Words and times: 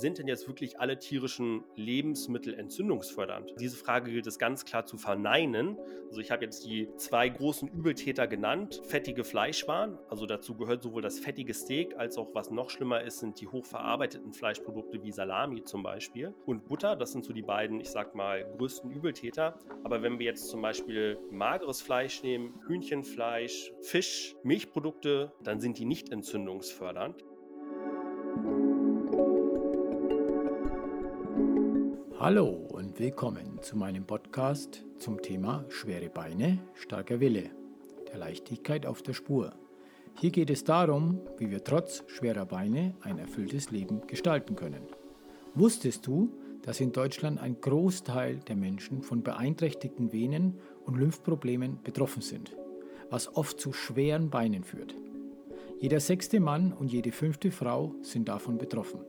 sind 0.00 0.18
denn 0.18 0.26
jetzt 0.26 0.48
wirklich 0.48 0.80
alle 0.80 0.98
tierischen 0.98 1.64
Lebensmittel 1.76 2.54
entzündungsfördernd? 2.54 3.54
Diese 3.60 3.76
Frage 3.76 4.10
gilt 4.10 4.26
es 4.26 4.38
ganz 4.38 4.64
klar 4.64 4.86
zu 4.86 4.96
verneinen. 4.96 5.78
Also 6.08 6.20
ich 6.20 6.30
habe 6.30 6.44
jetzt 6.44 6.64
die 6.64 6.88
zwei 6.96 7.28
großen 7.28 7.68
Übeltäter 7.68 8.26
genannt. 8.26 8.82
Fettige 8.84 9.24
Fleischwaren, 9.24 9.98
also 10.08 10.26
dazu 10.26 10.56
gehört 10.56 10.82
sowohl 10.82 11.02
das 11.02 11.18
fettige 11.18 11.54
Steak 11.54 11.96
als 11.96 12.18
auch 12.18 12.34
was 12.34 12.50
noch 12.50 12.70
schlimmer 12.70 13.02
ist, 13.02 13.20
sind 13.20 13.40
die 13.40 13.46
hochverarbeiteten 13.46 14.32
Fleischprodukte 14.32 15.02
wie 15.02 15.12
Salami 15.12 15.62
zum 15.62 15.82
Beispiel. 15.82 16.34
Und 16.46 16.66
Butter, 16.66 16.96
das 16.96 17.12
sind 17.12 17.24
so 17.24 17.32
die 17.32 17.42
beiden, 17.42 17.80
ich 17.80 17.90
sag 17.90 18.14
mal, 18.14 18.44
größten 18.56 18.90
Übeltäter. 18.90 19.58
Aber 19.84 20.02
wenn 20.02 20.18
wir 20.18 20.26
jetzt 20.26 20.48
zum 20.48 20.62
Beispiel 20.62 21.18
mageres 21.30 21.82
Fleisch 21.82 22.22
nehmen, 22.22 22.60
Hühnchenfleisch, 22.66 23.72
Fisch, 23.82 24.34
Milchprodukte, 24.42 25.32
dann 25.42 25.60
sind 25.60 25.78
die 25.78 25.84
nicht 25.84 26.10
entzündungsfördernd. 26.10 27.24
Hallo 32.20 32.50
und 32.50 33.00
willkommen 33.00 33.62
zu 33.62 33.78
meinem 33.78 34.04
Podcast 34.04 34.84
zum 34.98 35.22
Thema 35.22 35.64
schwere 35.70 36.10
Beine, 36.10 36.58
starker 36.74 37.18
Wille, 37.18 37.48
der 38.12 38.18
Leichtigkeit 38.18 38.84
auf 38.84 39.00
der 39.00 39.14
Spur. 39.14 39.54
Hier 40.18 40.30
geht 40.30 40.50
es 40.50 40.62
darum, 40.62 41.22
wie 41.38 41.50
wir 41.50 41.64
trotz 41.64 42.04
schwerer 42.08 42.44
Beine 42.44 42.94
ein 43.00 43.16
erfülltes 43.16 43.70
Leben 43.70 44.06
gestalten 44.06 44.54
können. 44.54 44.82
Wusstest 45.54 46.06
du, 46.06 46.30
dass 46.60 46.80
in 46.80 46.92
Deutschland 46.92 47.40
ein 47.40 47.58
Großteil 47.58 48.40
der 48.40 48.56
Menschen 48.56 49.00
von 49.00 49.22
beeinträchtigten 49.22 50.12
Venen 50.12 50.58
und 50.84 50.98
Lymphproblemen 50.98 51.78
betroffen 51.82 52.20
sind, 52.20 52.54
was 53.08 53.34
oft 53.34 53.58
zu 53.58 53.72
schweren 53.72 54.28
Beinen 54.28 54.62
führt? 54.62 54.94
Jeder 55.78 56.00
sechste 56.00 56.38
Mann 56.38 56.74
und 56.74 56.92
jede 56.92 57.12
fünfte 57.12 57.50
Frau 57.50 57.94
sind 58.02 58.28
davon 58.28 58.58
betroffen. 58.58 59.00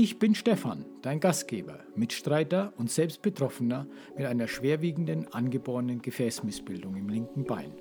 Ich 0.00 0.20
bin 0.20 0.36
Stefan, 0.36 0.84
dein 1.02 1.18
Gastgeber, 1.18 1.80
Mitstreiter 1.96 2.72
und 2.76 2.88
selbst 2.88 3.20
Betroffener 3.20 3.88
mit 4.16 4.26
einer 4.26 4.46
schwerwiegenden 4.46 5.26
angeborenen 5.32 6.02
Gefäßmissbildung 6.02 6.94
im 6.94 7.08
linken 7.08 7.42
Bein. 7.42 7.72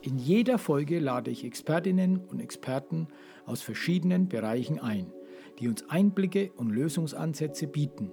In 0.00 0.18
jeder 0.18 0.58
Folge 0.58 0.98
lade 0.98 1.30
ich 1.30 1.44
Expertinnen 1.44 2.16
und 2.16 2.40
Experten 2.40 3.06
aus 3.46 3.62
verschiedenen 3.62 4.28
Bereichen 4.28 4.80
ein, 4.80 5.12
die 5.60 5.68
uns 5.68 5.88
Einblicke 5.88 6.50
und 6.56 6.70
Lösungsansätze 6.70 7.68
bieten, 7.68 8.10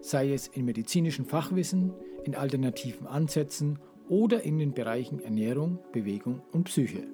sei 0.00 0.32
es 0.32 0.46
in 0.46 0.64
medizinischem 0.64 1.26
Fachwissen, 1.26 1.92
in 2.22 2.36
alternativen 2.36 3.08
Ansätzen 3.08 3.80
oder 4.08 4.44
in 4.44 4.58
den 4.58 4.74
Bereichen 4.74 5.18
Ernährung, 5.18 5.80
Bewegung 5.90 6.40
und 6.52 6.66
Psyche. 6.66 7.08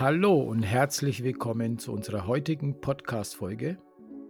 Hallo 0.00 0.40
und 0.40 0.62
herzlich 0.62 1.24
willkommen 1.24 1.76
zu 1.76 1.90
unserer 1.92 2.28
heutigen 2.28 2.80
Podcast-Folge. 2.80 3.78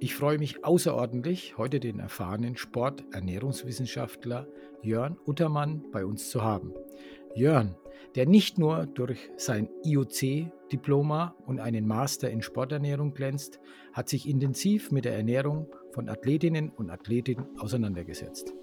Ich 0.00 0.14
freue 0.14 0.38
mich 0.38 0.64
außerordentlich, 0.64 1.58
heute 1.58 1.78
den 1.78 1.98
erfahrenen 1.98 2.56
Sport-Ernährungswissenschaftler 2.56 4.48
Jörn 4.80 5.18
Uttermann 5.26 5.84
bei 5.92 6.06
uns 6.06 6.30
zu 6.30 6.42
haben. 6.42 6.72
Jörn, 7.34 7.76
der 8.14 8.24
nicht 8.24 8.56
nur 8.56 8.86
durch 8.86 9.18
sein 9.36 9.68
IOC-Diploma 9.84 11.36
und 11.44 11.60
einen 11.60 11.86
Master 11.86 12.30
in 12.30 12.40
Sporternährung 12.40 13.12
glänzt, 13.12 13.60
hat 13.92 14.08
sich 14.08 14.26
intensiv 14.26 14.90
mit 14.90 15.04
der 15.04 15.16
Ernährung 15.16 15.66
von 15.92 16.08
Athletinnen 16.08 16.70
und 16.70 16.88
Athleten 16.88 17.44
auseinandergesetzt. 17.58 18.54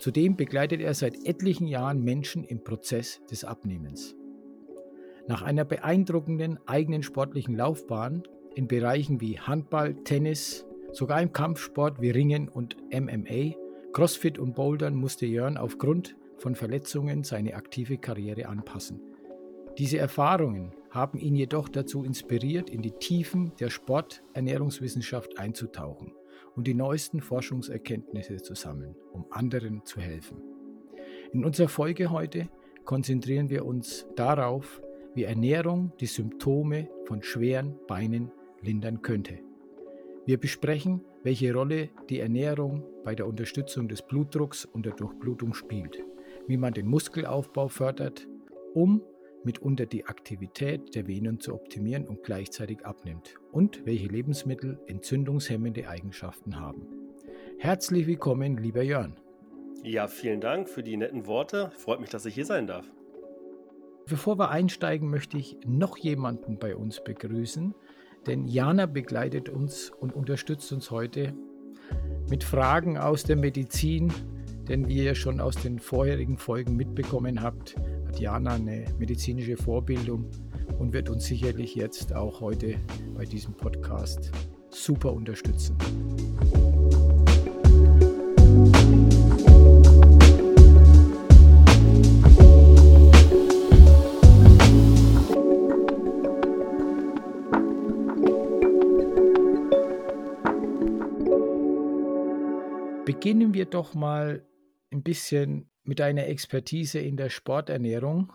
Zudem 0.00 0.34
begleitet 0.34 0.80
er 0.80 0.94
seit 0.94 1.24
etlichen 1.24 1.68
Jahren 1.68 2.02
Menschen 2.02 2.42
im 2.42 2.64
Prozess 2.64 3.20
des 3.30 3.44
Abnehmens. 3.44 4.16
Nach 5.28 5.42
einer 5.42 5.64
beeindruckenden 5.64 6.58
eigenen 6.66 7.02
sportlichen 7.02 7.56
Laufbahn 7.56 8.22
in 8.54 8.66
Bereichen 8.66 9.20
wie 9.20 9.38
Handball, 9.38 9.94
Tennis, 10.04 10.66
sogar 10.92 11.22
im 11.22 11.32
Kampfsport 11.32 12.00
wie 12.00 12.10
Ringen 12.10 12.48
und 12.48 12.76
MMA, 12.92 13.54
Crossfit 13.92 14.38
und 14.38 14.54
Bouldern 14.54 14.94
musste 14.94 15.26
Jörn 15.26 15.56
aufgrund 15.56 16.16
von 16.38 16.54
Verletzungen 16.54 17.24
seine 17.24 17.54
aktive 17.54 17.98
Karriere 17.98 18.48
anpassen. 18.48 19.00
Diese 19.78 19.98
Erfahrungen 19.98 20.72
haben 20.90 21.18
ihn 21.18 21.36
jedoch 21.36 21.68
dazu 21.68 22.04
inspiriert, 22.04 22.68
in 22.68 22.82
die 22.82 22.92
Tiefen 22.92 23.52
der 23.60 23.70
Sporternährungswissenschaft 23.70 25.38
einzutauchen 25.38 26.12
und 26.56 26.66
die 26.66 26.74
neuesten 26.74 27.20
Forschungserkenntnisse 27.20 28.36
zu 28.36 28.54
sammeln, 28.54 28.96
um 29.12 29.24
anderen 29.30 29.84
zu 29.84 30.00
helfen. 30.00 30.42
In 31.32 31.44
unserer 31.44 31.68
Folge 31.68 32.10
heute 32.10 32.48
konzentrieren 32.84 33.48
wir 33.48 33.64
uns 33.64 34.06
darauf, 34.16 34.82
wie 35.14 35.24
Ernährung 35.24 35.92
die 36.00 36.06
Symptome 36.06 36.88
von 37.04 37.22
schweren 37.22 37.78
Beinen 37.86 38.30
lindern 38.62 39.02
könnte. 39.02 39.38
Wir 40.24 40.38
besprechen, 40.38 41.02
welche 41.22 41.52
Rolle 41.52 41.90
die 42.08 42.20
Ernährung 42.20 42.84
bei 43.04 43.14
der 43.14 43.26
Unterstützung 43.26 43.88
des 43.88 44.02
Blutdrucks 44.02 44.64
und 44.64 44.86
der 44.86 44.94
Durchblutung 44.94 45.54
spielt, 45.54 46.04
wie 46.46 46.56
man 46.56 46.72
den 46.72 46.86
Muskelaufbau 46.86 47.68
fördert, 47.68 48.28
um 48.74 49.02
mitunter 49.44 49.86
die 49.86 50.06
Aktivität 50.06 50.94
der 50.94 51.08
Venen 51.08 51.40
zu 51.40 51.54
optimieren 51.54 52.06
und 52.06 52.22
gleichzeitig 52.22 52.86
abnimmt 52.86 53.34
und 53.50 53.84
welche 53.84 54.06
Lebensmittel 54.06 54.78
entzündungshemmende 54.86 55.88
Eigenschaften 55.88 56.60
haben. 56.60 56.86
Herzlich 57.58 58.06
willkommen, 58.06 58.56
lieber 58.56 58.82
Jörn. 58.82 59.16
Ja, 59.82 60.06
vielen 60.06 60.40
Dank 60.40 60.68
für 60.68 60.84
die 60.84 60.96
netten 60.96 61.26
Worte. 61.26 61.72
Freut 61.76 62.00
mich, 62.00 62.10
dass 62.10 62.24
ich 62.24 62.34
hier 62.34 62.46
sein 62.46 62.68
darf. 62.68 62.88
Bevor 64.06 64.38
wir 64.38 64.50
einsteigen, 64.50 65.10
möchte 65.10 65.38
ich 65.38 65.56
noch 65.64 65.96
jemanden 65.96 66.58
bei 66.58 66.76
uns 66.76 67.02
begrüßen, 67.02 67.74
denn 68.26 68.46
Jana 68.46 68.86
begleitet 68.86 69.48
uns 69.48 69.90
und 69.90 70.14
unterstützt 70.14 70.72
uns 70.72 70.90
heute 70.90 71.34
mit 72.28 72.44
Fragen 72.44 72.98
aus 72.98 73.24
der 73.24 73.36
Medizin, 73.36 74.12
denn 74.68 74.88
wie 74.88 75.04
ihr 75.04 75.14
schon 75.14 75.40
aus 75.40 75.56
den 75.56 75.78
vorherigen 75.78 76.38
Folgen 76.38 76.76
mitbekommen 76.76 77.42
habt, 77.42 77.76
hat 78.06 78.20
Jana 78.20 78.54
eine 78.54 78.84
medizinische 78.98 79.56
Vorbildung 79.56 80.26
und 80.78 80.92
wird 80.92 81.10
uns 81.10 81.24
sicherlich 81.24 81.74
jetzt 81.74 82.14
auch 82.14 82.40
heute 82.40 82.76
bei 83.16 83.24
diesem 83.24 83.54
Podcast 83.54 84.30
super 84.70 85.12
unterstützen. 85.12 85.76
Beginnen 103.22 103.54
wir 103.54 103.66
doch 103.66 103.94
mal 103.94 104.44
ein 104.90 105.04
bisschen 105.04 105.70
mit 105.84 106.00
deiner 106.00 106.26
Expertise 106.26 106.98
in 106.98 107.16
der 107.16 107.30
Sporternährung. 107.30 108.32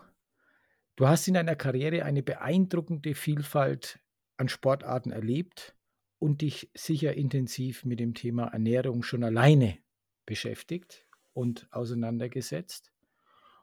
Du 0.96 1.06
hast 1.06 1.28
in 1.28 1.34
deiner 1.34 1.56
Karriere 1.56 2.06
eine 2.06 2.22
beeindruckende 2.22 3.14
Vielfalt 3.14 4.00
an 4.38 4.48
Sportarten 4.48 5.10
erlebt 5.10 5.76
und 6.18 6.40
dich 6.40 6.70
sicher 6.74 7.12
intensiv 7.12 7.84
mit 7.84 8.00
dem 8.00 8.14
Thema 8.14 8.46
Ernährung 8.46 9.02
schon 9.02 9.24
alleine 9.24 9.76
beschäftigt 10.24 11.06
und 11.34 11.68
auseinandergesetzt. 11.70 12.90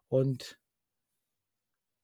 Und 0.07 0.59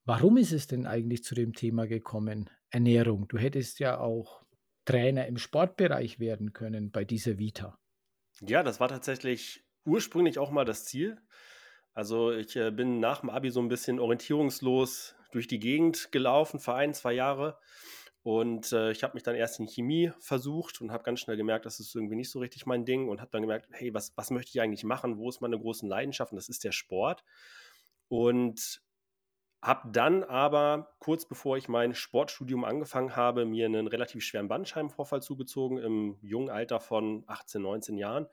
warum 0.04 0.38
ist 0.38 0.52
es 0.52 0.66
denn 0.66 0.88
eigentlich 0.88 1.24
zu 1.24 1.36
dem 1.36 1.54
Thema 1.54 1.86
gekommen, 1.86 2.50
Ernährung? 2.72 3.28
Du 3.28 3.38
hättest 3.38 3.78
ja 3.78 4.00
auch 4.00 4.44
Trainer 4.86 5.28
im 5.28 5.38
Sportbereich 5.38 6.20
werden 6.20 6.54
können 6.54 6.90
bei 6.90 7.06
dieser 7.06 7.38
Vita. 7.38 7.78
Ja, 8.42 8.64
das 8.64 8.80
war 8.80 8.88
tatsächlich 8.88 9.64
ursprünglich 9.86 10.40
auch 10.40 10.50
mal 10.50 10.66
das 10.66 10.86
Ziel. 10.86 11.22
Also 11.94 12.32
ich 12.32 12.56
äh, 12.56 12.72
bin 12.72 13.00
nach 13.00 13.20
dem 13.22 13.30
Abi 13.30 13.52
so 13.52 13.60
ein 13.62 13.68
bisschen 13.68 14.00
orientierungslos 14.00 15.16
durch 15.32 15.48
die 15.48 15.60
Gegend 15.60 16.12
gelaufen 16.12 16.60
für 16.60 16.74
ein, 16.74 16.94
zwei 16.94 17.14
Jahre. 17.14 17.60
Und 18.24 18.72
äh, 18.72 18.92
ich 18.92 19.04
habe 19.04 19.14
mich 19.14 19.24
dann 19.24 19.36
erst 19.36 19.60
in 19.60 19.68
Chemie 19.68 20.12
versucht 20.20 20.82
und 20.82 20.92
habe 20.92 21.04
ganz 21.04 21.20
schnell 21.20 21.38
gemerkt, 21.38 21.66
das 21.66 21.80
ist 21.80 21.96
irgendwie 21.96 22.16
nicht 22.16 22.32
so 22.32 22.40
richtig 22.40 22.66
mein 22.66 22.86
Ding 22.86 23.10
und 23.10 23.22
habe 23.22 23.32
dann 23.32 23.42
gemerkt, 23.42 23.68
hey, 23.72 23.94
was, 23.94 24.14
was 24.16 24.32
möchte 24.32 24.50
ich 24.50 24.62
eigentlich 24.62 24.84
machen? 24.84 25.18
Wo 25.18 25.30
ist 25.30 25.42
meine 25.42 25.60
großen 25.60 25.88
Leidenschaften? 25.88 26.36
Das 26.36 26.50
ist 26.50 26.64
der 26.64 26.72
Sport. 26.72 27.24
Und 28.10 28.82
habe 29.62 29.92
dann 29.92 30.24
aber 30.24 30.96
kurz 31.00 31.28
bevor 31.28 31.58
ich 31.58 31.68
mein 31.68 31.94
Sportstudium 31.94 32.66
angefangen 32.66 33.16
habe, 33.16 33.46
mir 33.46 33.66
einen 33.66 33.88
relativ 33.88 34.24
schweren 34.24 34.48
Bandscheibenvorfall 34.48 35.22
zugezogen 35.22 35.78
im 35.78 36.18
jungen 36.22 36.50
Alter 36.50 36.80
von 36.80 37.24
18, 37.28 37.62
19 37.62 37.98
Jahren 37.98 38.28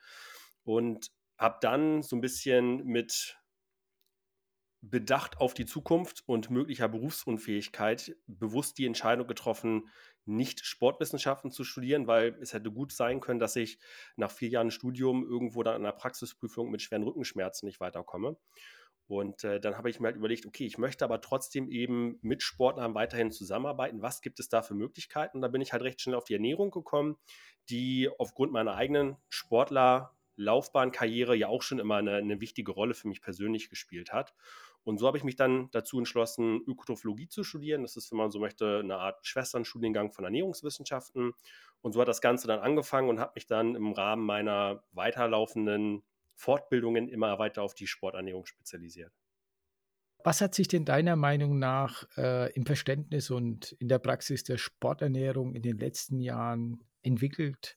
und 0.65 1.11
habe 1.37 1.59
dann 1.61 2.03
so 2.03 2.17
ein 2.17 2.21
bisschen 2.21 2.85
mit 2.85 3.39
Bedacht 4.81 5.39
auf 5.39 5.55
die 5.55 5.67
Zukunft 5.67 6.23
und 6.27 6.51
möglicher 6.51 6.89
Berufsunfähigkeit 6.89 8.17
bewusst 8.27 8.79
die 8.79 8.87
Entscheidung 8.87 9.27
getroffen, 9.27 9.89
nicht 10.25 10.65
Sportwissenschaften 10.65 11.51
zu 11.51 11.65
studieren, 11.65 12.07
weil 12.07 12.39
es 12.41 12.53
hätte 12.53 12.71
gut 12.71 12.93
sein 12.93 13.21
können, 13.21 13.41
dass 13.41 13.57
ich 13.57 13.81
nach 14.17 14.31
vier 14.31 14.51
Jahren 14.51 14.71
Studium 14.71 15.25
irgendwo 15.25 15.65
dann 15.65 15.75
an 15.75 15.85
einer 15.85 15.93
Praxisprüfung 15.93 16.71
mit 16.71 16.81
schweren 16.81 17.03
Rückenschmerzen 17.03 17.67
nicht 17.67 17.81
weiterkomme. 17.81 18.37
Und 19.09 19.43
äh, 19.43 19.59
dann 19.59 19.79
habe 19.79 19.89
ich 19.89 20.01
mir 20.01 20.09
halt 20.09 20.17
überlegt, 20.17 20.45
okay, 20.45 20.67
ich 20.67 20.77
möchte 20.77 21.03
aber 21.03 21.23
trotzdem 21.23 21.71
eben 21.71 22.19
mit 22.21 22.43
Sportlern 22.43 22.95
weiterhin 22.95 23.33
zusammenarbeiten. 23.33 24.03
Was 24.03 24.21
gibt 24.21 24.39
es 24.39 24.51
da 24.51 24.61
für 24.61 24.75
Möglichkeiten? 24.75 25.39
Und 25.39 25.43
da 25.43 25.49
bin 25.49 25.63
ich 25.63 25.73
halt 25.73 25.83
recht 25.83 26.03
schnell 26.03 26.15
auf 26.15 26.25
die 26.25 26.35
Ernährung 26.35 26.71
gekommen, 26.71 27.17
die 27.71 28.11
aufgrund 28.19 28.53
meiner 28.53 28.75
eigenen 28.75 29.17
Sportler-Laufbahnkarriere 29.31 31.35
ja 31.35 31.49
auch 31.49 31.63
schon 31.63 31.79
immer 31.79 31.97
eine, 31.97 32.17
eine 32.17 32.43
wichtige 32.43 32.71
Rolle 32.71 32.93
für 32.93 33.09
mich 33.09 33.23
persönlich 33.23 33.71
gespielt 33.71 34.13
hat. 34.13 34.35
Und 34.85 34.99
so 34.99 35.07
habe 35.07 35.17
ich 35.17 35.25
mich 35.25 35.37
dann 35.37 35.71
dazu 35.71 35.99
entschlossen, 35.99 36.61
Ökotrophologie 36.67 37.29
zu 37.29 37.45
studieren. 37.45 37.83
Das 37.83 37.97
ist, 37.97 38.11
wenn 38.11 38.19
man 38.19 38.31
so 38.31 38.39
möchte, 38.39 38.81
eine 38.81 38.99
Art 38.99 39.27
Schwesternstudiengang 39.27 40.13
von 40.13 40.25
Ernährungswissenschaften. 40.25 41.33
Und 41.81 41.93
so 41.93 42.01
hat 42.01 42.09
das 42.09 42.21
Ganze 42.21 42.47
dann 42.47 42.61
angefangen 42.61 43.09
und 43.09 43.21
habe 43.21 43.33
mich 43.37 43.47
dann 43.47 43.75
im 43.75 43.93
Rahmen 43.93 44.25
meiner 44.25 44.83
weiterlaufenden 44.93 46.03
Fortbildungen 46.39 47.09
immer 47.09 47.39
weiter 47.39 47.63
auf 47.63 47.75
die 47.75 47.89
Sporternährung 47.89 48.47
spezialisiert. 48.47 49.13
Was 50.25 50.41
hat 50.41 50.55
sich 50.55 50.69
denn 50.69 50.85
deiner 50.85 51.17
Meinung 51.17 51.59
nach 51.59 52.05
äh, 52.17 52.53
im 52.53 52.65
Verständnis 52.65 53.31
und 53.31 53.73
in 53.73 53.89
der 53.89 53.99
Praxis 53.99 54.45
der 54.45 54.57
Sporternährung 54.57 55.55
in 55.55 55.63
den 55.63 55.79
letzten 55.79 56.21
Jahren 56.21 56.85
entwickelt? 57.03 57.77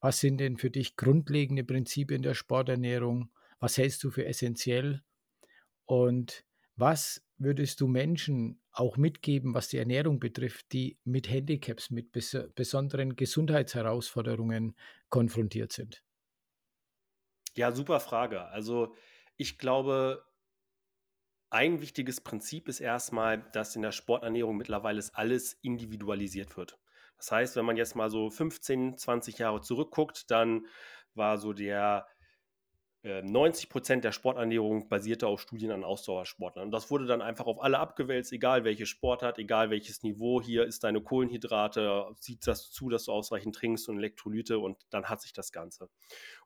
Was 0.00 0.20
sind 0.20 0.38
denn 0.38 0.56
für 0.56 0.70
dich 0.70 0.96
grundlegende 0.96 1.64
Prinzipien 1.64 2.22
der 2.22 2.34
Sporternährung? 2.34 3.30
Was 3.58 3.78
hältst 3.78 4.02
du 4.04 4.10
für 4.10 4.26
essentiell? 4.26 5.02
Und 5.84 6.44
was 6.76 7.22
würdest 7.38 7.80
du 7.80 7.86
Menschen 7.86 8.60
auch 8.72 8.96
mitgeben, 8.96 9.54
was 9.54 9.68
die 9.68 9.78
Ernährung 9.78 10.20
betrifft, 10.20 10.72
die 10.72 10.98
mit 11.04 11.30
Handicaps, 11.30 11.90
mit 11.90 12.12
bes 12.12 12.36
besonderen 12.54 13.16
Gesundheitsherausforderungen 13.16 14.74
konfrontiert 15.10 15.72
sind? 15.72 16.02
Ja, 17.56 17.72
super 17.72 18.00
Frage. 18.00 18.46
Also 18.46 18.94
ich 19.36 19.58
glaube, 19.58 20.24
ein 21.50 21.80
wichtiges 21.80 22.20
Prinzip 22.22 22.68
ist 22.68 22.80
erstmal, 22.80 23.42
dass 23.52 23.76
in 23.76 23.82
der 23.82 23.92
Sporternährung 23.92 24.56
mittlerweile 24.56 25.02
alles 25.12 25.52
individualisiert 25.62 26.56
wird. 26.56 26.78
Das 27.18 27.30
heißt, 27.30 27.56
wenn 27.56 27.66
man 27.66 27.76
jetzt 27.76 27.94
mal 27.94 28.10
so 28.10 28.30
15, 28.30 28.96
20 28.96 29.38
Jahre 29.38 29.60
zurückguckt, 29.60 30.30
dann 30.30 30.66
war 31.14 31.36
so 31.38 31.52
der 31.52 32.06
90 33.04 33.64
ähm, 33.64 33.68
Prozent 33.68 34.04
der 34.04 34.12
Sporternährung 34.12 34.88
basierte 34.88 35.26
auf 35.26 35.40
Studien 35.40 35.72
an 35.72 35.82
Ausdauersportlern. 35.82 36.66
Und 36.66 36.70
das 36.70 36.90
wurde 36.90 37.06
dann 37.06 37.20
einfach 37.20 37.46
auf 37.46 37.60
alle 37.60 37.80
abgewälzt, 37.80 38.32
egal 38.32 38.62
welche 38.64 38.86
Sportart, 38.86 39.38
egal 39.38 39.70
welches 39.70 40.04
Niveau. 40.04 40.40
Hier 40.40 40.64
ist 40.64 40.84
deine 40.84 41.00
Kohlenhydrate, 41.00 42.06
sieht 42.20 42.46
das 42.46 42.70
zu, 42.70 42.88
dass 42.88 43.06
du 43.06 43.12
ausreichend 43.12 43.56
trinkst 43.56 43.88
und 43.88 43.98
Elektrolyte 43.98 44.58
und 44.60 44.78
dann 44.90 45.06
hat 45.06 45.20
sich 45.20 45.32
das 45.32 45.50
Ganze. 45.50 45.88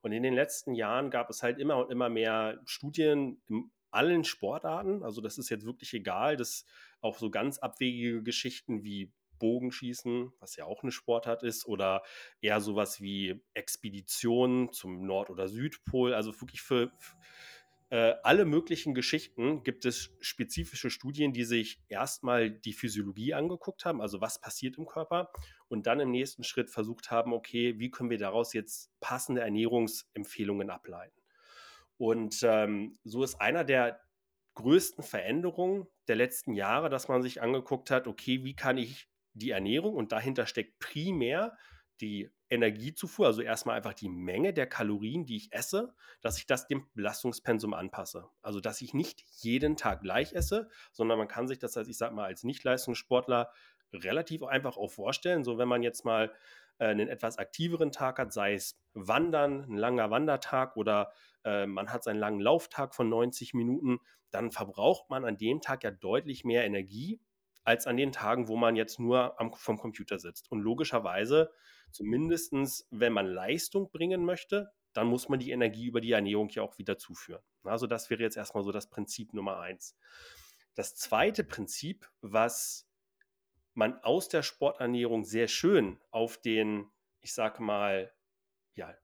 Und 0.00 0.12
in 0.12 0.23
den 0.23 0.32
letzten 0.32 0.75
Jahren 0.75 1.11
gab 1.11 1.29
es 1.29 1.43
halt 1.43 1.58
immer 1.58 1.76
und 1.76 1.91
immer 1.91 2.08
mehr 2.08 2.59
Studien 2.64 3.43
in 3.49 3.70
allen 3.91 4.25
Sportarten. 4.25 5.02
Also 5.02 5.20
das 5.20 5.37
ist 5.37 5.50
jetzt 5.50 5.67
wirklich 5.67 5.93
egal, 5.93 6.37
dass 6.37 6.64
auch 7.00 7.19
so 7.19 7.31
ganz 7.31 7.59
abwegige 7.59 8.23
Geschichten 8.23 8.82
wie 8.82 9.12
Bogenschießen, 9.38 10.33
was 10.41 10.56
ja 10.56 10.65
auch 10.65 10.83
eine 10.83 10.93
Sportart 10.93 11.43
ist, 11.43 11.67
oder 11.67 12.03
eher 12.41 12.61
sowas 12.61 13.00
wie 13.00 13.43
Expeditionen 13.55 14.73
zum 14.73 15.06
Nord- 15.06 15.31
oder 15.31 15.49
Südpol. 15.49 16.15
Also 16.15 16.38
wirklich 16.41 16.62
für, 16.62 16.93
äh, 17.88 18.15
alle 18.25 18.44
möglichen 18.44 18.94
Geschichten 18.94 19.62
gibt 19.62 19.85
es 19.85 20.11
spezifische 20.21 20.91
Studien, 20.91 21.33
die 21.33 21.44
sich 21.44 21.81
erstmal 21.88 22.50
die 22.50 22.73
Physiologie 22.73 23.33
angeguckt 23.33 23.85
haben, 23.85 24.00
also 24.00 24.21
was 24.21 24.41
passiert 24.41 24.77
im 24.77 24.87
Körper, 24.87 25.31
und 25.69 25.87
dann 25.87 26.00
im 26.00 26.11
nächsten 26.11 26.43
Schritt 26.43 26.69
versucht 26.69 27.12
haben, 27.12 27.33
okay, 27.33 27.79
wie 27.79 27.91
können 27.91 28.11
wir 28.11 28.19
daraus 28.19 28.53
jetzt 28.55 28.91
passende 29.00 29.43
Ernährungsempfehlungen 29.43 30.71
ableiten. 30.71 31.21
Und 31.97 32.41
ähm, 32.43 32.99
so 33.05 33.23
ist 33.23 33.41
einer 33.41 33.62
der 33.62 34.00
größten 34.55 35.05
Veränderungen 35.05 35.87
der 36.09 36.17
letzten 36.17 36.55
Jahre, 36.55 36.91
dass 36.91 37.09
man 37.09 37.23
sich 37.23 37.41
angeguckt 37.41 37.91
hat, 37.91 38.09
okay, 38.09 38.43
wie 38.43 38.56
kann 38.56 38.79
ich 38.79 39.09
die 39.38 39.50
Ernährung 39.50 39.94
und 39.94 40.12
dahinter 40.12 40.47
steckt 40.47 40.79
primär 40.79 41.56
die 42.00 42.31
Energiezufuhr, 42.49 43.27
also 43.27 43.43
erstmal 43.43 43.77
einfach 43.77 43.94
die 43.94 44.09
Menge 44.09 44.53
der 44.53 44.67
Kalorien, 44.67 45.25
die 45.25 45.37
ich 45.37 45.53
esse, 45.53 45.94
dass 46.21 46.38
ich 46.38 46.47
das 46.47 46.67
dem 46.67 46.87
Belastungspensum 46.94 47.75
anpasse. 47.75 48.29
Also 48.43 48.61
dass 48.61 48.81
ich 48.81 48.94
nicht 48.94 49.25
jeden 49.43 49.77
Tag 49.77 50.03
gleich 50.03 50.33
esse, 50.33 50.69
sondern 50.93 51.19
man 51.19 51.29
kann 51.29 51.49
sich 51.49 51.59
das, 51.59 51.77
als 51.77 51.88
ich 51.88 51.97
sag 51.97 52.12
mal, 52.12 52.27
als 52.27 52.44
Nicht-Leistungssportler 52.44 53.50
relativ 53.93 54.43
einfach 54.43 54.77
auch 54.77 54.91
vorstellen. 54.91 55.43
So, 55.43 55.59
wenn 55.59 55.69
man 55.69 55.83
jetzt 55.83 56.05
mal 56.05 56.33
äh, 56.79 56.87
einen 56.87 57.09
etwas 57.09 57.38
aktiveren 57.38 57.91
Tag 57.93 58.19
hat, 58.19 58.33
sei 58.33 58.55
es 58.55 58.79
Wandern, 58.94 59.65
ein 59.65 59.77
langer 59.77 60.11
Wandertag 60.11 60.77
oder 60.77 61.12
äh, 61.44 61.67
man 61.67 61.93
hat 61.93 62.05
seinen 62.05 62.19
langen 62.19 62.41
Lauftag 62.41 62.94
von 62.94 63.09
90 63.09 63.55
Minuten, 63.55 63.99
dann 64.31 64.50
verbraucht 64.50 65.09
man 65.11 65.25
an 65.25 65.37
dem 65.37 65.61
Tag 65.61 65.83
ja 65.83 65.91
deutlich 65.91 66.44
mehr 66.44 66.65
Energie, 66.65 67.21
als 67.66 67.86
an 67.86 67.96
den 67.96 68.12
Tagen, 68.12 68.48
wo 68.48 68.56
man 68.56 68.76
jetzt 68.76 69.00
nur 69.00 69.38
am, 69.40 69.52
vom 69.52 69.76
Computer 69.76 70.18
sitzt. 70.18 70.50
Und 70.50 70.60
logischerweise, 70.60 71.52
zumindest 71.90 72.54
wenn 72.90 73.12
man 73.12 73.26
Leistung 73.26 73.90
bringen 73.90 74.24
möchte, 74.24 74.72
dann 74.92 75.08
muss 75.08 75.28
man 75.28 75.40
die 75.40 75.50
Energie 75.50 75.86
über 75.86 76.00
die 76.00 76.12
Ernährung 76.12 76.48
ja 76.50 76.62
auch 76.62 76.78
wieder 76.78 76.96
zuführen. 76.96 77.42
Also 77.64 77.88
das 77.88 78.08
wäre 78.08 78.22
jetzt 78.22 78.36
erstmal 78.36 78.62
so 78.62 78.70
das 78.70 78.88
Prinzip 78.88 79.34
Nummer 79.34 79.58
eins. 79.58 79.98
Das 80.74 80.94
zweite 80.94 81.42
Prinzip, 81.42 82.08
was 82.20 82.88
man 83.74 84.00
aus 84.04 84.28
der 84.28 84.42
Sporternährung 84.42 85.24
sehr 85.24 85.48
schön 85.48 85.98
auf 86.10 86.38
den, 86.38 86.88
ich 87.20 87.34
sage 87.34 87.62
mal, 87.62 88.12
ja, 88.74 88.94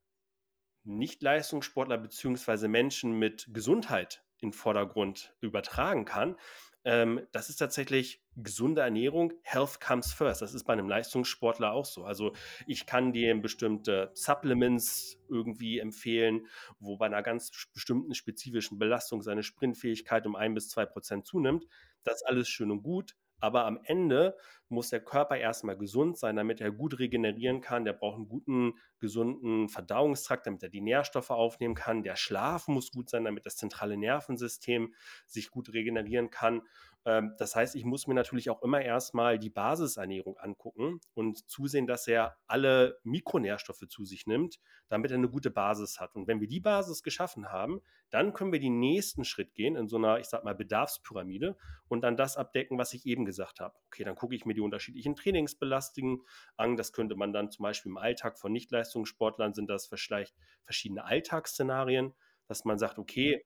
Nicht-Leistungssportler 0.85 1.99
beziehungsweise 1.99 2.69
Menschen 2.69 3.19
mit 3.19 3.49
Gesundheit 3.53 4.25
in 4.39 4.53
Vordergrund 4.53 5.35
übertragen 5.41 6.05
kann, 6.05 6.37
ähm, 6.85 7.21
das 7.33 7.49
ist 7.49 7.57
tatsächlich 7.57 8.23
gesunde 8.37 8.81
Ernährung. 8.81 9.33
Health 9.43 9.81
comes 9.81 10.13
first. 10.13 10.43
Das 10.43 10.55
ist 10.55 10.65
bei 10.65 10.73
einem 10.73 10.89
Leistungssportler 10.89 11.73
auch 11.73 11.85
so. 11.85 12.05
Also 12.05 12.33
ich 12.67 12.87
kann 12.87 13.13
dir 13.13 13.35
bestimmte 13.41 14.11
Supplements 14.15 15.19
irgendwie 15.29 15.79
empfehlen, 15.79 16.47
wo 16.81 16.97
bei 16.97 17.07
einer 17.07 17.23
ganz 17.23 17.51
bestimmten 17.73 18.15
spezifischen 18.15 18.79
Belastung 18.79 19.23
seine 19.23 19.43
Sprintfähigkeit 19.43 20.27
um 20.27 20.35
ein 20.35 20.55
bis 20.55 20.69
zwei 20.69 20.87
Prozent 20.87 21.27
zunimmt. 21.27 21.67
Das 22.05 22.17
ist 22.17 22.27
alles 22.27 22.49
schön 22.49 22.71
und 22.71 22.83
gut. 22.83 23.17
Aber 23.43 23.67
am 23.67 23.81
Ende 23.83 24.37
muss 24.69 24.91
der 24.91 25.01
Körper 25.01 25.37
erstmal 25.37 25.77
gesund 25.77 26.17
sein, 26.17 26.37
damit 26.37 26.61
er 26.61 26.71
gut 26.71 27.01
regenerieren 27.01 27.61
kann. 27.61 27.85
Der 27.85 27.93
braucht 27.93 28.17
einen 28.17 28.29
guten, 28.29 28.75
gesunden 29.01 29.69
Verdauungstrakt, 29.69 30.47
damit 30.47 30.63
er 30.63 30.69
die 30.69 30.81
Nährstoffe 30.81 31.31
aufnehmen 31.31 31.75
kann. 31.75 32.05
Der 32.05 32.15
Schlaf 32.15 32.69
muss 32.69 32.93
gut 32.93 33.11
sein, 33.11 33.25
damit 33.25 33.45
das 33.45 33.57
zentrale 33.57 33.97
Nervensystem 33.97 34.95
sich 35.27 35.51
gut 35.51 35.73
regenerieren 35.73 36.31
kann. 36.31 36.63
Ähm, 37.05 37.35
das 37.39 37.57
heißt, 37.57 37.75
ich 37.75 37.85
muss 37.85 38.07
mir 38.07 38.15
natürlich 38.15 38.51
auch 38.51 38.63
immer 38.63 38.81
erstmal 38.81 39.39
die 39.39 39.51
Basisernährung 39.51 40.37
angucken 40.39 41.01
und 41.15 41.49
zusehen, 41.49 41.87
dass 41.87 42.07
er 42.07 42.37
alle 42.47 42.99
Mikronährstoffe 43.03 43.87
zu 43.89 44.05
sich 44.05 44.27
nimmt, 44.27 44.61
damit 44.89 45.11
er 45.11 45.19
eine 45.19 45.29
gute 45.29 45.51
Basis 45.51 46.01
hat. 46.01 46.15
Und 46.15 46.29
wenn 46.29 46.41
wir 46.41 46.49
die 46.49 46.61
Basis 46.61 47.03
geschaffen 47.03 47.51
haben, 47.51 47.81
dann 48.11 48.33
können 48.33 48.53
wir 48.53 48.61
den 48.61 48.79
nächsten 48.79 49.25
Schritt 49.25 49.55
gehen 49.55 49.75
in 49.75 49.89
so 49.89 49.97
einer, 49.97 50.19
ich 50.19 50.27
sag 50.27 50.45
mal, 50.45 50.55
Bedarfspyramide 50.55 51.57
und 51.89 52.03
dann 52.03 52.17
das 52.17 52.37
abdecken, 52.37 52.79
was 52.79 52.93
ich 52.93 53.07
eben 53.07 53.25
gesagt 53.25 53.61
habe. 53.61 53.75
Okay, 53.87 54.05
dann 54.05 54.15
gucke 54.15 54.35
ich 54.35 54.45
mir 54.45 54.55
die 54.55 54.61
unterschiedlichen 54.61 55.17
Trainingsbelastungen 55.17 56.23
an. 56.57 56.77
Das 56.77 56.93
könnte 56.93 57.17
man 57.17 57.33
dann 57.33 57.51
zum 57.51 57.65
Beispiel 57.65 57.91
im 57.91 57.99
Alltag 57.99 58.39
von 58.39 58.53
Nichtleistungssportlern 58.53 59.55
sind 59.55 59.69
das 59.69 59.87
vielleicht 59.87 60.35
verschiedene 60.63 61.05
Alltagsszenarien, 61.05 62.15
dass 62.47 62.65
man 62.65 62.79
sagt, 62.79 62.99
okay, 62.99 63.45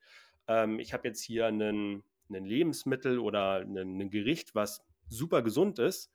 ähm, 0.48 0.78
ich 0.78 0.92
habe 0.92 1.08
jetzt 1.08 1.22
hier 1.22 1.46
einen 1.46 2.02
ein 2.30 2.44
Lebensmittel 2.44 3.18
oder 3.18 3.60
ein, 3.60 4.10
Gericht, 4.10 4.54
was 4.54 4.84
super 5.08 5.42
gesund 5.42 5.78
ist. 5.78 6.12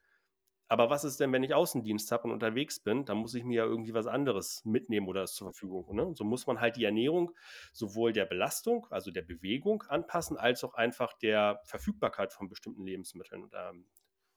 Aber 0.68 0.90
was 0.90 1.04
ist 1.04 1.20
denn, 1.20 1.34
wenn 1.34 1.44
ich 1.44 1.54
Außendienst 1.54 2.12
habe 2.14 2.24
und 2.24 2.32
unterwegs 2.32 2.80
bin? 2.80 3.04
Dann 3.04 3.18
muss 3.18 3.34
ich 3.34 3.44
mir 3.44 3.58
ja 3.58 3.66
irgendwie 3.66 3.94
was 3.94 4.08
anderes 4.08 4.64
mitnehmen 4.64 5.08
oder 5.10 5.26
zur 5.26 5.52
Verfügung. 5.52 5.94
Ne? 5.94 6.14
So 6.16 6.24
muss 6.24 6.48
man 6.48 6.62
halt 6.62 6.78
die 6.78 6.86
Ernährung 6.86 7.36
sowohl 7.74 8.14
der 8.14 8.26
Belastung, 8.26 8.88
also 8.90 9.12
der 9.12 9.24
Bewegung 9.24 9.84
anpassen, 9.84 10.38
als 10.38 10.64
auch 10.64 10.74
einfach 10.74 11.12
der 11.20 11.60
Verfügbarkeit 11.66 12.32
von 12.32 12.48
bestimmten 12.48 12.86
Lebensmitteln 12.86 13.44
oder 13.44 13.72
ähm, 13.72 13.86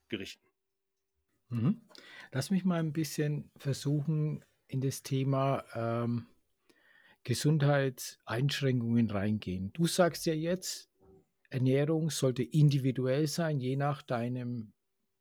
Gerichten. 0.09 0.49
Mhm. 1.51 1.83
Lass 2.33 2.51
mich 2.51 2.65
mal 2.65 2.81
ein 2.81 2.93
bisschen 2.93 3.51
versuchen, 3.57 4.45
in 4.67 4.81
das 4.81 5.05
Thema 5.05 5.65
ähm, 5.75 6.27
Gesundheitseinschränkungen 7.25 9.11
reingehen. 9.11 9.73
Du 9.73 9.87
sagst 9.87 10.27
ja 10.27 10.35
jetzt, 10.35 10.91
Ernährung 11.55 12.11
sollte 12.11 12.43
individuell 12.43 13.29
sein, 13.29 13.61
je 13.61 13.77
nach 13.77 14.03
deinem, 14.03 14.73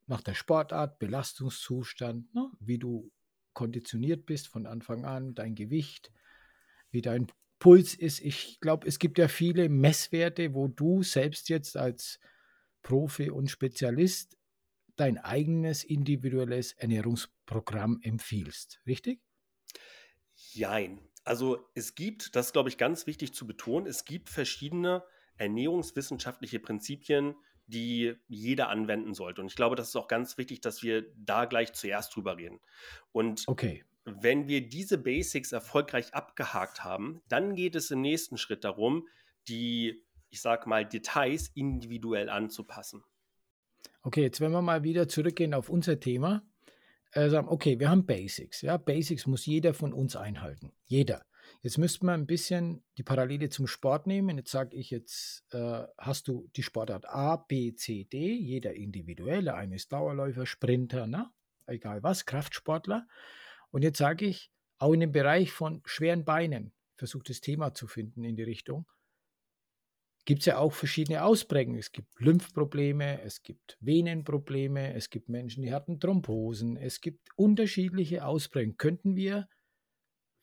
nach 0.08 0.22
der 0.22 0.34
Sportart, 0.34 0.98
Belastungszustand, 0.98 2.34
ne? 2.34 2.52
wie 2.60 2.80
du 2.80 3.12
konditioniert 3.54 4.26
bist 4.26 4.48
von 4.48 4.66
Anfang 4.66 5.06
an, 5.06 5.36
dein 5.36 5.54
Gewicht, 5.54 6.12
wie 6.90 7.04
dein 7.04 7.28
Puls 7.60 7.94
ist. 7.94 8.20
Ich 8.20 8.60
glaube, 8.60 8.88
es 8.88 8.98
gibt 8.98 9.20
ja 9.20 9.28
viele 9.28 9.70
Messwerte, 9.70 10.56
wo 10.56 10.68
du 10.68 11.04
selbst 11.04 11.50
jetzt 11.50 11.78
als 11.78 12.20
Profi 12.82 13.30
und 13.30 13.52
Spezialist 13.52 14.36
dein 14.96 15.20
eigenes 15.20 15.84
individuelles 15.84 16.74
Ernährungsprogramm 16.74 18.00
empfiehlst, 18.02 18.82
richtig? 18.88 19.22
Jein. 20.36 21.00
Also 21.24 21.70
es 21.76 21.94
gibt, 21.94 22.36
das 22.36 22.54
glaube 22.54 22.70
ich 22.70 22.78
ganz 22.78 23.06
wichtig 23.06 23.34
zu 23.34 23.46
betonen, 23.46 23.86
es 23.86 24.04
gibt 24.04 24.30
verschiedene 24.30 25.04
ernährungswissenschaftliche 25.38 26.60
Prinzipien, 26.60 27.36
die 27.68 28.16
jeder 28.28 28.70
anwenden 28.70 29.14
sollte. 29.14 29.42
Und 29.42 29.48
ich 29.48 29.56
glaube, 29.56 29.76
das 29.76 29.90
ist 29.90 29.96
auch 29.96 30.08
ganz 30.08 30.38
wichtig, 30.38 30.62
dass 30.62 30.84
wir 30.84 31.06
da 31.16 31.46
gleich 31.46 31.74
zuerst 31.74 32.16
drüber 32.16 32.38
reden. 32.38 32.60
Und 33.12 33.44
Okay. 33.48 33.86
wenn 34.06 34.48
wir 34.48 34.68
diese 34.68 34.98
Basics 34.98 35.52
erfolgreich 35.52 36.14
abgehakt 36.14 36.84
haben, 36.84 37.22
dann 37.30 37.56
geht 37.56 37.76
es 37.76 37.90
im 37.92 38.02
nächsten 38.02 38.38
Schritt 38.38 38.64
darum, 38.64 39.08
die, 39.48 40.04
ich 40.30 40.42
sag 40.42 40.68
mal, 40.68 40.86
Details 40.86 41.50
individuell 41.56 42.30
anzupassen. 42.30 43.04
Okay, 44.02 44.22
jetzt 44.24 44.42
wenn 44.42 44.52
wir 44.52 44.62
mal 44.62 44.84
wieder 44.84 45.08
zurückgehen 45.08 45.54
auf 45.54 45.70
unser 45.70 46.00
Thema, 46.00 46.46
äh, 47.12 47.30
sagen, 47.30 47.48
okay, 47.48 47.80
wir 47.80 47.90
haben 47.90 48.06
Basics. 48.06 48.62
Ja, 48.62 48.78
Basics 48.78 49.26
muss 49.28 49.46
jeder 49.46 49.74
von 49.74 49.94
uns 49.94 50.16
einhalten. 50.16 50.74
Jeder. 50.86 51.26
Jetzt 51.64 51.78
müssten 51.78 52.08
wir 52.08 52.12
ein 52.12 52.28
bisschen 52.28 52.84
die 52.98 53.04
Parallele 53.04 53.48
zum 53.48 53.68
Sport 53.68 54.06
nehmen. 54.06 54.38
Jetzt 54.38 54.52
sage 54.52 54.76
ich 54.76 54.90
jetzt, 54.90 55.46
äh, 55.54 55.84
hast 55.98 56.28
du 56.28 56.50
die 56.58 56.62
Sportart 56.62 57.08
A, 57.08 57.38
B, 57.38 57.74
C, 57.74 58.04
D, 58.04 58.34
jeder 58.34 58.74
individuell. 58.74 59.46
Der 59.46 59.56
eine 59.56 59.76
ist 59.76 59.94
Dauerläufer, 59.94 60.46
Sprinter, 60.46 61.08
na, 61.08 61.34
egal 61.66 62.04
was, 62.04 62.26
Kraftsportler. 62.26 63.08
Und 63.72 63.82
jetzt 63.82 63.98
sage 63.98 64.26
ich, 64.26 64.52
auch 64.78 64.92
in 64.92 65.00
dem 65.00 65.14
Bereich 65.14 65.54
von 65.54 65.82
schweren 65.86 66.26
Beinen, 66.26 66.74
versuche 66.98 67.24
das 67.28 67.40
Thema 67.40 67.74
zu 67.74 67.88
finden 67.88 68.26
in 68.26 68.36
die 68.36 68.44
Richtung, 68.44 68.86
gibt 70.26 70.42
es 70.42 70.48
ja 70.48 70.58
auch 70.58 70.74
verschiedene 70.74 71.24
Ausprägungen. 71.24 71.80
Es 71.80 71.94
gibt 71.94 72.20
Lymphprobleme, 72.20 73.22
es 73.22 73.42
gibt 73.42 73.78
Venenprobleme, 73.80 74.94
es 74.96 75.10
gibt 75.10 75.30
Menschen, 75.30 75.64
die 75.64 75.74
hatten 75.74 76.02
Thrombosen, 76.02 76.76
es 76.76 77.00
gibt 77.00 77.30
unterschiedliche 77.38 78.26
Ausprägungen. 78.26 78.76
Könnten 78.76 79.16
wir 79.16 79.48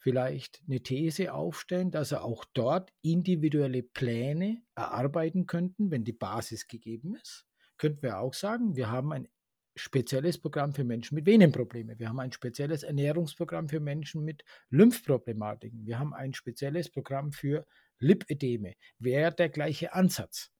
vielleicht 0.01 0.63
eine 0.67 0.83
These 0.83 1.33
aufstellen, 1.33 1.91
dass 1.91 2.13
er 2.13 2.25
auch 2.25 2.45
dort 2.53 2.93
individuelle 3.03 3.83
Pläne 3.83 4.63
erarbeiten 4.75 5.47
könnten, 5.47 5.91
wenn 5.91 6.05
die 6.05 6.13
Basis 6.13 6.67
gegeben 6.67 7.15
ist? 7.15 7.47
Könnten 7.77 8.03
wir 8.03 8.19
auch 8.19 8.35
sagen, 8.35 8.77
wir 8.77 8.91
haben 8.91 9.13
ein 9.13 9.29
spezielles 9.77 10.39
Programm 10.39 10.73
für 10.73 10.85
Menschen 10.85 11.15
mit 11.15 11.27
Venenproblemen. 11.27 11.99
Wir 11.99 12.09
haben 12.09 12.21
ein 12.21 12.33
spezielles 12.33 12.83
Ernährungsprogramm 12.83 13.69
für 13.69 13.81
Menschen 13.81 14.25
mit 14.25 14.43
Lymphproblematiken. 14.71 15.87
Wir 15.87 15.99
haben 15.99 16.13
ein 16.15 16.35
spezielles 16.35 16.91
Programm 16.91 17.33
für 17.33 17.67
Lipödeme. 17.99 18.75
Wäre 18.99 19.33
der 19.33 19.49
gleiche 19.49 19.93
Ansatz. 19.93 20.51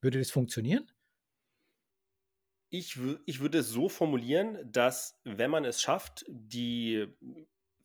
Würde 0.00 0.18
das 0.18 0.30
funktionieren? 0.30 0.90
Ich, 2.70 2.98
ich 3.24 3.40
würde 3.40 3.58
es 3.58 3.68
so 3.68 3.88
formulieren, 3.88 4.58
dass 4.70 5.18
wenn 5.24 5.50
man 5.50 5.64
es 5.64 5.80
schafft, 5.80 6.24
die 6.28 7.06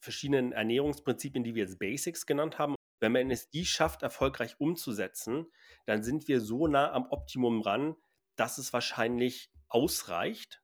verschiedenen 0.04 0.52
Ernährungsprinzipien, 0.52 1.44
die 1.44 1.56
wir 1.56 1.64
jetzt 1.64 1.80
Basics 1.80 2.26
genannt 2.26 2.60
haben, 2.60 2.76
wenn 3.00 3.12
man 3.12 3.32
es 3.32 3.50
die 3.50 3.66
schafft, 3.66 4.04
erfolgreich 4.04 4.60
umzusetzen, 4.60 5.48
dann 5.86 6.04
sind 6.04 6.28
wir 6.28 6.42
so 6.42 6.68
nah 6.68 6.92
am 6.92 7.08
Optimum 7.10 7.62
ran, 7.62 7.96
dass 8.36 8.58
es 8.58 8.74
wahrscheinlich 8.74 9.50
ausreicht. 9.68 10.62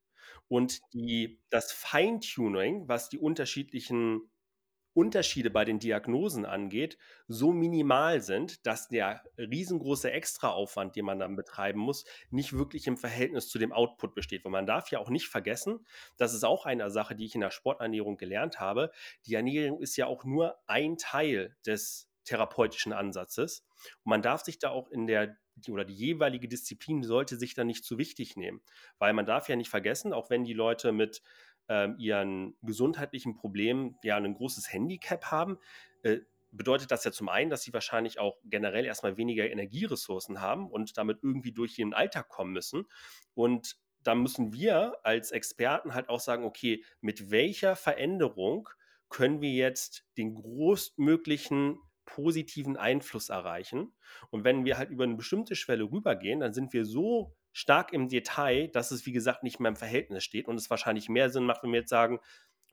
Und 0.47 0.79
die, 0.93 1.41
das 1.49 1.71
Feintuning, 1.71 2.87
was 2.87 3.09
die 3.09 3.19
unterschiedlichen 3.19 4.29
Unterschiede 4.93 5.49
bei 5.49 5.65
den 5.65 5.79
Diagnosen 5.79 6.45
angeht, 6.45 6.97
so 7.27 7.51
minimal 7.51 8.21
sind, 8.21 8.65
dass 8.65 8.87
der 8.87 9.23
riesengroße 9.37 10.11
Extraaufwand, 10.11 10.95
den 10.95 11.05
man 11.05 11.19
dann 11.19 11.35
betreiben 11.35 11.79
muss, 11.79 12.05
nicht 12.29 12.53
wirklich 12.53 12.87
im 12.87 12.97
Verhältnis 12.97 13.49
zu 13.49 13.59
dem 13.59 13.71
Output 13.71 14.15
besteht. 14.15 14.43
Weil 14.45 14.51
man 14.51 14.65
darf 14.65 14.89
ja 14.91 14.99
auch 14.99 15.09
nicht 15.09 15.27
vergessen, 15.27 15.85
das 16.17 16.33
ist 16.33 16.43
auch 16.43 16.65
eine 16.65 16.89
Sache, 16.89 17.15
die 17.15 17.25
ich 17.25 17.35
in 17.35 17.41
der 17.41 17.51
Sporternährung 17.51 18.17
gelernt 18.17 18.59
habe. 18.59 18.91
Die 19.25 19.35
Ernährung 19.35 19.79
ist 19.81 19.95
ja 19.95 20.07
auch 20.07 20.23
nur 20.23 20.57
ein 20.67 20.97
Teil 20.97 21.55
des 21.65 22.09
therapeutischen 22.25 22.93
Ansatzes. 22.93 23.65
Und 24.03 24.09
man 24.09 24.21
darf 24.21 24.43
sich 24.43 24.59
da 24.59 24.69
auch 24.69 24.89
in 24.89 25.07
der 25.07 25.37
oder 25.67 25.83
die 25.83 25.93
jeweilige 25.93 26.47
Disziplin 26.47 27.03
sollte 27.03 27.35
sich 27.35 27.53
da 27.53 27.65
nicht 27.65 27.83
zu 27.83 27.97
wichtig 27.97 28.37
nehmen, 28.37 28.61
weil 28.97 29.11
man 29.11 29.25
darf 29.25 29.49
ja 29.49 29.57
nicht 29.57 29.69
vergessen, 29.69 30.13
auch 30.13 30.29
wenn 30.29 30.45
die 30.45 30.53
Leute 30.53 30.93
mit 30.93 31.21
ähm, 31.69 31.95
ihren 31.97 32.55
gesundheitlichen 32.61 33.35
Problemen 33.35 33.97
ja 34.03 34.17
ein 34.17 34.33
großes 34.33 34.71
Handicap 34.73 35.25
haben, 35.25 35.57
äh, 36.03 36.19
bedeutet 36.51 36.91
das 36.91 37.03
ja 37.03 37.11
zum 37.11 37.29
einen, 37.29 37.49
dass 37.49 37.61
sie 37.61 37.73
wahrscheinlich 37.73 38.19
auch 38.19 38.37
generell 38.43 38.85
erstmal 38.85 39.17
weniger 39.17 39.49
Energieressourcen 39.49 40.41
haben 40.41 40.69
und 40.69 40.97
damit 40.97 41.19
irgendwie 41.21 41.51
durch 41.51 41.77
ihren 41.77 41.93
Alltag 41.93 42.27
kommen 42.27 42.51
müssen. 42.51 42.85
Und 43.35 43.77
da 44.03 44.15
müssen 44.15 44.53
wir 44.53 44.97
als 45.03 45.31
Experten 45.31 45.93
halt 45.93 46.09
auch 46.09 46.19
sagen, 46.19 46.43
okay, 46.43 46.83
mit 47.01 47.31
welcher 47.31 47.75
Veränderung 47.75 48.69
können 49.09 49.41
wir 49.41 49.51
jetzt 49.51 50.05
den 50.17 50.35
größtmöglichen 50.35 51.79
positiven 52.05 52.77
Einfluss 52.77 53.29
erreichen. 53.29 53.93
Und 54.31 54.43
wenn 54.43 54.65
wir 54.65 54.77
halt 54.77 54.89
über 54.89 55.03
eine 55.03 55.15
bestimmte 55.15 55.55
Schwelle 55.55 55.83
rübergehen, 55.83 56.39
dann 56.39 56.53
sind 56.53 56.73
wir 56.73 56.85
so 56.85 57.35
stark 57.51 57.93
im 57.93 58.07
Detail, 58.09 58.67
dass 58.69 58.91
es, 58.91 59.05
wie 59.05 59.11
gesagt, 59.11 59.43
nicht 59.43 59.59
mehr 59.59 59.69
im 59.69 59.75
Verhältnis 59.75 60.23
steht 60.23 60.47
und 60.47 60.55
es 60.55 60.69
wahrscheinlich 60.69 61.09
mehr 61.09 61.29
Sinn 61.29 61.45
macht, 61.45 61.63
wenn 61.63 61.71
wir 61.71 61.79
jetzt 61.79 61.89
sagen, 61.89 62.19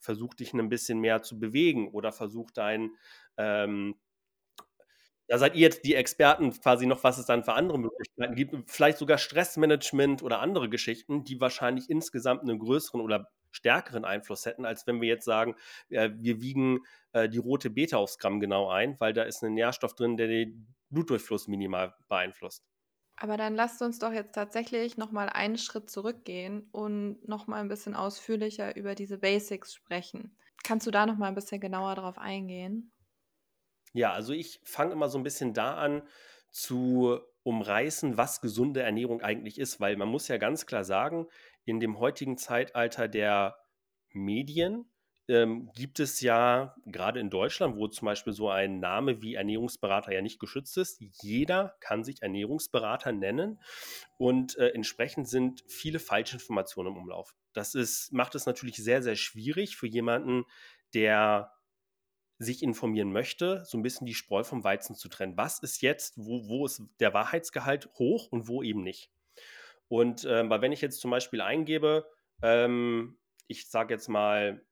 versuch 0.00 0.34
dich 0.34 0.52
ein 0.52 0.68
bisschen 0.68 1.00
mehr 1.00 1.22
zu 1.22 1.38
bewegen 1.38 1.88
oder 1.88 2.12
versuch 2.12 2.50
dein, 2.50 2.90
ähm, 3.36 3.96
da 5.28 5.38
seid 5.38 5.54
ihr 5.56 5.62
jetzt 5.62 5.84
die 5.84 5.94
Experten 5.94 6.52
quasi 6.52 6.86
noch, 6.86 7.02
was 7.02 7.18
es 7.18 7.26
dann 7.26 7.42
für 7.42 7.54
andere 7.54 7.78
Möglichkeiten 7.78 8.36
gibt. 8.36 8.70
Vielleicht 8.70 8.98
sogar 8.98 9.18
Stressmanagement 9.18 10.22
oder 10.22 10.40
andere 10.40 10.68
Geschichten, 10.68 11.24
die 11.24 11.40
wahrscheinlich 11.40 11.90
insgesamt 11.90 12.42
einen 12.42 12.60
größeren 12.60 13.00
oder 13.00 13.28
stärkeren 13.50 14.04
Einfluss 14.04 14.46
hätten, 14.46 14.64
als 14.64 14.86
wenn 14.86 15.00
wir 15.00 15.08
jetzt 15.08 15.24
sagen, 15.24 15.56
äh, 15.88 16.10
wir 16.14 16.40
wiegen 16.40 16.80
äh, 17.12 17.28
die 17.28 17.38
rote 17.38 17.70
Beta 17.70 17.96
aufs 17.96 18.18
Gramm 18.18 18.38
genau 18.38 18.68
ein, 18.68 19.00
weil 19.00 19.12
da 19.12 19.24
ist 19.24 19.42
ein 19.42 19.54
Nährstoff 19.54 19.94
drin, 19.94 20.16
der 20.16 20.28
den 20.28 20.68
Blutdurchfluss 20.90 21.48
minimal 21.48 21.94
beeinflusst. 22.08 22.62
Aber 23.16 23.36
dann 23.36 23.54
lasst 23.54 23.80
uns 23.80 23.98
doch 23.98 24.12
jetzt 24.12 24.34
tatsächlich 24.34 24.98
nochmal 24.98 25.30
einen 25.30 25.56
Schritt 25.56 25.88
zurückgehen 25.88 26.68
und 26.70 27.26
nochmal 27.26 27.60
ein 27.60 27.68
bisschen 27.68 27.94
ausführlicher 27.94 28.76
über 28.76 28.94
diese 28.94 29.18
Basics 29.18 29.74
sprechen. 29.74 30.36
Kannst 30.64 30.86
du 30.86 30.90
da 30.90 31.06
nochmal 31.06 31.28
ein 31.28 31.34
bisschen 31.34 31.60
genauer 31.60 31.94
drauf 31.94 32.18
eingehen? 32.18 32.92
Ja, 33.94 34.12
also 34.12 34.34
ich 34.34 34.60
fange 34.64 34.92
immer 34.92 35.08
so 35.08 35.16
ein 35.16 35.24
bisschen 35.24 35.54
da 35.54 35.76
an 35.76 36.02
zu 36.50 37.18
umreißen, 37.44 38.16
was 38.18 38.42
gesunde 38.42 38.82
Ernährung 38.82 39.22
eigentlich 39.22 39.58
ist, 39.58 39.80
weil 39.80 39.96
man 39.96 40.08
muss 40.08 40.28
ja 40.28 40.36
ganz 40.36 40.66
klar 40.66 40.84
sagen, 40.84 41.26
in 41.64 41.80
dem 41.80 41.98
heutigen 41.98 42.36
Zeitalter 42.36 43.08
der 43.08 43.56
Medien 44.10 44.90
ähm, 45.28 45.70
gibt 45.74 46.00
es 46.00 46.20
ja 46.20 46.74
gerade 46.86 47.20
in 47.20 47.30
Deutschland, 47.30 47.76
wo 47.76 47.88
zum 47.88 48.06
Beispiel 48.06 48.32
so 48.32 48.48
ein 48.48 48.78
Name 48.78 49.22
wie 49.22 49.34
Ernährungsberater 49.34 50.12
ja 50.12 50.22
nicht 50.22 50.38
geschützt 50.38 50.76
ist, 50.78 51.00
jeder 51.22 51.76
kann 51.80 52.04
sich 52.04 52.22
Ernährungsberater 52.22 53.12
nennen 53.12 53.60
und 54.18 54.56
äh, 54.56 54.68
entsprechend 54.68 55.28
sind 55.28 55.64
viele 55.66 55.98
Falschinformationen 55.98 56.92
im 56.92 56.98
Umlauf. 56.98 57.34
Das 57.52 57.74
ist, 57.74 58.12
macht 58.12 58.34
es 58.34 58.46
natürlich 58.46 58.76
sehr, 58.76 59.02
sehr 59.02 59.16
schwierig 59.16 59.76
für 59.76 59.86
jemanden, 59.86 60.44
der 60.94 61.52
sich 62.38 62.62
informieren 62.62 63.12
möchte, 63.12 63.64
so 63.64 63.78
ein 63.78 63.82
bisschen 63.82 64.06
die 64.06 64.14
Spreu 64.14 64.44
vom 64.44 64.62
Weizen 64.62 64.94
zu 64.94 65.08
trennen. 65.08 65.36
Was 65.36 65.58
ist 65.60 65.80
jetzt, 65.80 66.14
wo, 66.18 66.48
wo 66.48 66.66
ist 66.66 66.82
der 67.00 67.14
Wahrheitsgehalt 67.14 67.88
hoch 67.98 68.28
und 68.30 68.46
wo 68.46 68.62
eben 68.62 68.82
nicht? 68.82 69.10
Und 69.88 70.24
äh, 70.24 70.48
weil 70.48 70.60
wenn 70.60 70.72
ich 70.72 70.82
jetzt 70.82 71.00
zum 71.00 71.10
Beispiel 71.10 71.40
eingebe, 71.40 72.06
ähm, 72.42 73.16
ich 73.46 73.68
sage 73.68 73.94
jetzt 73.94 74.08
mal, 74.08 74.65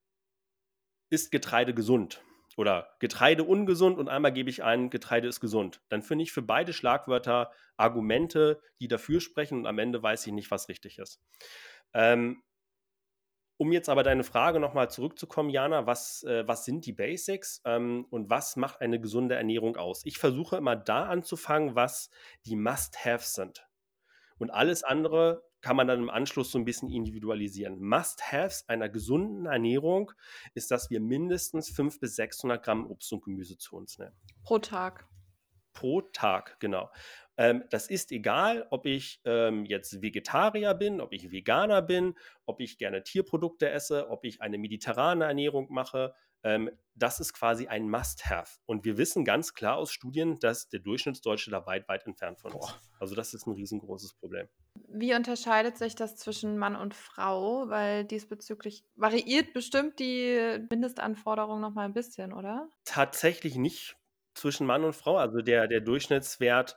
ist 1.14 1.30
Getreide 1.30 1.74
gesund? 1.74 2.22
Oder 2.56 2.94
Getreide 3.00 3.44
ungesund 3.44 3.98
und 3.98 4.08
einmal 4.08 4.32
gebe 4.32 4.50
ich 4.50 4.62
ein, 4.62 4.90
Getreide 4.90 5.26
ist 5.26 5.40
gesund. 5.40 5.80
Dann 5.88 6.02
finde 6.02 6.22
ich 6.22 6.32
für 6.32 6.42
beide 6.42 6.72
Schlagwörter 6.72 7.50
Argumente, 7.76 8.60
die 8.80 8.88
dafür 8.88 9.20
sprechen 9.20 9.58
und 9.58 9.66
am 9.66 9.78
Ende 9.78 10.02
weiß 10.02 10.26
ich 10.26 10.32
nicht, 10.32 10.50
was 10.50 10.68
richtig 10.68 10.98
ist. 10.98 11.20
Ähm, 11.92 12.42
um 13.56 13.72
jetzt 13.72 13.88
aber 13.88 14.02
deine 14.02 14.24
Frage 14.24 14.58
nochmal 14.58 14.90
zurückzukommen, 14.90 15.48
Jana, 15.48 15.86
was, 15.86 16.24
äh, 16.24 16.46
was 16.46 16.64
sind 16.64 16.86
die 16.86 16.92
Basics 16.92 17.60
ähm, 17.64 18.06
und 18.10 18.28
was 18.28 18.56
macht 18.56 18.80
eine 18.80 19.00
gesunde 19.00 19.36
Ernährung 19.36 19.76
aus? 19.76 20.04
Ich 20.04 20.18
versuche 20.18 20.56
immer 20.56 20.76
da 20.76 21.06
anzufangen, 21.06 21.76
was 21.76 22.10
die 22.46 22.56
Must-Haves 22.56 23.32
sind. 23.34 23.66
Und 24.38 24.50
alles 24.50 24.82
andere 24.82 25.44
kann 25.64 25.76
man 25.76 25.88
dann 25.88 25.98
im 25.98 26.10
Anschluss 26.10 26.52
so 26.52 26.58
ein 26.58 26.66
bisschen 26.66 26.90
individualisieren. 26.90 27.80
Must-Haves 27.80 28.68
einer 28.68 28.90
gesunden 28.90 29.46
Ernährung 29.46 30.12
ist, 30.52 30.70
dass 30.70 30.90
wir 30.90 31.00
mindestens 31.00 31.70
500 31.70 32.00
bis 32.00 32.16
600 32.16 32.62
Gramm 32.62 32.86
Obst 32.86 33.10
und 33.14 33.24
Gemüse 33.24 33.56
zu 33.56 33.74
uns 33.74 33.98
nehmen. 33.98 34.12
Pro 34.42 34.58
Tag. 34.58 35.08
Pro 35.72 36.02
Tag, 36.02 36.60
genau. 36.60 36.90
Ähm, 37.38 37.64
das 37.70 37.88
ist 37.88 38.12
egal, 38.12 38.66
ob 38.68 38.84
ich 38.84 39.22
ähm, 39.24 39.64
jetzt 39.64 40.02
Vegetarier 40.02 40.74
bin, 40.74 41.00
ob 41.00 41.14
ich 41.14 41.32
Veganer 41.32 41.80
bin, 41.80 42.14
ob 42.44 42.60
ich 42.60 42.76
gerne 42.76 43.02
Tierprodukte 43.02 43.70
esse, 43.70 44.10
ob 44.10 44.26
ich 44.26 44.42
eine 44.42 44.58
mediterrane 44.58 45.24
Ernährung 45.24 45.68
mache. 45.72 46.14
Ähm, 46.44 46.70
das 46.94 47.18
ist 47.18 47.32
quasi 47.32 47.66
ein 47.66 47.90
Must-Have. 47.90 48.60
Und 48.66 48.84
wir 48.84 48.96
wissen 48.98 49.24
ganz 49.24 49.54
klar 49.54 49.76
aus 49.76 49.90
Studien, 49.90 50.38
dass 50.38 50.68
der 50.68 50.78
Durchschnittsdeutsche 50.78 51.50
da 51.50 51.66
weit, 51.66 51.88
weit 51.88 52.06
entfernt 52.06 52.38
von 52.38 52.52
ist. 52.52 52.78
Also 53.00 53.16
das 53.16 53.34
ist 53.34 53.48
ein 53.48 53.54
riesengroßes 53.54 54.14
Problem. 54.14 54.48
Wie 54.88 55.14
unterscheidet 55.14 55.76
sich 55.76 55.96
das 55.96 56.14
zwischen 56.14 56.56
Mann 56.56 56.76
und 56.76 56.94
Frau? 56.94 57.68
Weil 57.68 58.04
diesbezüglich 58.04 58.84
variiert 58.94 59.52
bestimmt 59.54 59.98
die 59.98 60.64
Mindestanforderung 60.70 61.60
noch 61.60 61.74
mal 61.74 61.86
ein 61.86 61.94
bisschen, 61.94 62.32
oder? 62.32 62.68
Tatsächlich 62.84 63.56
nicht 63.56 63.96
zwischen 64.34 64.66
Mann 64.66 64.84
und 64.84 64.94
Frau. 64.94 65.16
Also 65.16 65.38
der, 65.38 65.66
der 65.66 65.80
Durchschnittswert 65.80 66.76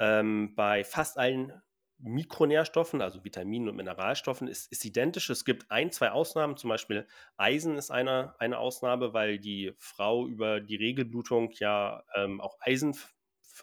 Ähm, 0.00 0.54
bei 0.54 0.84
fast 0.84 1.18
allen 1.18 1.60
Mikronährstoffen, 1.98 3.02
also 3.02 3.24
Vitaminen 3.24 3.68
und 3.68 3.76
Mineralstoffen, 3.76 4.48
ist, 4.48 4.70
ist 4.70 4.84
identisch. 4.84 5.30
Es 5.30 5.44
gibt 5.44 5.70
ein, 5.70 5.90
zwei 5.90 6.10
Ausnahmen, 6.10 6.56
zum 6.56 6.70
Beispiel 6.70 7.06
Eisen 7.36 7.76
ist 7.76 7.90
eine, 7.90 8.34
eine 8.38 8.58
Ausnahme, 8.58 9.12
weil 9.12 9.38
die 9.38 9.72
Frau 9.78 10.26
über 10.26 10.60
die 10.60 10.76
Regelblutung 10.76 11.50
ja 11.52 12.04
ähm, 12.14 12.40
auch 12.40 12.56
Eisen 12.60 12.96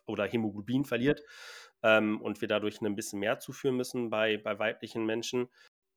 oder 0.06 0.25
Hämoglobin 0.25 0.86
verliert 0.86 1.24
ähm, 1.84 2.22
und 2.22 2.42
wir 2.42 2.48
dadurch 2.48 2.82
ein 2.82 2.96
bisschen 2.96 3.20
mehr 3.20 3.39
zuführen 3.39 3.77
müssen 3.77 4.10
bei, 4.10 4.38
bei 4.38 4.60
weiblichen 4.60 5.06
Menschen. 5.06 5.48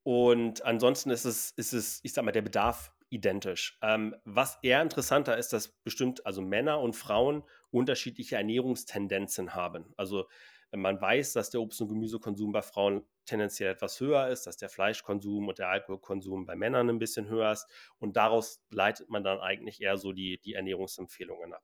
Und 0.04 0.64
ansonsten 0.64 1.10
ist 1.10 1.24
es, 1.24 1.50
ist 1.52 1.72
es, 1.72 2.00
ich 2.02 2.12
sag 2.12 2.24
mal, 2.24 2.32
der 2.32 2.42
Bedarf 2.42 2.92
identisch. 3.10 3.78
Ähm, 3.82 4.14
was 4.24 4.58
eher 4.62 4.82
interessanter 4.82 5.36
ist, 5.36 5.52
dass 5.52 5.68
bestimmt 5.68 6.24
also 6.26 6.40
Männer 6.40 6.80
und 6.80 6.94
Frauen 6.94 7.42
unterschiedliche 7.70 8.36
Ernährungstendenzen 8.36 9.54
haben. 9.54 9.92
Also 9.96 10.28
man 10.72 11.00
weiß, 11.00 11.32
dass 11.32 11.50
der 11.50 11.60
Obst- 11.60 11.80
und 11.80 11.88
Gemüsekonsum 11.88 12.52
bei 12.52 12.62
Frauen 12.62 13.04
tendenziell 13.24 13.72
etwas 13.72 14.00
höher 14.00 14.28
ist, 14.28 14.46
dass 14.46 14.56
der 14.56 14.68
Fleischkonsum 14.68 15.48
und 15.48 15.58
der 15.58 15.68
Alkoholkonsum 15.68 16.46
bei 16.46 16.56
Männern 16.56 16.88
ein 16.88 16.98
bisschen 16.98 17.28
höher 17.28 17.52
ist. 17.52 17.66
Und 17.98 18.16
daraus 18.16 18.62
leitet 18.70 19.08
man 19.08 19.22
dann 19.24 19.40
eigentlich 19.40 19.80
eher 19.80 19.96
so 19.96 20.12
die, 20.12 20.38
die 20.44 20.54
Ernährungsempfehlungen 20.54 21.54
ab. 21.54 21.62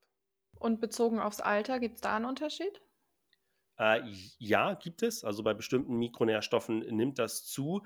Und 0.58 0.80
bezogen 0.80 1.18
aufs 1.18 1.40
Alter, 1.40 1.80
gibt 1.80 1.96
es 1.96 2.00
da 2.00 2.16
einen 2.16 2.25
Unterschied? 2.25 2.80
Äh, 3.78 4.02
ja, 4.38 4.75
gibt 4.75 5.02
es. 5.02 5.25
Also 5.25 5.42
bei 5.42 5.54
bestimmten 5.54 5.96
Mikronährstoffen 5.96 6.78
nimmt 6.78 7.18
das 7.18 7.44
zu. 7.44 7.82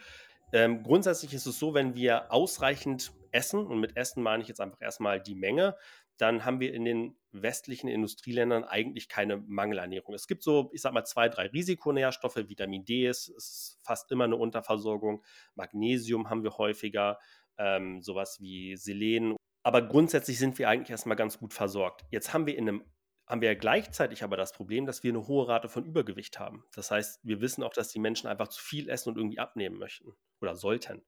Ähm, 0.53 0.83
grundsätzlich 0.83 1.35
ist 1.35 1.47
es 1.47 1.59
so, 1.59 1.75
wenn 1.75 1.95
wir 1.95 2.33
ausreichend 2.33 3.13
essen, 3.33 3.67
und 3.67 3.81
mit 3.81 3.97
Essen 3.97 4.23
meine 4.23 4.43
ich 4.43 4.49
jetzt 4.49 4.61
einfach 4.61 4.81
erstmal 4.81 5.21
die 5.21 5.35
Menge, 5.35 5.77
dann 6.19 6.45
haben 6.45 6.61
wir 6.61 6.75
in 6.75 6.85
den 6.85 7.17
westlichen 7.33 7.89
Industrieländern 7.89 8.65
eigentlich 8.65 9.09
keine 9.09 9.39
Mangelernährung. 9.39 10.15
Es 10.15 10.27
gibt 10.27 10.43
so, 10.43 10.71
ich 10.73 10.83
sag 10.83 10.93
mal, 10.93 11.05
zwei, 11.05 11.29
drei 11.29 11.47
Risikonährstoffe. 11.47 12.37
Vitamin 12.37 12.85
D 12.85 13.07
ist, 13.07 13.29
ist 13.29 13.79
fast 13.83 14.11
immer 14.13 14.25
eine 14.25 14.37
Unterversorgung. 14.37 15.25
Magnesium 15.55 16.29
haben 16.29 16.43
wir 16.43 16.59
häufiger, 16.59 17.19
ähm, 17.57 18.03
sowas 18.03 18.41
wie 18.41 18.77
Selen. 18.77 19.37
Aber 19.63 19.83
grundsätzlich 19.83 20.39
sind 20.39 20.59
wir 20.59 20.69
eigentlich 20.69 20.91
erstmal 20.91 21.17
ganz 21.17 21.39
gut 21.39 21.55
versorgt. 21.55 22.05
Jetzt 22.11 22.33
haben 22.33 22.47
wir 22.47 22.57
in 22.57 22.69
einem 22.69 22.85
haben 23.29 23.43
wir 23.43 23.53
ja 23.53 23.59
gleichzeitig 23.59 24.25
aber 24.25 24.39
das 24.39 24.53
Problem, 24.53 24.87
dass 24.87 25.03
wir 25.03 25.11
eine 25.11 25.27
hohe 25.27 25.47
Rate 25.47 25.69
von 25.69 25.85
Übergewicht 25.85 26.39
haben. 26.39 26.65
Das 26.75 26.91
heißt, 26.91 27.21
wir 27.23 27.43
wissen 27.43 27.63
auch, 27.63 27.75
dass 27.75 27.91
die 27.91 27.99
Menschen 27.99 28.27
einfach 28.27 28.49
zu 28.49 28.63
viel 28.63 28.89
essen 28.89 29.11
und 29.11 29.19
irgendwie 29.19 29.39
abnehmen 29.39 29.77
möchten 29.79 30.15
oder 30.41 30.57
sollten. 30.57 31.03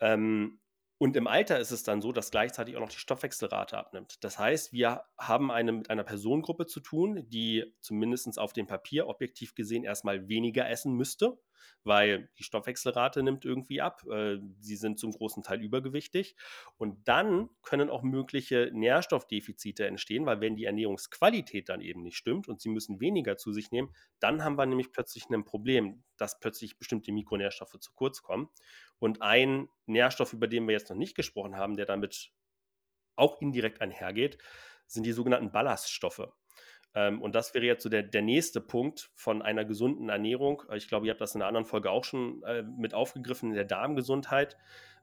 Ähm, 0.00 0.60
und 0.98 1.16
im 1.16 1.26
Alter 1.26 1.58
ist 1.58 1.72
es 1.72 1.82
dann 1.82 2.00
so, 2.00 2.12
dass 2.12 2.30
gleichzeitig 2.30 2.76
auch 2.76 2.80
noch 2.80 2.90
die 2.90 2.98
Stoffwechselrate 2.98 3.76
abnimmt. 3.76 4.22
Das 4.22 4.38
heißt, 4.38 4.72
wir 4.72 5.04
haben 5.18 5.50
eine, 5.50 5.72
mit 5.72 5.90
einer 5.90 6.04
Personengruppe 6.04 6.66
zu 6.66 6.80
tun, 6.80 7.28
die 7.28 7.74
zumindest 7.80 8.38
auf 8.38 8.52
dem 8.52 8.66
Papier 8.66 9.08
objektiv 9.08 9.54
gesehen 9.54 9.84
erstmal 9.84 10.28
weniger 10.28 10.68
essen 10.68 10.94
müsste, 10.94 11.38
weil 11.82 12.30
die 12.38 12.44
Stoffwechselrate 12.44 13.22
nimmt 13.22 13.44
irgendwie 13.44 13.80
ab. 13.80 14.02
Äh, 14.10 14.38
sie 14.60 14.76
sind 14.76 14.98
zum 14.98 15.12
großen 15.12 15.42
Teil 15.42 15.62
übergewichtig. 15.62 16.36
Und 16.76 17.06
dann 17.06 17.50
können 17.62 17.90
auch 17.90 18.02
mögliche 18.02 18.70
Nährstoffdefizite 18.72 19.86
entstehen, 19.86 20.26
weil 20.26 20.40
wenn 20.40 20.56
die 20.56 20.64
Ernährungsqualität 20.64 21.68
dann 21.68 21.80
eben 21.80 22.02
nicht 22.02 22.16
stimmt 22.16 22.48
und 22.48 22.60
sie 22.60 22.68
müssen 22.68 23.00
weniger 23.00 23.36
zu 23.36 23.52
sich 23.52 23.70
nehmen, 23.70 23.94
dann 24.18 24.42
haben 24.42 24.56
wir 24.56 24.66
nämlich 24.66 24.92
plötzlich 24.92 25.28
ein 25.30 25.44
Problem, 25.44 26.02
dass 26.16 26.40
plötzlich 26.40 26.78
bestimmte 26.78 27.12
Mikronährstoffe 27.12 27.78
zu 27.80 27.92
kurz 27.94 28.22
kommen. 28.22 28.48
Und 28.98 29.22
ein 29.22 29.68
Nährstoff, 29.86 30.32
über 30.32 30.48
den 30.48 30.66
wir 30.66 30.72
jetzt 30.72 30.90
noch 30.90 30.96
nicht 30.96 31.16
gesprochen 31.16 31.56
haben, 31.56 31.76
der 31.76 31.86
damit 31.86 32.32
auch 33.16 33.40
indirekt 33.40 33.80
einhergeht, 33.80 34.38
sind 34.86 35.04
die 35.04 35.12
sogenannten 35.12 35.52
Ballaststoffe. 35.52 36.28
Ähm, 36.94 37.20
und 37.20 37.34
das 37.34 37.54
wäre 37.54 37.64
jetzt 37.64 37.82
so 37.82 37.88
der, 37.88 38.02
der 38.02 38.22
nächste 38.22 38.60
Punkt 38.60 39.10
von 39.14 39.42
einer 39.42 39.64
gesunden 39.64 40.08
Ernährung. 40.08 40.62
Ich 40.74 40.88
glaube, 40.88 41.06
ihr 41.06 41.12
habt 41.12 41.20
das 41.20 41.34
in 41.34 41.42
einer 41.42 41.48
anderen 41.48 41.66
Folge 41.66 41.90
auch 41.90 42.04
schon 42.04 42.42
äh, 42.44 42.62
mit 42.62 42.94
aufgegriffen, 42.94 43.50
in 43.50 43.56
der 43.56 43.64
Darmgesundheit. 43.64 44.56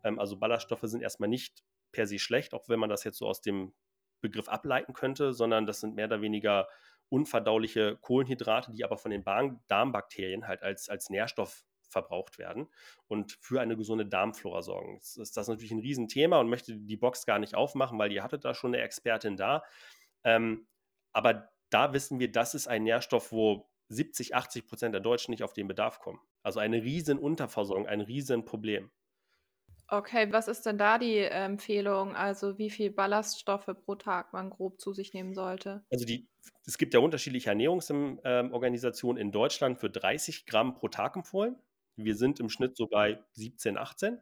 Ähm, 0.04 0.20
also 0.20 0.38
Ballaststoffe 0.38 0.84
sind 0.84 1.02
erstmal 1.02 1.30
nicht 1.30 1.64
per 1.92 2.08
se 2.08 2.20
schlecht, 2.20 2.54
auch 2.54 2.70
wenn 2.70 2.80
man 2.80 2.90
das 2.90 3.04
jetzt 3.04 3.18
so 3.18 3.28
aus 3.28 3.42
dem 3.42 3.74
Begriff 4.22 4.48
ableiten 4.48 4.94
könnte, 4.94 5.34
sondern 5.34 5.66
das 5.66 5.82
sind 5.82 5.96
mehr 5.96 6.06
oder 6.06 6.22
weniger 6.22 6.68
unverdauliche 7.10 7.98
Kohlenhydrate, 7.98 8.72
die 8.72 8.86
aber 8.86 8.98
von 8.98 9.12
den 9.12 9.26
Darmbakterien 9.68 10.48
halt 10.48 10.64
als, 10.64 10.88
als 10.88 11.10
Nährstoff 11.10 11.66
verbraucht 11.90 12.40
werden 12.40 12.70
und 13.08 13.38
für 13.42 13.60
eine 13.60 13.76
gesunde 13.76 14.06
Darmflora 14.06 14.62
sorgen. 14.62 14.98
Das 15.00 15.18
ist 15.18 15.36
das 15.36 15.50
natürlich 15.50 15.72
ein 15.72 15.80
Riesenthema 15.80 16.40
und 16.40 16.50
möchte 16.50 16.78
die 16.78 16.96
Box 16.96 17.26
gar 17.26 17.38
nicht 17.38 17.54
aufmachen, 17.54 18.00
weil 18.00 18.14
ihr 18.14 18.24
hattet 18.24 18.46
da 18.46 18.54
schon 18.54 18.74
eine 18.74 18.82
Expertin 18.82 19.36
da. 19.36 19.66
Ähm, 20.24 20.68
aber 21.12 21.51
da 21.72 21.94
wissen 21.94 22.20
wir, 22.20 22.32
das 22.32 22.54
ist 22.54 22.68
ein 22.68 22.84
Nährstoff, 22.84 23.32
wo 23.32 23.68
70, 23.90 24.36
80 24.36 24.68
Prozent 24.68 24.94
der 24.94 25.02
Deutschen 25.02 25.32
nicht 25.32 25.44
auf 25.44 25.54
den 25.54 25.68
Bedarf 25.68 26.00
kommen. 26.00 26.20
Also 26.44 26.60
eine 26.60 26.84
riesen 26.84 27.20
Unterversorgung, 27.20 27.88
ein 27.88 28.02
riesen 28.02 28.46
Problem. 28.46 28.92
Okay, 29.88 30.32
was 30.32 30.48
ist 30.48 30.66
denn 30.66 30.78
da 30.78 30.98
die 30.98 31.18
Empfehlung? 31.18 32.16
Also 32.16 32.58
wie 32.58 32.70
viel 32.70 32.92
Ballaststoffe 32.92 33.70
pro 33.84 33.96
Tag 33.96 34.32
man 34.32 34.50
grob 34.50 34.80
zu 34.80 34.94
sich 34.94 35.14
nehmen 35.14 35.34
sollte? 35.34 35.84
Also 35.92 36.06
die, 36.06 36.30
es 36.66 36.78
gibt 36.78 36.94
ja 36.94 37.02
unterschiedliche 37.02 37.50
Ernährungsorganisationen 37.50 39.22
in 39.22 39.34
Deutschland 39.34 39.80
für 39.80 39.90
30 39.90 40.46
Gramm 40.46 40.76
pro 40.76 40.88
Tag 40.88 41.18
empfohlen. 41.18 41.58
Wir 41.98 42.16
sind 42.16 42.40
im 42.40 42.50
Schnitt 42.50 42.78
so 42.78 42.88
bei 42.88 43.22
17, 43.34 43.78
18, 43.78 44.20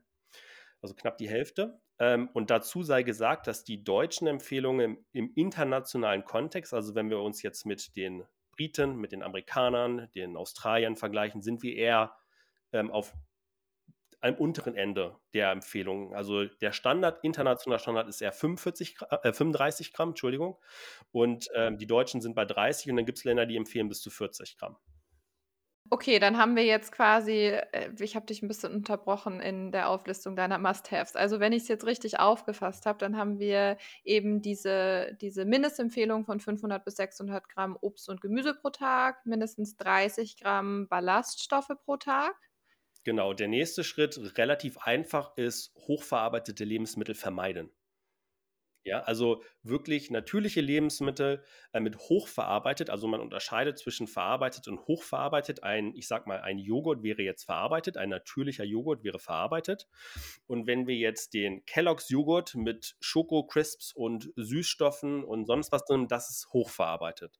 also 0.81 0.95
knapp 0.95 1.19
die 1.19 1.29
Hälfte. 1.29 1.79
Ähm, 1.99 2.29
und 2.33 2.49
dazu 2.49 2.81
sei 2.81 3.03
gesagt, 3.03 3.47
dass 3.47 3.63
die 3.63 3.83
deutschen 3.83 4.27
Empfehlungen 4.27 4.79
im, 4.79 5.05
im, 5.11 5.33
internationalen 5.35 6.23
Kontext, 6.23 6.73
also 6.73 6.95
wenn 6.95 7.09
wir 7.09 7.19
uns 7.19 7.41
jetzt 7.41 7.65
mit 7.65 7.95
den 7.97 8.23
Briten, 8.51 8.95
mit 8.95 9.11
den 9.11 9.21
Amerikanern, 9.21 10.09
den 10.15 10.37
Australiern 10.37 10.95
vergleichen, 10.95 11.41
sind 11.41 11.61
wir 11.61 11.75
eher 11.75 12.15
ähm, 12.71 12.89
auf 12.89 13.13
einem 14.21 14.37
unteren 14.37 14.75
Ende 14.75 15.17
der 15.33 15.51
Empfehlungen. 15.51 16.13
Also 16.13 16.45
der 16.45 16.71
Standard, 16.71 17.23
internationaler 17.23 17.79
Standard 17.79 18.09
ist 18.09 18.21
eher 18.21 18.33
45, 18.33 18.97
äh, 19.23 19.33
35 19.33 19.93
Gramm, 19.93 20.09
Entschuldigung. 20.09 20.57
Und 21.11 21.49
ähm, 21.55 21.77
die 21.77 21.87
Deutschen 21.87 22.21
sind 22.21 22.35
bei 22.35 22.45
30 22.45 22.91
und 22.91 22.97
dann 22.97 23.05
gibt 23.05 23.17
es 23.17 23.23
Länder, 23.23 23.45
die 23.45 23.55
empfehlen 23.55 23.87
bis 23.87 24.01
zu 24.01 24.09
40 24.09 24.57
Gramm. 24.57 24.77
Okay, 25.91 26.19
dann 26.19 26.37
haben 26.37 26.55
wir 26.55 26.65
jetzt 26.65 26.91
quasi, 26.91 27.47
äh, 27.71 27.89
ich 27.99 28.15
habe 28.15 28.27
dich 28.27 28.43
ein 28.43 28.47
bisschen 28.47 28.73
unterbrochen 28.73 29.39
in 29.39 29.71
der 29.71 29.89
Auflistung 29.89 30.35
deiner 30.35 30.59
Must-Haves. 30.59 31.15
Also 31.15 31.39
wenn 31.39 31.51
ich 31.51 31.63
es 31.63 31.67
jetzt 31.67 31.85
richtig 31.85 32.19
aufgefasst 32.19 32.85
habe, 32.85 32.99
dann 32.99 33.17
haben 33.17 33.39
wir 33.39 33.77
eben 34.03 34.41
diese, 34.41 35.17
diese 35.19 35.45
Mindestempfehlung 35.45 36.25
von 36.25 36.39
500 36.39 36.85
bis 36.85 36.97
600 36.97 37.49
Gramm 37.49 37.75
Obst 37.81 38.07
und 38.07 38.21
Gemüse 38.21 38.53
pro 38.53 38.69
Tag, 38.69 39.25
mindestens 39.25 39.77
30 39.77 40.37
Gramm 40.37 40.87
Ballaststoffe 40.87 41.71
pro 41.83 41.97
Tag. 41.97 42.35
Genau, 43.03 43.33
der 43.33 43.47
nächste 43.47 43.83
Schritt, 43.83 44.37
relativ 44.37 44.77
einfach, 44.77 45.35
ist 45.37 45.73
hochverarbeitete 45.87 46.65
Lebensmittel 46.65 47.15
vermeiden. 47.15 47.71
Ja, 48.89 49.01
also 49.01 49.43
wirklich 49.61 50.09
natürliche 50.09 50.61
Lebensmittel 50.61 51.43
äh, 51.73 51.79
mit 51.79 51.95
hochverarbeitet. 51.95 52.89
Also 52.89 53.07
man 53.07 53.21
unterscheidet 53.21 53.77
zwischen 53.77 54.07
verarbeitet 54.07 54.67
und 54.67 54.79
hochverarbeitet. 54.87 55.61
Ein, 55.61 55.93
ich 55.93 56.07
sag 56.07 56.25
mal, 56.25 56.41
ein 56.41 56.57
Joghurt 56.57 57.03
wäre 57.03 57.21
jetzt 57.21 57.43
verarbeitet, 57.43 57.97
ein 57.97 58.09
natürlicher 58.09 58.63
Joghurt 58.63 59.03
wäre 59.03 59.19
verarbeitet. 59.19 59.87
Und 60.47 60.65
wenn 60.65 60.87
wir 60.87 60.95
jetzt 60.95 61.35
den 61.35 61.63
Kellogg's 61.67 62.09
Joghurt 62.09 62.55
mit 62.55 62.95
Schoko 62.99 63.45
Crisps 63.45 63.93
und 63.93 64.31
Süßstoffen 64.35 65.23
und 65.23 65.45
sonst 65.45 65.71
was 65.71 65.85
drin, 65.85 66.07
das 66.07 66.31
ist 66.31 66.51
hochverarbeitet. 66.51 67.39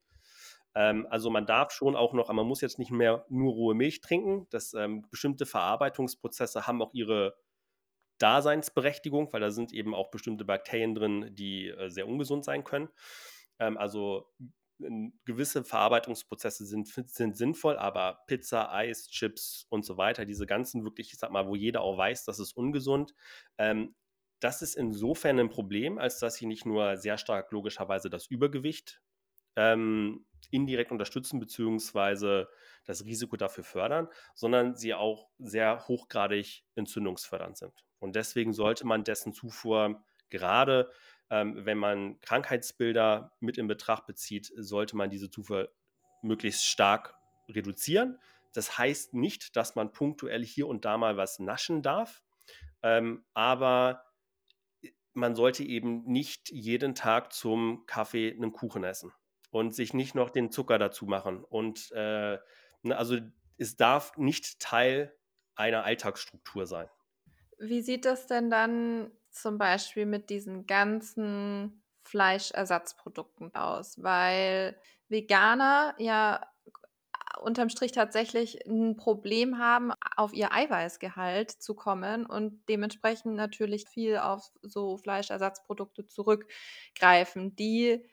Ähm, 0.76 1.08
also 1.10 1.30
man 1.30 1.46
darf 1.46 1.72
schon 1.72 1.96
auch 1.96 2.12
noch, 2.12 2.26
aber 2.26 2.34
man 2.34 2.46
muss 2.46 2.60
jetzt 2.60 2.78
nicht 2.78 2.92
mehr 2.92 3.26
nur 3.28 3.54
rohe 3.54 3.74
Milch 3.74 4.02
trinken. 4.02 4.46
Das, 4.50 4.72
ähm, 4.72 5.04
bestimmte 5.10 5.46
Verarbeitungsprozesse 5.46 6.68
haben 6.68 6.80
auch 6.80 6.94
ihre 6.94 7.34
Daseinsberechtigung, 8.20 9.32
weil 9.32 9.40
da 9.40 9.50
sind 9.50 9.72
eben 9.72 9.94
auch 9.94 10.10
bestimmte 10.10 10.44
Bakterien 10.44 10.94
drin, 10.94 11.34
die 11.34 11.68
äh, 11.68 11.88
sehr 11.90 12.06
ungesund 12.06 12.44
sein 12.44 12.64
können. 12.64 12.88
Ähm, 13.58 13.76
also 13.76 14.32
gewisse 15.24 15.64
Verarbeitungsprozesse 15.64 16.64
sind, 16.64 16.88
sind 16.88 17.36
sinnvoll, 17.36 17.76
aber 17.76 18.22
Pizza, 18.26 18.72
Eis, 18.72 19.08
Chips 19.08 19.66
und 19.68 19.84
so 19.84 19.96
weiter, 19.96 20.24
diese 20.24 20.46
ganzen 20.46 20.84
wirklich, 20.84 21.12
ich 21.12 21.18
sag 21.18 21.30
mal, 21.30 21.46
wo 21.46 21.54
jeder 21.54 21.82
auch 21.82 21.98
weiß, 21.98 22.24
das 22.24 22.38
ist 22.38 22.56
ungesund, 22.56 23.14
ähm, 23.58 23.94
das 24.40 24.62
ist 24.62 24.74
insofern 24.74 25.38
ein 25.38 25.50
Problem, 25.50 25.98
als 25.98 26.18
dass 26.18 26.36
sie 26.36 26.46
nicht 26.46 26.64
nur 26.64 26.96
sehr 26.96 27.18
stark 27.18 27.52
logischerweise 27.52 28.08
das 28.08 28.26
Übergewicht 28.26 29.02
ähm, 29.56 30.24
indirekt 30.50 30.92
unterstützen, 30.92 31.40
beziehungsweise 31.40 32.48
das 32.86 33.04
Risiko 33.04 33.36
dafür 33.36 33.64
fördern, 33.64 34.08
sondern 34.34 34.76
sie 34.76 34.94
auch 34.94 35.28
sehr 35.38 35.86
hochgradig 35.88 36.64
entzündungsfördernd 36.74 37.58
sind. 37.58 37.84
Und 38.00 38.16
deswegen 38.16 38.52
sollte 38.52 38.86
man 38.86 39.04
dessen 39.04 39.32
Zufuhr 39.32 40.02
gerade 40.30 40.90
ähm, 41.30 41.64
wenn 41.64 41.78
man 41.78 42.20
Krankheitsbilder 42.20 43.32
mit 43.40 43.56
in 43.56 43.68
Betracht 43.68 44.06
bezieht, 44.06 44.52
sollte 44.56 44.96
man 44.96 45.10
diese 45.10 45.30
Zufuhr 45.30 45.72
möglichst 46.22 46.66
stark 46.66 47.14
reduzieren. 47.48 48.18
Das 48.52 48.76
heißt 48.76 49.14
nicht, 49.14 49.54
dass 49.56 49.76
man 49.76 49.92
punktuell 49.92 50.44
hier 50.44 50.66
und 50.66 50.84
da 50.84 50.98
mal 50.98 51.16
was 51.16 51.38
naschen 51.38 51.82
darf, 51.82 52.22
ähm, 52.82 53.24
aber 53.32 54.04
man 55.12 55.36
sollte 55.36 55.62
eben 55.62 56.04
nicht 56.04 56.50
jeden 56.50 56.94
Tag 56.94 57.32
zum 57.32 57.84
Kaffee 57.86 58.32
einen 58.32 58.52
Kuchen 58.52 58.84
essen. 58.84 59.12
und 59.52 59.74
sich 59.74 59.94
nicht 59.94 60.14
noch 60.14 60.30
den 60.30 60.52
Zucker 60.52 60.78
dazu 60.78 61.06
machen. 61.06 61.42
Und 61.42 61.90
äh, 61.90 62.38
ne, 62.82 62.96
also 62.96 63.18
es 63.58 63.76
darf 63.76 64.16
nicht 64.16 64.60
Teil 64.60 65.12
einer 65.56 65.82
Alltagsstruktur 65.84 66.66
sein. 66.66 66.88
Wie 67.60 67.82
sieht 67.82 68.06
das 68.06 68.26
denn 68.26 68.50
dann 68.50 69.10
zum 69.30 69.58
Beispiel 69.58 70.06
mit 70.06 70.30
diesen 70.30 70.66
ganzen 70.66 71.82
Fleischersatzprodukten 72.04 73.54
aus? 73.54 74.02
Weil 74.02 74.80
Veganer 75.08 75.94
ja 75.98 76.40
unterm 77.40 77.68
Strich 77.68 77.92
tatsächlich 77.92 78.66
ein 78.66 78.96
Problem 78.96 79.58
haben, 79.58 79.92
auf 80.16 80.32
ihr 80.34 80.52
Eiweißgehalt 80.52 81.50
zu 81.50 81.74
kommen 81.74 82.26
und 82.26 82.62
dementsprechend 82.68 83.34
natürlich 83.36 83.88
viel 83.88 84.18
auf 84.18 84.50
so 84.62 84.96
Fleischersatzprodukte 84.98 86.06
zurückgreifen, 86.06 87.54
die 87.56 88.04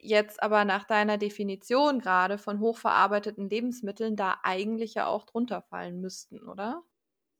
jetzt 0.00 0.42
aber 0.42 0.64
nach 0.64 0.84
deiner 0.84 1.18
Definition 1.18 2.00
gerade 2.00 2.38
von 2.38 2.60
hochverarbeiteten 2.60 3.48
Lebensmitteln 3.48 4.16
da 4.16 4.38
eigentlich 4.42 4.94
ja 4.94 5.06
auch 5.06 5.24
drunter 5.24 5.62
fallen 5.62 6.00
müssten, 6.00 6.46
oder? 6.48 6.82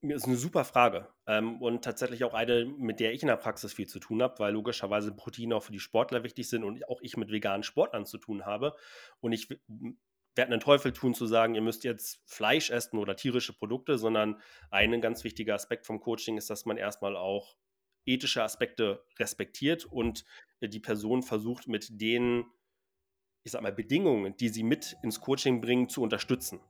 Das 0.01 0.19
ist 0.19 0.27
eine 0.27 0.37
super 0.37 0.65
Frage 0.65 1.09
ähm, 1.27 1.61
und 1.61 1.83
tatsächlich 1.83 2.23
auch 2.23 2.33
eine, 2.33 2.65
mit 2.65 3.01
der 3.01 3.13
ich 3.13 3.23
in 3.23 3.29
der 3.29 3.37
Praxis 3.37 3.73
viel 3.73 3.89
zu 3.89 3.99
tun 3.99 4.23
habe, 4.23 4.39
weil 4.39 4.53
logischerweise 4.53 5.13
Proteine 5.13 5.57
auch 5.57 5.65
für 5.65 5.73
die 5.73 5.81
Sportler 5.81 6.23
wichtig 6.23 6.49
sind 6.49 6.63
und 6.63 6.89
auch 6.89 7.01
ich 7.03 7.17
mit 7.17 7.33
veganen 7.33 7.65
Sportlern 7.65 8.07
zu 8.07 8.19
tun 8.19 8.47
habe. 8.47 8.77
Und 9.19 9.33
ich 9.33 9.49
werde 10.37 10.53
einen 10.53 10.61
Teufel 10.61 10.93
tun 10.93 11.15
zu 11.15 11.27
sagen, 11.27 11.57
ihr 11.57 11.63
müsst 11.63 11.83
jetzt 11.83 12.23
Fleisch 12.27 12.71
essen 12.71 12.99
oder 12.99 13.17
tierische 13.17 13.53
Produkte, 13.53 13.99
sondern 13.99 14.41
ein 14.71 15.01
ganz 15.01 15.25
wichtiger 15.25 15.57
Aspekt 15.57 15.85
vom 15.85 15.99
Coaching 15.99 16.37
ist, 16.37 16.49
dass 16.49 16.65
man 16.65 16.77
erstmal 16.77 17.17
auch 17.17 17.57
ethische 18.07 18.45
Aspekte 18.45 19.05
respektiert 19.19 19.85
und 19.85 20.25
die 20.61 20.81
Person 20.81 21.25
versucht 21.25 21.67
mit 21.67 22.01
den, 22.01 22.47
ich 23.43 23.51
sag 23.51 23.63
mal, 23.63 23.73
Bedingungen, 23.73 24.37
die 24.37 24.49
sie 24.49 24.63
mit 24.63 24.97
ins 25.03 25.21
Coaching 25.21 25.61
bringen, 25.61 25.89
zu 25.89 26.03
unterstützen. 26.03 26.61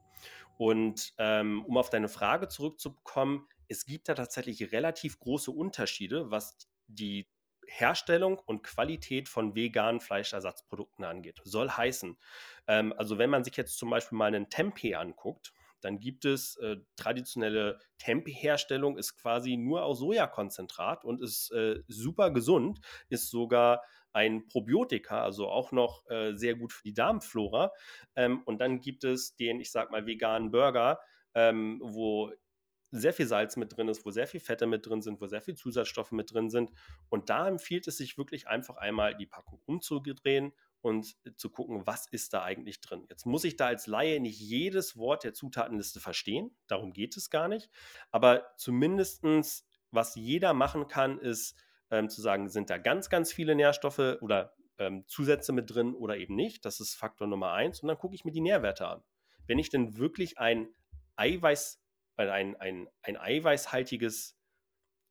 Und 0.58 1.14
ähm, 1.18 1.64
um 1.64 1.78
auf 1.78 1.88
deine 1.88 2.08
Frage 2.08 2.48
zurückzukommen, 2.48 3.48
es 3.68 3.86
gibt 3.86 4.08
da 4.08 4.14
tatsächlich 4.14 4.72
relativ 4.72 5.18
große 5.20 5.50
Unterschiede, 5.50 6.30
was 6.30 6.58
die 6.88 7.28
Herstellung 7.66 8.38
und 8.38 8.64
Qualität 8.64 9.28
von 9.28 9.54
veganen 9.54 10.00
Fleischersatzprodukten 10.00 11.04
angeht. 11.04 11.40
Soll 11.44 11.70
heißen, 11.70 12.18
ähm, 12.66 12.92
also 12.96 13.18
wenn 13.18 13.30
man 13.30 13.44
sich 13.44 13.56
jetzt 13.56 13.78
zum 13.78 13.90
Beispiel 13.90 14.18
mal 14.18 14.26
einen 14.26 14.50
Tempeh 14.50 14.94
anguckt, 14.94 15.52
dann 15.80 16.00
gibt 16.00 16.24
es 16.24 16.56
äh, 16.56 16.76
traditionelle 16.96 17.78
Tempeh-Herstellung, 17.98 18.98
ist 18.98 19.16
quasi 19.16 19.56
nur 19.56 19.84
aus 19.84 19.98
Sojakonzentrat 19.98 21.04
und 21.04 21.20
ist 21.20 21.50
äh, 21.52 21.82
super 21.88 22.30
gesund, 22.30 22.80
ist 23.08 23.30
sogar 23.30 23.82
ein 24.12 24.46
Probiotika, 24.48 25.22
also 25.22 25.48
auch 25.48 25.72
noch 25.72 26.08
äh, 26.10 26.34
sehr 26.34 26.54
gut 26.56 26.72
für 26.72 26.82
die 26.82 26.94
Darmflora. 26.94 27.72
Ähm, 28.16 28.42
und 28.44 28.60
dann 28.60 28.80
gibt 28.80 29.04
es 29.04 29.36
den, 29.36 29.60
ich 29.60 29.70
sag 29.70 29.90
mal, 29.90 30.06
veganen 30.06 30.50
Burger, 30.50 30.98
ähm, 31.34 31.80
wo 31.82 32.32
sehr 32.90 33.12
viel 33.12 33.26
Salz 33.26 33.56
mit 33.56 33.76
drin 33.76 33.88
ist, 33.88 34.04
wo 34.06 34.10
sehr 34.10 34.26
viel 34.26 34.40
Fette 34.40 34.66
mit 34.66 34.86
drin 34.86 35.02
sind, 35.02 35.20
wo 35.20 35.26
sehr 35.26 35.42
viel 35.42 35.54
Zusatzstoffe 35.54 36.12
mit 36.12 36.32
drin 36.32 36.48
sind. 36.48 36.70
Und 37.10 37.28
da 37.28 37.46
empfiehlt 37.46 37.86
es 37.86 37.98
sich 37.98 38.16
wirklich 38.16 38.48
einfach 38.48 38.76
einmal 38.76 39.14
die 39.14 39.26
Packung 39.26 39.60
umzudrehen 39.66 40.52
und 40.80 41.16
zu 41.36 41.50
gucken, 41.50 41.86
was 41.86 42.06
ist 42.06 42.32
da 42.34 42.42
eigentlich 42.42 42.80
drin. 42.80 43.06
Jetzt 43.08 43.26
muss 43.26 43.44
ich 43.44 43.56
da 43.56 43.66
als 43.66 43.86
Laie 43.86 44.20
nicht 44.20 44.38
jedes 44.40 44.96
Wort 44.96 45.24
der 45.24 45.34
Zutatenliste 45.34 46.00
verstehen, 46.00 46.56
darum 46.66 46.92
geht 46.92 47.16
es 47.16 47.30
gar 47.30 47.48
nicht. 47.48 47.70
Aber 48.10 48.46
zumindestens, 48.56 49.66
was 49.90 50.14
jeder 50.14 50.54
machen 50.54 50.88
kann, 50.88 51.18
ist 51.18 51.56
ähm, 51.90 52.08
zu 52.08 52.20
sagen, 52.20 52.48
sind 52.48 52.70
da 52.70 52.78
ganz, 52.78 53.10
ganz 53.10 53.32
viele 53.32 53.54
Nährstoffe 53.54 54.18
oder 54.20 54.54
ähm, 54.78 55.04
Zusätze 55.08 55.52
mit 55.52 55.74
drin 55.74 55.94
oder 55.94 56.16
eben 56.16 56.34
nicht. 56.34 56.64
Das 56.64 56.80
ist 56.80 56.94
Faktor 56.94 57.26
Nummer 57.26 57.52
eins. 57.52 57.80
Und 57.80 57.88
dann 57.88 57.98
gucke 57.98 58.14
ich 58.14 58.24
mir 58.24 58.32
die 58.32 58.40
Nährwerte 58.40 58.86
an. 58.86 59.02
Wenn 59.46 59.58
ich 59.58 59.70
denn 59.70 59.96
wirklich 59.96 60.38
ein 60.38 60.68
Eiweiß 61.16 61.80
weil 62.18 62.30
ein, 62.30 62.56
ein, 62.56 62.88
ein 63.02 63.16
eiweißhaltiges 63.16 64.36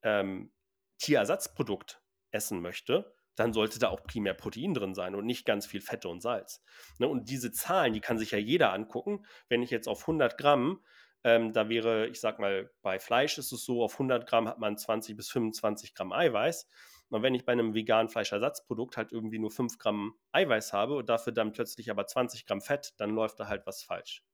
ähm, 0.02 0.52
Tierersatzprodukt 0.98 2.02
essen 2.30 2.60
möchte, 2.60 3.16
dann 3.38 3.52
sollte 3.52 3.78
da 3.78 3.88
auch 3.88 4.02
primär 4.02 4.34
Protein 4.34 4.74
drin 4.74 4.94
sein 4.94 5.14
und 5.14 5.24
nicht 5.24 5.46
ganz 5.46 5.66
viel 5.66 5.80
Fette 5.80 6.08
und 6.08 6.20
Salz. 6.20 6.62
Ne? 6.98 7.08
Und 7.08 7.30
diese 7.30 7.52
Zahlen, 7.52 7.92
die 7.92 8.00
kann 8.00 8.18
sich 8.18 8.32
ja 8.32 8.38
jeder 8.38 8.72
angucken. 8.72 9.24
Wenn 9.48 9.62
ich 9.62 9.70
jetzt 9.70 9.88
auf 9.88 10.00
100 10.02 10.36
Gramm, 10.38 10.82
ähm, 11.24 11.52
da 11.52 11.68
wäre, 11.68 12.08
ich 12.08 12.20
sag 12.20 12.38
mal, 12.38 12.70
bei 12.82 12.98
Fleisch 12.98 13.38
ist 13.38 13.52
es 13.52 13.64
so, 13.64 13.82
auf 13.82 13.94
100 13.94 14.28
Gramm 14.28 14.48
hat 14.48 14.58
man 14.58 14.76
20 14.76 15.16
bis 15.16 15.30
25 15.30 15.94
Gramm 15.94 16.12
Eiweiß. 16.12 16.68
Und 17.10 17.22
wenn 17.22 17.34
ich 17.34 17.44
bei 17.44 17.52
einem 17.52 17.74
veganen 17.74 18.08
Fleischersatzprodukt 18.08 18.96
halt 18.96 19.12
irgendwie 19.12 19.38
nur 19.38 19.50
5 19.50 19.78
Gramm 19.78 20.14
Eiweiß 20.32 20.72
habe 20.72 20.96
und 20.96 21.08
dafür 21.08 21.32
dann 21.32 21.52
plötzlich 21.52 21.90
aber 21.90 22.06
20 22.06 22.44
Gramm 22.44 22.60
Fett, 22.60 22.92
dann 22.98 23.10
läuft 23.10 23.40
da 23.40 23.48
halt 23.48 23.66
was 23.66 23.82
falsch. 23.82 24.24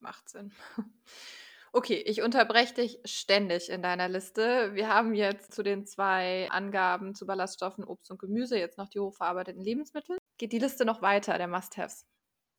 Macht 0.00 0.28
Sinn. 0.28 0.52
Okay, 1.74 2.02
ich 2.04 2.20
unterbreche 2.20 2.74
dich 2.74 2.98
ständig 3.06 3.70
in 3.70 3.80
deiner 3.80 4.06
Liste. 4.06 4.74
Wir 4.74 4.88
haben 4.88 5.14
jetzt 5.14 5.54
zu 5.54 5.62
den 5.62 5.86
zwei 5.86 6.50
Angaben 6.50 7.14
zu 7.14 7.24
Ballaststoffen, 7.24 7.84
Obst 7.84 8.10
und 8.10 8.18
Gemüse 8.18 8.58
jetzt 8.58 8.76
noch 8.76 8.90
die 8.90 9.00
hochverarbeiteten 9.00 9.62
Lebensmittel. 9.62 10.18
Geht 10.36 10.52
die 10.52 10.58
Liste 10.58 10.84
noch 10.84 11.00
weiter, 11.00 11.38
der 11.38 11.48
Must-Haves? 11.48 12.04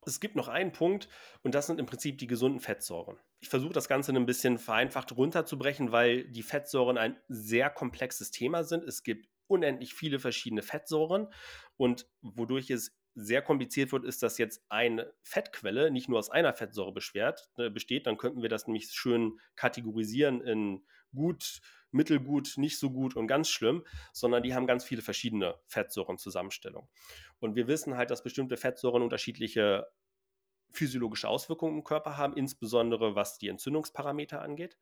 Es 0.04 0.18
gibt 0.18 0.34
noch 0.34 0.48
einen 0.48 0.72
Punkt 0.72 1.08
und 1.42 1.54
das 1.54 1.68
sind 1.68 1.78
im 1.78 1.86
Prinzip 1.86 2.18
die 2.18 2.26
gesunden 2.26 2.60
Fettsäuren. 2.60 3.16
Ich 3.38 3.48
versuche 3.48 3.72
das 3.72 3.88
Ganze 3.88 4.12
ein 4.12 4.26
bisschen 4.26 4.58
vereinfacht 4.58 5.12
runterzubrechen, 5.12 5.92
weil 5.92 6.24
die 6.24 6.42
Fettsäuren 6.42 6.98
ein 6.98 7.16
sehr 7.28 7.70
komplexes 7.70 8.32
Thema 8.32 8.64
sind. 8.64 8.82
Es 8.82 9.04
gibt 9.04 9.28
unendlich 9.46 9.94
viele 9.94 10.18
verschiedene 10.18 10.62
Fettsäuren 10.62 11.28
und 11.76 12.06
wodurch 12.20 12.68
es 12.70 12.96
sehr 13.14 13.42
kompliziert 13.42 13.92
wird, 13.92 14.04
ist, 14.04 14.22
dass 14.22 14.38
jetzt 14.38 14.64
eine 14.68 15.12
Fettquelle 15.22 15.90
nicht 15.90 16.08
nur 16.08 16.18
aus 16.18 16.30
einer 16.30 16.52
Fettsäure 16.52 16.92
beschwert, 16.92 17.48
äh, 17.56 17.70
besteht, 17.70 18.06
dann 18.06 18.16
könnten 18.16 18.42
wir 18.42 18.48
das 18.48 18.66
nämlich 18.66 18.90
schön 18.90 19.38
kategorisieren 19.56 20.40
in 20.40 20.84
gut, 21.14 21.60
mittelgut, 21.90 22.54
nicht 22.56 22.78
so 22.78 22.90
gut 22.90 23.14
und 23.14 23.28
ganz 23.28 23.48
schlimm, 23.48 23.84
sondern 24.12 24.42
die 24.42 24.54
haben 24.54 24.66
ganz 24.66 24.84
viele 24.84 25.02
verschiedene 25.02 25.54
Fettsäurenzusammenstellungen. 25.66 26.88
Und 27.38 27.54
wir 27.54 27.68
wissen 27.68 27.96
halt, 27.96 28.10
dass 28.10 28.24
bestimmte 28.24 28.56
Fettsäuren 28.56 29.02
unterschiedliche 29.02 29.86
physiologische 30.72 31.28
Auswirkungen 31.28 31.78
im 31.78 31.84
Körper 31.84 32.16
haben, 32.16 32.36
insbesondere 32.36 33.14
was 33.14 33.38
die 33.38 33.48
Entzündungsparameter 33.48 34.42
angeht. 34.42 34.76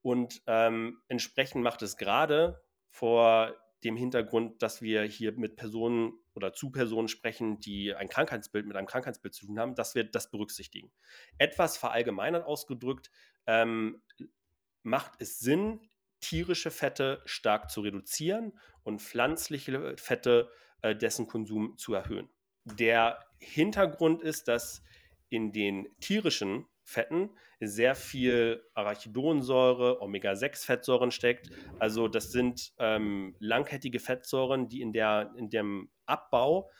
Und 0.00 0.42
ähm, 0.46 1.02
entsprechend 1.08 1.64
macht 1.64 1.82
es 1.82 1.96
gerade 1.96 2.62
vor 2.88 3.56
dem 3.84 3.96
Hintergrund, 3.96 4.62
dass 4.62 4.82
wir 4.82 5.02
hier 5.02 5.32
mit 5.32 5.56
Personen 5.56 6.14
oder 6.34 6.52
zu 6.52 6.70
Personen 6.70 7.08
sprechen, 7.08 7.60
die 7.60 7.94
ein 7.94 8.08
Krankheitsbild 8.08 8.66
mit 8.66 8.76
einem 8.76 8.86
Krankheitsbild 8.86 9.34
zu 9.34 9.46
tun 9.46 9.58
haben, 9.58 9.74
dass 9.74 9.94
wir 9.94 10.04
das 10.04 10.30
berücksichtigen. 10.30 10.90
Etwas 11.38 11.76
verallgemeinert 11.76 12.46
ausgedrückt, 12.46 13.10
ähm, 13.46 14.02
macht 14.82 15.12
es 15.18 15.38
Sinn, 15.38 15.80
tierische 16.20 16.70
Fette 16.70 17.22
stark 17.26 17.70
zu 17.70 17.82
reduzieren 17.82 18.58
und 18.82 19.02
pflanzliche 19.02 19.94
Fette 19.98 20.50
äh, 20.82 20.96
dessen 20.96 21.26
Konsum 21.26 21.76
zu 21.76 21.92
erhöhen. 21.94 22.30
Der 22.64 23.20
Hintergrund 23.38 24.22
ist, 24.22 24.48
dass 24.48 24.82
in 25.28 25.52
den 25.52 25.88
tierischen 26.00 26.66
Fetten 26.84 27.30
sehr 27.60 27.94
viel 27.94 28.62
Arachidonsäure, 28.74 30.00
Omega-6-Fettsäuren 30.02 31.10
steckt. 31.10 31.50
Also 31.78 32.08
das 32.08 32.30
sind 32.30 32.72
ähm, 32.78 33.34
langkettige 33.38 33.98
Fettsäuren, 33.98 34.68
die 34.68 34.82
in, 34.82 34.92
der, 34.92 35.32
in 35.36 35.48
dem 35.48 35.90
Abbau 36.06 36.70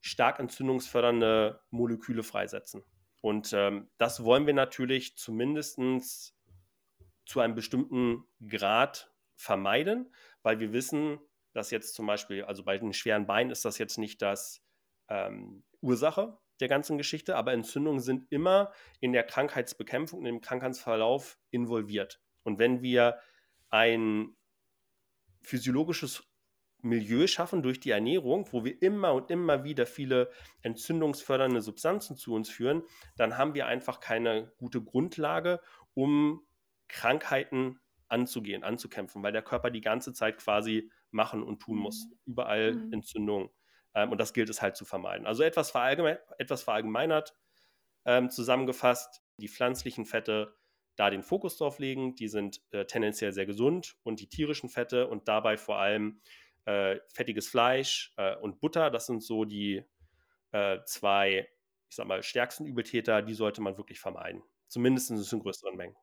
stark 0.00 0.38
entzündungsfördernde 0.38 1.60
Moleküle 1.70 2.22
freisetzen. 2.22 2.84
Und 3.20 3.52
ähm, 3.52 3.88
das 3.96 4.22
wollen 4.22 4.46
wir 4.46 4.54
natürlich 4.54 5.16
zumindest 5.16 6.34
zu 7.26 7.40
einem 7.40 7.54
bestimmten 7.54 8.24
Grad 8.46 9.10
vermeiden, 9.34 10.12
weil 10.42 10.60
wir 10.60 10.72
wissen, 10.72 11.18
dass 11.52 11.70
jetzt 11.70 11.94
zum 11.94 12.06
Beispiel, 12.06 12.44
also 12.44 12.64
bei 12.64 12.78
den 12.78 12.92
schweren 12.92 13.26
Beinen 13.26 13.50
ist 13.50 13.64
das 13.64 13.78
jetzt 13.78 13.98
nicht 13.98 14.22
das 14.22 14.62
ähm, 15.08 15.64
Ursache 15.80 16.38
der 16.60 16.68
ganzen 16.68 16.98
Geschichte, 16.98 17.36
aber 17.36 17.52
Entzündungen 17.52 18.00
sind 18.00 18.30
immer 18.30 18.72
in 19.00 19.12
der 19.12 19.24
Krankheitsbekämpfung, 19.24 20.20
in 20.20 20.24
dem 20.26 20.40
Krankheitsverlauf 20.40 21.38
involviert. 21.50 22.20
Und 22.42 22.58
wenn 22.58 22.82
wir 22.82 23.18
ein 23.70 24.36
physiologisches 25.42 26.24
Milieu 26.80 27.26
schaffen 27.26 27.62
durch 27.62 27.80
die 27.80 27.90
Ernährung, 27.90 28.48
wo 28.52 28.64
wir 28.64 28.80
immer 28.82 29.12
und 29.12 29.30
immer 29.30 29.64
wieder 29.64 29.86
viele 29.86 30.30
entzündungsfördernde 30.62 31.60
Substanzen 31.60 32.16
zu 32.16 32.34
uns 32.34 32.48
führen, 32.48 32.82
dann 33.16 33.36
haben 33.36 33.54
wir 33.54 33.66
einfach 33.66 34.00
keine 34.00 34.52
gute 34.58 34.82
Grundlage, 34.82 35.60
um 35.94 36.46
Krankheiten 36.86 37.80
anzugehen, 38.08 38.64
anzukämpfen, 38.64 39.22
weil 39.22 39.32
der 39.32 39.42
Körper 39.42 39.70
die 39.70 39.80
ganze 39.80 40.12
Zeit 40.12 40.38
quasi 40.38 40.90
machen 41.10 41.42
und 41.42 41.60
tun 41.60 41.78
muss. 41.78 42.06
Mhm. 42.06 42.18
Überall 42.26 42.74
mhm. 42.74 42.92
Entzündungen. 42.92 43.50
Ähm, 43.98 44.12
und 44.12 44.18
das 44.18 44.32
gilt 44.32 44.48
es 44.48 44.62
halt 44.62 44.76
zu 44.76 44.84
vermeiden. 44.84 45.26
Also 45.26 45.42
etwas, 45.42 45.70
verallgemein, 45.70 46.18
etwas 46.38 46.62
verallgemeinert 46.62 47.34
ähm, 48.04 48.30
zusammengefasst, 48.30 49.22
die 49.38 49.48
pflanzlichen 49.48 50.06
Fette 50.06 50.54
da 50.94 51.10
den 51.10 51.22
Fokus 51.22 51.56
drauf 51.56 51.78
legen, 51.78 52.14
die 52.14 52.28
sind 52.28 52.60
äh, 52.72 52.84
tendenziell 52.84 53.32
sehr 53.32 53.46
gesund 53.46 53.96
und 54.02 54.20
die 54.20 54.28
tierischen 54.28 54.68
Fette 54.68 55.08
und 55.08 55.28
dabei 55.28 55.56
vor 55.56 55.78
allem 55.78 56.20
äh, 56.64 56.98
fettiges 57.12 57.48
Fleisch 57.48 58.12
äh, 58.16 58.36
und 58.36 58.60
Butter, 58.60 58.90
das 58.90 59.06
sind 59.06 59.22
so 59.22 59.44
die 59.44 59.84
äh, 60.52 60.78
zwei, 60.84 61.48
ich 61.88 61.96
sag 61.96 62.06
mal, 62.06 62.22
stärksten 62.22 62.66
Übeltäter, 62.66 63.22
die 63.22 63.34
sollte 63.34 63.60
man 63.60 63.76
wirklich 63.76 64.00
vermeiden. 64.00 64.42
Zumindest 64.66 65.10
in 65.10 65.40
größeren 65.40 65.76
Mengen. 65.76 65.96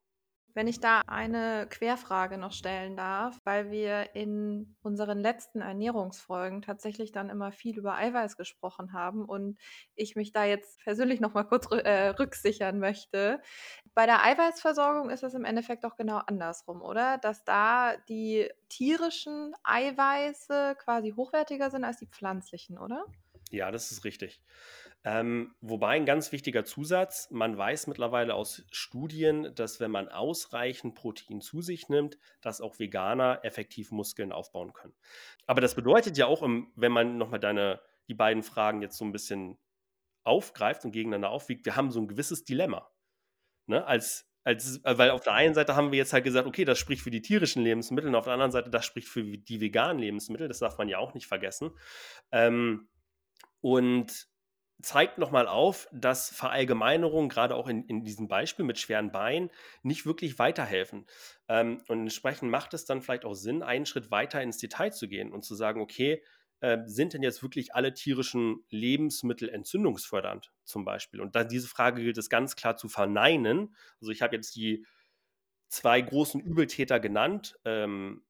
Wenn 0.56 0.68
ich 0.68 0.80
da 0.80 1.02
eine 1.06 1.68
Querfrage 1.70 2.38
noch 2.38 2.54
stellen 2.54 2.96
darf, 2.96 3.42
weil 3.44 3.72
wir 3.72 4.16
in 4.16 4.78
unseren 4.82 5.20
letzten 5.20 5.60
Ernährungsfolgen 5.60 6.62
tatsächlich 6.62 7.12
dann 7.12 7.30
immer 7.30 7.52
viel 7.52 7.78
über 7.78 7.96
Eiweiß 7.96 8.38
gesprochen 8.38 8.94
haben 8.94 9.26
und 9.26 9.60
ich 9.96 10.16
mich 10.16 10.32
da 10.32 10.46
jetzt 10.46 10.80
persönlich 10.80 11.20
noch 11.20 11.34
mal 11.34 11.44
kurz 11.44 11.68
äh, 11.70 12.08
rücksichern 12.08 12.80
möchte. 12.80 13.42
Bei 13.94 14.06
der 14.06 14.24
Eiweißversorgung 14.24 15.10
ist 15.10 15.24
es 15.24 15.34
im 15.34 15.44
Endeffekt 15.44 15.84
doch 15.84 15.98
genau 15.98 16.22
andersrum, 16.26 16.82
oder? 16.82 17.18
Dass 17.18 17.44
da 17.44 17.98
die 18.08 18.50
tierischen 18.70 19.54
Eiweiße 19.66 20.78
quasi 20.80 21.12
hochwertiger 21.18 21.70
sind 21.70 21.84
als 21.84 21.98
die 21.98 22.08
pflanzlichen, 22.08 22.78
oder? 22.78 23.04
Ja, 23.52 23.72
das 23.72 23.92
ist 23.92 24.06
richtig. 24.06 24.42
Ähm, 25.08 25.54
wobei 25.62 25.90
ein 25.90 26.08
ganz 26.08 26.32
wichtiger 26.32 26.66
Zusatz, 26.66 27.30
man 27.30 27.56
weiß 27.56 27.86
mittlerweile 27.86 28.34
aus 28.34 28.66
Studien, 28.72 29.54
dass 29.54 29.80
wenn 29.80 29.92
man 29.92 30.10
ausreichend 30.10 30.96
Protein 30.96 31.42
zu 31.42 31.62
sich 31.62 31.90
nimmt, 31.90 32.18
dass 32.42 32.60
auch 32.60 32.80
Veganer 32.80 33.40
effektiv 33.44 33.92
Muskeln 33.92 34.32
aufbauen 34.32 34.74
können. 34.74 34.96
Aber 35.46 35.62
das 35.62 35.76
bedeutet 35.76 36.18
ja 36.18 36.26
auch, 36.26 36.42
wenn 36.42 36.92
man 36.92 37.20
nochmal 37.20 37.40
deine, 37.40 37.82
die 38.08 38.16
beiden 38.16 38.42
Fragen 38.42 38.82
jetzt 38.82 38.98
so 38.98 39.06
ein 39.06 39.12
bisschen 39.12 39.60
aufgreift 40.24 40.86
und 40.86 40.92
gegeneinander 40.92 41.30
aufwiegt, 41.30 41.66
wir 41.66 41.76
haben 41.76 41.92
so 41.92 42.02
ein 42.02 42.08
gewisses 42.08 42.44
Dilemma. 42.44 42.90
Ne? 43.68 43.86
Als, 43.86 44.28
als, 44.44 44.82
weil 44.84 45.12
auf 45.12 45.22
der 45.22 45.34
einen 45.34 45.54
Seite 45.54 45.76
haben 45.76 45.92
wir 45.92 46.00
jetzt 46.00 46.14
halt 46.14 46.24
gesagt, 46.24 46.48
okay, 46.48 46.66
das 46.66 46.80
spricht 46.80 47.04
für 47.04 47.12
die 47.12 47.22
tierischen 47.22 47.62
Lebensmittel 47.62 48.10
und 48.10 48.16
auf 48.16 48.26
der 48.26 48.34
anderen 48.34 48.52
Seite, 48.52 48.72
das 48.72 48.86
spricht 48.86 49.08
für 49.08 49.24
die 49.24 49.62
veganen 49.62 50.00
Lebensmittel, 50.00 50.48
das 50.48 50.58
darf 50.58 50.80
man 50.80 50.90
ja 50.90 50.98
auch 50.98 51.14
nicht 51.14 51.28
vergessen. 51.28 51.78
Ähm, 52.32 52.90
und 53.62 54.30
zeigt 54.82 55.18
nochmal 55.18 55.48
auf, 55.48 55.88
dass 55.92 56.30
Verallgemeinerungen, 56.30 57.30
gerade 57.30 57.56
auch 57.56 57.68
in, 57.68 57.86
in 57.86 58.04
diesem 58.04 58.28
Beispiel 58.28 58.66
mit 58.66 58.78
schweren 58.78 59.12
Beinen, 59.12 59.50
nicht 59.84 60.06
wirklich 60.06 60.38
weiterhelfen. 60.38 61.06
Ähm, 61.48 61.82
und 61.88 62.02
entsprechend 62.02 62.52
macht 62.52 62.74
es 62.74 62.86
dann 62.86 63.02
vielleicht 63.02 63.26
auch 63.26 63.34
Sinn, 63.34 63.64
einen 63.64 63.86
Schritt 63.86 64.12
weiter 64.12 64.42
ins 64.42 64.58
Detail 64.58 64.92
zu 64.92 65.08
gehen 65.08 65.32
und 65.32 65.44
zu 65.44 65.56
sagen, 65.56 65.82
okay, 65.82 66.22
äh, 66.60 66.80
sind 66.86 67.14
denn 67.14 67.24
jetzt 67.24 67.42
wirklich 67.44 67.74
alle 67.76 67.94
tierischen 67.94 68.64
Lebensmittel 68.70 69.50
entzündungsfördernd 69.50 70.52
zum 70.64 70.84
Beispiel? 70.84 71.22
Und 71.22 71.36
da, 71.36 71.44
diese 71.44 71.68
Frage 71.68 72.02
gilt 72.02 72.18
es 72.18 72.30
ganz 72.30 72.56
klar 72.56 72.76
zu 72.76 72.90
verneinen. 72.90 73.76
Also 74.02 74.12
ich 74.12 74.22
habe 74.22 74.36
jetzt 74.36 74.56
die 74.56 74.86
zwei 75.68 76.02
großen 76.02 76.42
Übeltäter 76.42 77.00
genannt. 77.00 77.58
Ähm, 77.66 78.25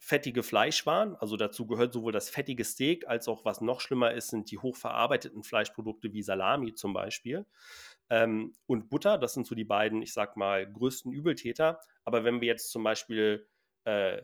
fettige 0.00 0.42
Fleischwaren. 0.42 1.14
Also 1.14 1.36
dazu 1.36 1.66
gehört 1.66 1.92
sowohl 1.92 2.10
das 2.10 2.30
fettige 2.30 2.64
Steak 2.64 3.06
als 3.06 3.28
auch, 3.28 3.44
was 3.44 3.60
noch 3.60 3.80
schlimmer 3.80 4.12
ist, 4.12 4.28
sind 4.28 4.50
die 4.50 4.58
hochverarbeiteten 4.58 5.44
Fleischprodukte 5.44 6.12
wie 6.14 6.22
Salami 6.22 6.74
zum 6.74 6.94
Beispiel. 6.94 7.46
Ähm, 8.08 8.54
und 8.66 8.88
Butter, 8.88 9.18
das 9.18 9.34
sind 9.34 9.46
so 9.46 9.54
die 9.54 9.64
beiden, 9.64 10.00
ich 10.02 10.14
sag 10.14 10.36
mal, 10.36 10.66
größten 10.66 11.12
Übeltäter. 11.12 11.80
Aber 12.04 12.24
wenn 12.24 12.40
wir 12.40 12.48
jetzt 12.48 12.70
zum 12.70 12.82
Beispiel 12.82 13.46
äh, 13.84 14.22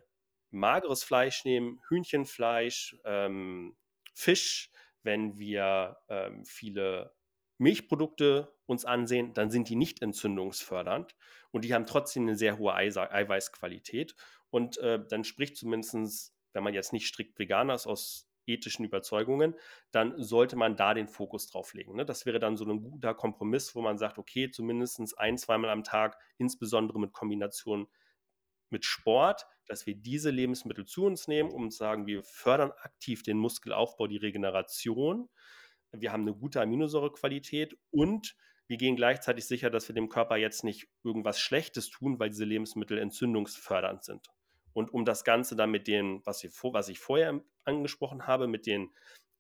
mageres 0.51 1.05
Fleisch 1.05 1.45
nehmen, 1.45 1.81
Hühnchenfleisch, 1.89 2.97
ähm, 3.05 3.77
Fisch, 4.15 4.71
wenn 5.03 5.39
wir 5.39 5.99
ähm, 6.09 6.45
viele 6.47 7.15
Milchprodukte 7.59 8.55
uns 8.65 8.87
ansehen, 8.87 9.35
dann 9.35 9.51
sind 9.51 9.69
die 9.69 9.77
nicht 9.77 10.03
entzündungsfördernd 10.03 11.15
und 11.51 11.65
die 11.65 11.75
haben 11.75 11.87
trotzdem 11.87 12.25
eine 12.25 12.37
sehr 12.37 12.59
hohe 12.59 12.75
Eiweißqualität. 12.75 14.15
Und 14.51 14.79
äh, 14.79 15.05
dann 15.09 15.25
spricht 15.25 15.57
zumindest, 15.57 16.35
wenn 16.53 16.65
man 16.65 16.75
jetzt 16.75 16.93
nicht 16.93 17.07
strikt 17.07 17.39
Veganer 17.39 17.75
ist 17.75 17.87
aus 17.87 18.29
ethischen 18.47 18.85
Überzeugungen, 18.85 19.55
dann 19.91 20.23
sollte 20.23 20.57
man 20.57 20.77
da 20.77 20.95
den 20.95 21.09
Fokus 21.09 21.49
drauf 21.49 21.75
legen. 21.75 21.97
Ne? 21.97 22.07
Das 22.07 22.27
wäre 22.27 22.39
dann 22.39 22.57
so 22.57 22.65
ein 22.65 22.83
guter 22.83 23.15
Kompromiss, 23.15 23.75
wo 23.75 23.83
man 23.83 23.99
sagt, 23.99 24.19
okay, 24.19 24.51
zumindest 24.51 25.19
ein, 25.19 25.37
zweimal 25.37 25.71
am 25.71 25.85
Tag, 25.85 26.17
insbesondere 26.39 27.01
mit 27.01 27.13
Kombination 27.13 27.89
mit 28.71 28.85
Sport, 28.85 29.47
dass 29.67 29.87
wir 29.87 29.95
diese 29.95 30.31
Lebensmittel 30.31 30.87
zu 30.87 31.05
uns 31.05 31.29
nehmen, 31.29 31.51
zu 31.71 31.77
sagen, 31.77 32.07
wir 32.07 32.23
fördern 32.23 32.73
aktiv 32.83 33.23
den 33.23 33.37
Muskelaufbau, 33.39 34.07
die 34.07 34.17
Regeneration. 34.17 35.29
Wir 35.93 36.13
haben 36.13 36.23
eine 36.23 36.35
gute 36.35 36.61
Aminosäurequalität 36.61 37.77
und 37.91 38.37
wir 38.69 38.77
gehen 38.77 38.97
gleichzeitig 38.97 39.47
sicher, 39.47 39.71
dass 39.71 39.89
wir 39.89 39.95
dem 39.95 40.09
Körper 40.09 40.37
jetzt 40.37 40.65
nicht 40.65 40.89
irgendwas 41.05 41.41
Schlechtes 41.41 41.91
tun, 41.91 42.19
weil 42.19 42.31
diese 42.31 42.45
Lebensmittel 42.45 42.99
entzündungsfördernd 42.99 44.05
sind. 44.05 44.29
Und 44.73 44.93
um 44.93 45.05
das 45.05 45.25
Ganze 45.25 45.57
dann 45.57 45.71
mit 45.71 45.87
dem, 45.87 46.21
was 46.25 46.45
was 46.45 46.89
ich 46.89 46.99
vorher 46.99 47.41
angesprochen 47.65 48.27
habe, 48.27 48.47
mit 48.47 48.67
den 48.67 48.91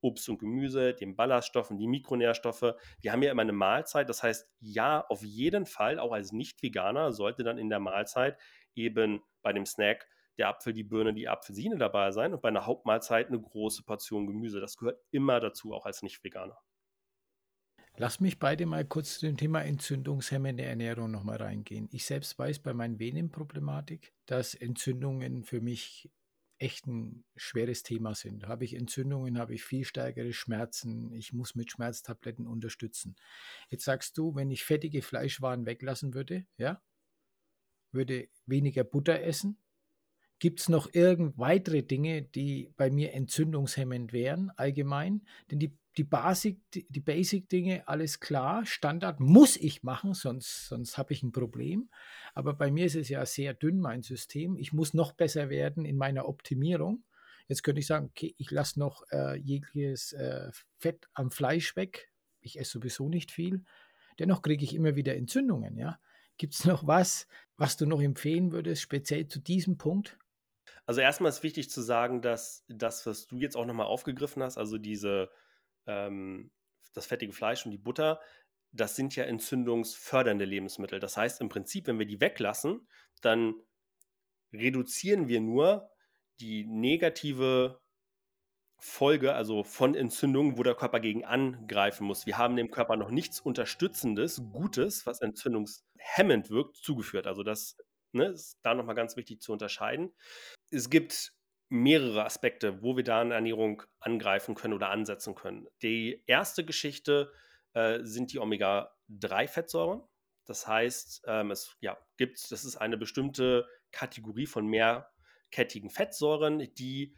Obst 0.00 0.28
und 0.28 0.38
Gemüse, 0.38 0.94
den 0.94 1.16
Ballaststoffen, 1.16 1.78
die 1.78 1.88
Mikronährstoffe. 1.88 2.74
Wir 3.00 3.12
haben 3.12 3.22
ja 3.22 3.30
immer 3.30 3.42
eine 3.42 3.52
Mahlzeit. 3.52 4.08
Das 4.08 4.22
heißt, 4.22 4.48
ja, 4.60 5.04
auf 5.08 5.22
jeden 5.22 5.66
Fall, 5.66 5.98
auch 5.98 6.12
als 6.12 6.32
Nicht-Veganer, 6.32 7.12
sollte 7.12 7.44
dann 7.44 7.58
in 7.58 7.68
der 7.68 7.80
Mahlzeit 7.80 8.38
eben 8.74 9.22
bei 9.42 9.52
dem 9.52 9.66
Snack 9.66 10.08
der 10.38 10.48
Apfel, 10.48 10.72
die 10.74 10.84
Birne, 10.84 11.14
die 11.14 11.28
Apfelsine 11.28 11.78
dabei 11.78 12.12
sein 12.12 12.34
und 12.34 12.42
bei 12.42 12.48
einer 12.48 12.66
Hauptmahlzeit 12.66 13.28
eine 13.28 13.40
große 13.40 13.84
Portion 13.84 14.26
Gemüse. 14.26 14.60
Das 14.60 14.76
gehört 14.76 15.00
immer 15.10 15.40
dazu, 15.40 15.72
auch 15.72 15.86
als 15.86 16.02
Nicht-Veganer. 16.02 16.58
Lass 17.98 18.20
mich 18.20 18.38
beide 18.38 18.66
mal 18.66 18.84
kurz 18.84 19.18
zu 19.18 19.26
dem 19.26 19.38
Thema 19.38 19.62
entzündungshemmende 19.62 20.62
Ernährung 20.62 21.10
nochmal 21.10 21.38
reingehen. 21.38 21.88
Ich 21.92 22.04
selbst 22.04 22.38
weiß 22.38 22.58
bei 22.58 22.74
meinen 22.74 22.98
Venenproblematik, 22.98 24.12
dass 24.26 24.54
Entzündungen 24.54 25.44
für 25.44 25.62
mich 25.62 26.10
echt 26.58 26.86
ein 26.86 27.24
schweres 27.36 27.82
Thema 27.82 28.14
sind. 28.14 28.48
Habe 28.48 28.64
ich 28.64 28.74
Entzündungen, 28.74 29.38
habe 29.38 29.54
ich 29.54 29.64
viel 29.64 29.84
stärkere 29.84 30.34
Schmerzen. 30.34 31.10
Ich 31.12 31.32
muss 31.32 31.54
mit 31.54 31.70
Schmerztabletten 31.70 32.46
unterstützen. 32.46 33.16
Jetzt 33.70 33.84
sagst 33.84 34.18
du, 34.18 34.34
wenn 34.34 34.50
ich 34.50 34.64
fettige 34.64 35.00
Fleischwaren 35.00 35.64
weglassen 35.64 36.12
würde, 36.12 36.46
ja, 36.58 36.82
würde 37.92 38.28
weniger 38.44 38.84
Butter 38.84 39.22
essen. 39.22 39.58
Gibt 40.38 40.60
es 40.60 40.68
noch 40.68 40.92
irgend 40.92 41.38
weitere 41.38 41.82
Dinge, 41.82 42.22
die 42.22 42.72
bei 42.76 42.90
mir 42.90 43.14
entzündungshemmend 43.14 44.12
wären, 44.12 44.50
allgemein? 44.56 45.22
Denn 45.50 45.58
die 45.58 45.76
die 45.96 46.04
Basic, 46.04 46.60
die 46.72 47.00
Basic-Dinge, 47.00 47.88
alles 47.88 48.20
klar, 48.20 48.66
Standard 48.66 49.18
muss 49.18 49.56
ich 49.56 49.82
machen, 49.82 50.12
sonst, 50.12 50.68
sonst 50.68 50.98
habe 50.98 51.14
ich 51.14 51.22
ein 51.22 51.32
Problem. 51.32 51.88
Aber 52.34 52.52
bei 52.52 52.70
mir 52.70 52.84
ist 52.84 52.96
es 52.96 53.08
ja 53.08 53.24
sehr 53.24 53.54
dünn, 53.54 53.80
mein 53.80 54.02
System. 54.02 54.58
Ich 54.58 54.72
muss 54.72 54.92
noch 54.92 55.12
besser 55.12 55.48
werden 55.48 55.86
in 55.86 55.96
meiner 55.96 56.28
Optimierung. 56.28 57.04
Jetzt 57.48 57.62
könnte 57.62 57.80
ich 57.80 57.86
sagen, 57.86 58.06
okay, 58.06 58.34
ich 58.36 58.50
lasse 58.50 58.78
noch 58.78 59.04
äh, 59.10 59.38
jegliches 59.38 60.12
äh, 60.12 60.50
Fett 60.76 61.08
am 61.14 61.30
Fleisch 61.30 61.76
weg. 61.76 62.10
Ich 62.40 62.58
esse 62.58 62.72
sowieso 62.72 63.08
nicht 63.08 63.30
viel. 63.30 63.64
Dennoch 64.18 64.42
kriege 64.42 64.64
ich 64.64 64.74
immer 64.74 64.96
wieder 64.96 65.16
Entzündungen. 65.16 65.78
Ja? 65.78 65.98
Gibt 66.36 66.54
es 66.54 66.64
noch 66.66 66.86
was, 66.86 67.26
was 67.56 67.76
du 67.78 67.86
noch 67.86 68.02
empfehlen 68.02 68.52
würdest, 68.52 68.82
speziell 68.82 69.28
zu 69.28 69.40
diesem 69.40 69.78
Punkt? 69.78 70.18
Also 70.86 71.00
erstmal 71.00 71.30
ist 71.30 71.42
wichtig 71.42 71.68
zu 71.68 71.82
sagen, 71.82 72.22
dass 72.22 72.64
das, 72.68 73.04
was 73.06 73.26
du 73.26 73.38
jetzt 73.38 73.56
auch 73.56 73.66
nochmal 73.66 73.86
aufgegriffen 73.86 74.42
hast, 74.42 74.56
also 74.56 74.78
diese 74.78 75.30
ähm, 75.86 76.50
das 76.94 77.06
fettige 77.06 77.32
Fleisch 77.32 77.64
und 77.64 77.72
die 77.72 77.78
Butter, 77.78 78.20
das 78.72 78.96
sind 78.96 79.14
ja 79.16 79.24
entzündungsfördernde 79.24 80.44
Lebensmittel. 80.44 81.00
Das 81.00 81.16
heißt 81.16 81.40
im 81.40 81.48
Prinzip, 81.48 81.86
wenn 81.86 81.98
wir 81.98 82.06
die 82.06 82.20
weglassen, 82.20 82.86
dann 83.20 83.54
reduzieren 84.52 85.28
wir 85.28 85.40
nur 85.40 85.90
die 86.40 86.64
negative 86.66 87.80
Folge, 88.78 89.34
also 89.34 89.64
von 89.64 89.94
Entzündungen, 89.94 90.58
wo 90.58 90.62
der 90.62 90.74
Körper 90.74 91.00
gegen 91.00 91.24
angreifen 91.24 92.06
muss. 92.06 92.26
Wir 92.26 92.36
haben 92.36 92.56
dem 92.56 92.70
Körper 92.70 92.96
noch 92.96 93.10
nichts 93.10 93.40
Unterstützendes, 93.40 94.42
Gutes, 94.52 95.06
was 95.06 95.22
entzündungshemmend 95.22 96.50
wirkt, 96.50 96.76
zugeführt. 96.76 97.26
Also 97.26 97.42
das 97.42 97.78
ne, 98.16 98.26
ist 98.26 98.58
da 98.62 98.74
nochmal 98.74 98.94
ganz 98.94 99.16
wichtig 99.16 99.40
zu 99.40 99.52
unterscheiden. 99.52 100.14
Es 100.70 100.90
gibt 100.90 101.32
mehrere 101.68 102.24
Aspekte, 102.24 102.82
wo 102.82 102.96
wir 102.96 103.04
da 103.04 103.22
in 103.22 103.32
Ernährung 103.32 103.82
angreifen 103.98 104.54
können 104.54 104.74
oder 104.74 104.90
ansetzen 104.90 105.34
können. 105.34 105.66
Die 105.82 106.22
erste 106.26 106.64
Geschichte 106.64 107.32
äh, 107.74 108.00
sind 108.02 108.32
die 108.32 108.38
Omega-3-Fettsäuren. 108.38 110.02
Das 110.44 110.66
heißt, 110.66 111.24
ähm, 111.26 111.50
es 111.50 111.76
ja, 111.80 111.98
gibt, 112.16 112.50
das 112.52 112.64
ist 112.64 112.76
eine 112.76 112.96
bestimmte 112.96 113.66
Kategorie 113.90 114.46
von 114.46 114.66
mehrkettigen 114.66 115.90
Fettsäuren, 115.90 116.72
die, 116.74 117.16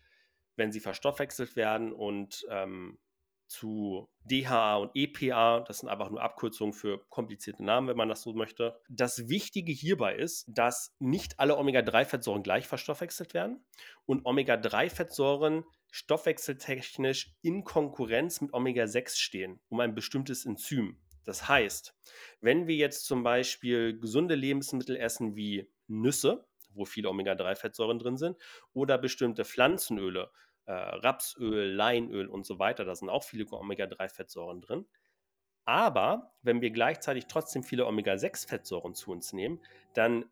wenn 0.56 0.72
sie 0.72 0.80
verstoffwechselt 0.80 1.54
werden 1.54 1.92
und 1.92 2.46
ähm, 2.48 2.98
zu 3.48 4.08
DHA 4.24 4.76
und 4.76 4.90
EPA. 4.94 5.60
Das 5.60 5.78
sind 5.78 5.88
einfach 5.88 6.10
nur 6.10 6.22
Abkürzungen 6.22 6.72
für 6.72 7.04
komplizierte 7.08 7.64
Namen, 7.64 7.88
wenn 7.88 7.96
man 7.96 8.08
das 8.08 8.22
so 8.22 8.32
möchte. 8.32 8.78
Das 8.88 9.28
Wichtige 9.28 9.72
hierbei 9.72 10.14
ist, 10.14 10.46
dass 10.48 10.94
nicht 10.98 11.40
alle 11.40 11.56
Omega-3-Fettsäuren 11.56 12.42
gleich 12.42 12.66
verstoffwechselt 12.66 13.34
werden 13.34 13.64
und 14.06 14.24
Omega-3-Fettsäuren 14.24 15.64
stoffwechseltechnisch 15.90 17.34
in 17.42 17.64
Konkurrenz 17.64 18.40
mit 18.40 18.52
Omega-6 18.52 19.16
stehen, 19.16 19.60
um 19.68 19.80
ein 19.80 19.94
bestimmtes 19.94 20.44
Enzym. 20.44 21.00
Das 21.24 21.48
heißt, 21.48 21.94
wenn 22.40 22.66
wir 22.66 22.76
jetzt 22.76 23.04
zum 23.06 23.22
Beispiel 23.22 23.98
gesunde 23.98 24.34
Lebensmittel 24.34 24.96
essen 24.96 25.36
wie 25.36 25.70
Nüsse, 25.86 26.46
wo 26.74 26.84
viele 26.84 27.08
Omega-3-Fettsäuren 27.08 27.98
drin 27.98 28.16
sind, 28.16 28.36
oder 28.72 28.98
bestimmte 28.98 29.44
Pflanzenöle, 29.44 30.30
äh, 30.68 30.72
Rapsöl, 30.72 31.72
Leinöl 31.72 32.28
und 32.28 32.44
so 32.44 32.58
weiter. 32.58 32.84
Da 32.84 32.94
sind 32.94 33.08
auch 33.08 33.24
viele 33.24 33.46
Omega-3-Fettsäuren 33.50 34.60
drin. 34.60 34.86
Aber 35.64 36.34
wenn 36.42 36.60
wir 36.60 36.70
gleichzeitig 36.70 37.26
trotzdem 37.26 37.62
viele 37.62 37.86
Omega-6-Fettsäuren 37.86 38.94
zu 38.94 39.10
uns 39.10 39.32
nehmen, 39.32 39.60
dann 39.94 40.26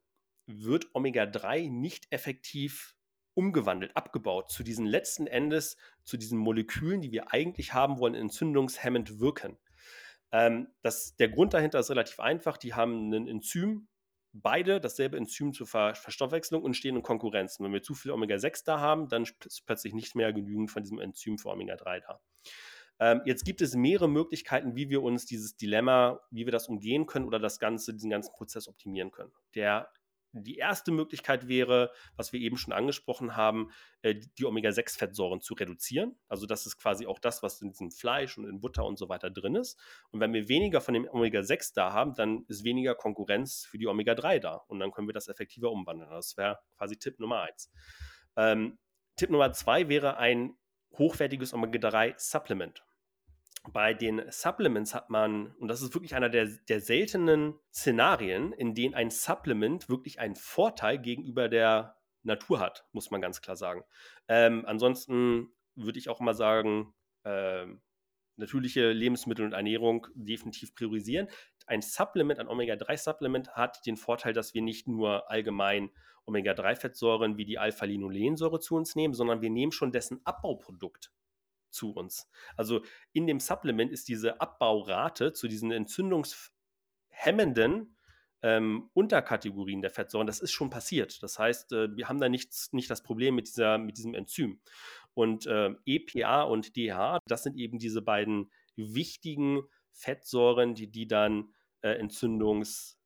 wird 0.46 0.94
Omega-3 0.94 1.70
nicht 1.70 2.06
effektiv 2.10 2.94
umgewandelt, 3.34 3.96
abgebaut 3.96 4.50
zu 4.50 4.62
diesen 4.62 4.86
letzten 4.86 5.26
Endes, 5.26 5.76
zu 6.04 6.16
diesen 6.16 6.38
Molekülen, 6.38 7.00
die 7.00 7.12
wir 7.12 7.32
eigentlich 7.32 7.72
haben 7.72 7.98
wollen, 7.98 8.14
entzündungshemmend 8.14 9.18
wirken. 9.20 9.58
Ähm, 10.32 10.68
das, 10.82 11.16
der 11.16 11.30
Grund 11.30 11.54
dahinter 11.54 11.78
ist 11.78 11.90
relativ 11.90 12.20
einfach. 12.20 12.58
Die 12.58 12.74
haben 12.74 13.10
ein 13.10 13.26
Enzym, 13.26 13.88
beide 14.42 14.80
dasselbe 14.80 15.16
Enzym 15.16 15.52
zur 15.52 15.66
Ver 15.66 15.94
Verstoffwechslung 15.94 16.62
und 16.62 16.74
stehen 16.74 16.96
in 16.96 17.02
Konkurrenz. 17.02 17.58
wenn 17.60 17.72
wir 17.72 17.82
zu 17.82 17.94
viel 17.94 18.12
Omega-6 18.12 18.64
da 18.64 18.80
haben, 18.80 19.08
dann 19.08 19.22
ist 19.22 19.66
plötzlich 19.66 19.94
nicht 19.94 20.14
mehr 20.14 20.32
genügend 20.32 20.70
von 20.70 20.82
diesem 20.82 20.98
Enzym 20.98 21.38
für 21.38 21.50
Omega-3 21.50 22.00
da. 22.00 22.20
Ähm, 22.98 23.20
jetzt 23.26 23.44
gibt 23.44 23.60
es 23.60 23.74
mehrere 23.74 24.08
Möglichkeiten, 24.08 24.74
wie 24.74 24.88
wir 24.88 25.02
uns 25.02 25.26
dieses 25.26 25.56
Dilemma, 25.56 26.20
wie 26.30 26.46
wir 26.46 26.52
das 26.52 26.68
umgehen 26.68 27.06
können 27.06 27.26
oder 27.26 27.38
das 27.38 27.58
Ganze, 27.58 27.92
diesen 27.92 28.10
ganzen 28.10 28.32
Prozess 28.32 28.68
optimieren 28.68 29.10
können. 29.10 29.32
Der 29.54 29.90
die 30.42 30.56
erste 30.56 30.92
Möglichkeit 30.92 31.48
wäre, 31.48 31.90
was 32.16 32.32
wir 32.32 32.40
eben 32.40 32.56
schon 32.56 32.72
angesprochen 32.72 33.36
haben, 33.36 33.70
äh, 34.02 34.14
die 34.38 34.44
Omega-6-Fettsäuren 34.44 35.40
zu 35.40 35.54
reduzieren. 35.54 36.16
Also 36.28 36.46
das 36.46 36.66
ist 36.66 36.78
quasi 36.78 37.06
auch 37.06 37.18
das, 37.18 37.42
was 37.42 37.60
in 37.60 37.70
diesem 37.70 37.90
Fleisch 37.90 38.38
und 38.38 38.48
in 38.48 38.60
Butter 38.60 38.84
und 38.84 38.98
so 38.98 39.08
weiter 39.08 39.30
drin 39.30 39.56
ist. 39.56 39.78
Und 40.10 40.20
wenn 40.20 40.32
wir 40.32 40.48
weniger 40.48 40.80
von 40.80 40.94
dem 40.94 41.08
Omega-6 41.08 41.72
da 41.74 41.92
haben, 41.92 42.14
dann 42.14 42.44
ist 42.48 42.64
weniger 42.64 42.94
Konkurrenz 42.94 43.64
für 43.64 43.78
die 43.78 43.86
Omega-3 43.86 44.38
da. 44.38 44.56
Und 44.68 44.78
dann 44.80 44.92
können 44.92 45.08
wir 45.08 45.14
das 45.14 45.28
effektiver 45.28 45.70
umwandeln. 45.70 46.10
Das 46.10 46.36
wäre 46.36 46.58
quasi 46.76 46.96
Tipp 46.96 47.18
Nummer 47.18 47.42
eins. 47.42 47.70
Ähm, 48.36 48.78
Tipp 49.16 49.30
Nummer 49.30 49.52
zwei 49.52 49.88
wäre 49.88 50.18
ein 50.18 50.56
hochwertiges 50.92 51.52
Omega-3-Supplement 51.52 52.85
bei 53.72 53.94
den 53.94 54.22
Supplements 54.30 54.94
hat 54.94 55.10
man, 55.10 55.54
und 55.56 55.68
das 55.68 55.82
ist 55.82 55.94
wirklich 55.94 56.14
einer 56.14 56.28
der, 56.28 56.46
der 56.46 56.80
seltenen 56.80 57.54
Szenarien, 57.72 58.52
in 58.52 58.74
denen 58.74 58.94
ein 58.94 59.10
Supplement 59.10 59.88
wirklich 59.88 60.20
einen 60.20 60.36
Vorteil 60.36 60.98
gegenüber 60.98 61.48
der 61.48 61.96
Natur 62.22 62.60
hat, 62.60 62.86
muss 62.92 63.10
man 63.10 63.20
ganz 63.20 63.40
klar 63.40 63.56
sagen. 63.56 63.84
Ähm, 64.28 64.64
ansonsten 64.66 65.52
würde 65.74 65.98
ich 65.98 66.08
auch 66.08 66.20
mal 66.20 66.34
sagen, 66.34 66.94
äh, 67.24 67.66
natürliche 68.36 68.92
Lebensmittel 68.92 69.44
und 69.44 69.52
Ernährung 69.52 70.06
definitiv 70.14 70.74
priorisieren. 70.74 71.28
Ein 71.66 71.82
Supplement, 71.82 72.38
ein 72.38 72.48
Omega-3-Supplement 72.48 73.50
hat 73.54 73.84
den 73.86 73.96
Vorteil, 73.96 74.32
dass 74.32 74.54
wir 74.54 74.62
nicht 74.62 74.86
nur 74.88 75.30
allgemein 75.30 75.90
Omega-3-Fettsäuren 76.26 77.38
wie 77.38 77.44
die 77.44 77.58
Alpha-Linolensäure 77.58 78.60
zu 78.60 78.76
uns 78.76 78.94
nehmen, 78.96 79.14
sondern 79.14 79.40
wir 79.40 79.50
nehmen 79.50 79.72
schon 79.72 79.92
dessen 79.92 80.20
Abbauprodukt 80.24 81.12
zu 81.70 81.92
uns. 81.92 82.28
Also 82.56 82.82
in 83.12 83.26
dem 83.26 83.40
Supplement 83.40 83.92
ist 83.92 84.08
diese 84.08 84.40
Abbaurate 84.40 85.32
zu 85.32 85.48
diesen 85.48 85.72
entzündungshemmenden 85.72 87.96
ähm, 88.42 88.90
Unterkategorien 88.92 89.82
der 89.82 89.90
Fettsäuren, 89.90 90.26
das 90.26 90.40
ist 90.40 90.52
schon 90.52 90.70
passiert. 90.70 91.22
Das 91.22 91.38
heißt, 91.38 91.72
äh, 91.72 91.96
wir 91.96 92.08
haben 92.08 92.20
da 92.20 92.28
nichts, 92.28 92.72
nicht 92.72 92.90
das 92.90 93.02
Problem 93.02 93.34
mit, 93.34 93.48
dieser, 93.48 93.78
mit 93.78 93.98
diesem 93.98 94.14
Enzym. 94.14 94.60
Und 95.14 95.46
äh, 95.46 95.74
EPA 95.86 96.42
und 96.42 96.76
DHA, 96.76 97.18
das 97.26 97.42
sind 97.42 97.56
eben 97.56 97.78
diese 97.78 98.02
beiden 98.02 98.50
wichtigen 98.76 99.62
Fettsäuren, 99.90 100.74
die, 100.74 100.90
die 100.90 101.08
dann 101.08 101.54
äh, 101.80 101.92
entzündungshemmend 101.92 102.98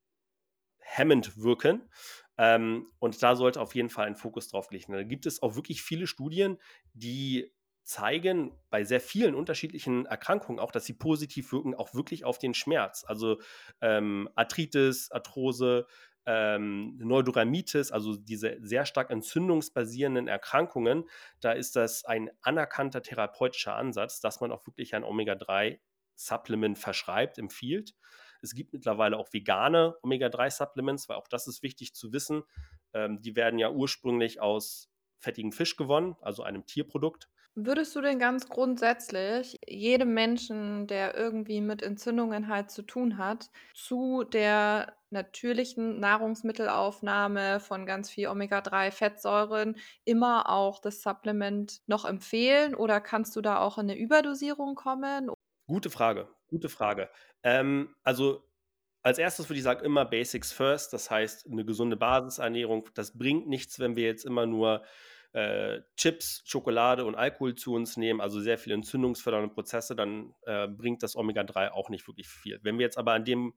wirken. 1.37 1.89
Ähm, 2.37 2.91
und 2.99 3.23
da 3.23 3.37
sollte 3.37 3.61
auf 3.61 3.75
jeden 3.75 3.91
Fall 3.91 4.07
ein 4.07 4.17
Fokus 4.17 4.49
drauf 4.49 4.71
liegen. 4.71 4.93
Da 4.93 5.05
gibt 5.05 5.27
es 5.27 5.43
auch 5.43 5.55
wirklich 5.55 5.83
viele 5.83 6.07
Studien, 6.07 6.59
die 6.95 7.53
zeigen 7.91 8.57
bei 8.71 8.85
sehr 8.85 9.01
vielen 9.01 9.35
unterschiedlichen 9.35 10.07
Erkrankungen 10.07 10.61
auch, 10.61 10.71
dass 10.71 10.85
sie 10.85 10.93
positiv 10.93 11.51
wirken, 11.53 11.75
auch 11.75 11.93
wirklich 11.93 12.25
auf 12.25 12.39
den 12.39 12.55
Schmerz. 12.55 13.05
Also 13.05 13.41
ähm, 13.81 14.29
Arthritis, 14.37 15.11
Arthrose, 15.11 15.87
ähm, 16.25 16.97
Neurodermitis, 16.99 17.91
also 17.91 18.17
diese 18.17 18.59
sehr 18.61 18.87
stark 18.87 19.11
entzündungsbasierenden 19.11 20.29
Erkrankungen, 20.29 21.09
da 21.41 21.51
ist 21.51 21.75
das 21.75 22.05
ein 22.05 22.31
anerkannter 22.43 23.03
therapeutischer 23.03 23.75
Ansatz, 23.75 24.21
dass 24.21 24.41
man 24.41 24.53
auch 24.53 24.65
wirklich 24.69 24.95
ein 24.95 25.03
Omega-3-Supplement 25.03 26.79
verschreibt, 26.79 27.39
empfiehlt. 27.39 27.97
Es 28.41 28.55
gibt 28.55 28.73
mittlerweile 28.73 29.17
auch 29.17 29.33
vegane 29.33 29.97
Omega-3-Supplements, 30.03 31.09
weil 31.09 31.17
auch 31.17 31.29
das 31.29 31.49
ist 31.49 31.65
wichtig 31.65 31.95
zu 31.95 32.13
wissen. 32.13 32.45
Ähm, 32.95 33.21
die 33.21 33.35
werden 33.35 33.59
ja 33.59 33.69
ursprünglich 33.69 34.41
aus 34.41 34.93
fettigem 35.19 35.51
Fisch 35.51 35.77
gewonnen, 35.77 36.15
also 36.21 36.45
einem 36.45 36.67
Tierprodukt. 36.67 37.29
Würdest 37.57 37.97
du 37.97 38.01
denn 38.01 38.19
ganz 38.19 38.49
grundsätzlich 38.49 39.57
jedem 39.67 40.15
Menschen, 40.15 40.87
der 40.87 41.17
irgendwie 41.17 41.61
mit 41.61 41.83
Entzündungen 41.83 42.49
halt 42.49 42.71
zu 42.71 42.83
tun 42.83 43.19
hat, 43.19 43.51
zu 43.75 44.23
der 44.25 44.95
natürlichen 45.11 45.99
Nahrungsmittelaufnahme 45.99 47.59
von 47.59 47.87
ganz 47.87 48.09
viel 48.09 48.29
Omega-3-Fettsäuren 48.29 49.77
immer 50.05 50.49
auch 50.49 50.81
das 50.81 51.03
Supplement 51.03 51.81
noch 51.89 52.05
empfehlen 52.05 52.77
oder 52.77 53.01
kannst 53.01 53.35
du 53.35 53.41
da 53.41 53.59
auch 53.59 53.79
in 53.79 53.91
eine 53.91 53.99
Überdosierung 53.99 54.77
kommen? 54.77 55.31
Gute 55.67 55.91
Frage, 55.91 56.29
gute 56.49 56.69
Frage. 56.69 57.11
Ähm, 57.43 57.95
also 58.05 58.45
als 59.03 59.19
erstes 59.19 59.49
würde 59.49 59.59
ich 59.59 59.65
sagen, 59.65 59.85
immer 59.85 60.05
Basics 60.05 60.53
first, 60.53 60.93
das 60.93 61.11
heißt 61.11 61.47
eine 61.51 61.65
gesunde 61.65 61.97
Basisernährung. 61.97 62.89
Das 62.95 63.17
bringt 63.19 63.49
nichts, 63.49 63.79
wenn 63.81 63.97
wir 63.97 64.05
jetzt 64.05 64.25
immer 64.25 64.47
nur 64.47 64.83
äh, 65.33 65.81
Chips, 65.97 66.43
Schokolade 66.45 67.05
und 67.05 67.15
Alkohol 67.15 67.55
zu 67.55 67.75
uns 67.75 67.97
nehmen, 67.97 68.21
also 68.21 68.41
sehr 68.41 68.59
viele 68.59 68.75
entzündungsfördernde 68.75 69.49
Prozesse, 69.49 69.95
dann 69.95 70.35
äh, 70.43 70.67
bringt 70.67 71.03
das 71.03 71.17
Omega-3 71.17 71.71
auch 71.71 71.89
nicht 71.89 72.07
wirklich 72.09 72.29
viel. 72.29 72.59
Wenn 72.63 72.79
wir 72.79 72.85
jetzt 72.85 72.99
aber 72.99 73.13
an 73.13 73.25
dem 73.25 73.55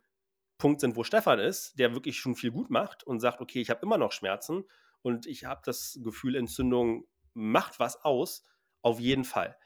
Punkt 0.58 0.82
sind, 0.82 0.96
wo 0.96 1.04
Stefan 1.04 1.40
ist, 1.40 1.78
der 1.80 1.94
wirklich 1.94 2.18
schon 2.20 2.36
viel 2.36 2.52
gut 2.52 2.70
macht 2.70 3.04
und 3.04 3.20
sagt, 3.20 3.42
okay, 3.42 3.60
ich 3.60 3.70
habe 3.70 3.82
immer 3.82 3.98
noch 3.98 4.12
Schmerzen 4.12 4.66
und 5.02 5.26
ich 5.26 5.46
habe 5.46 5.62
das 5.66 6.00
Gefühl, 6.04 6.36
Entzündung 6.36 7.08
macht 7.34 7.80
was 7.80 8.04
aus, 8.04 8.46
auf 8.82 9.00
jeden 9.00 9.24
Fall. 9.24 9.58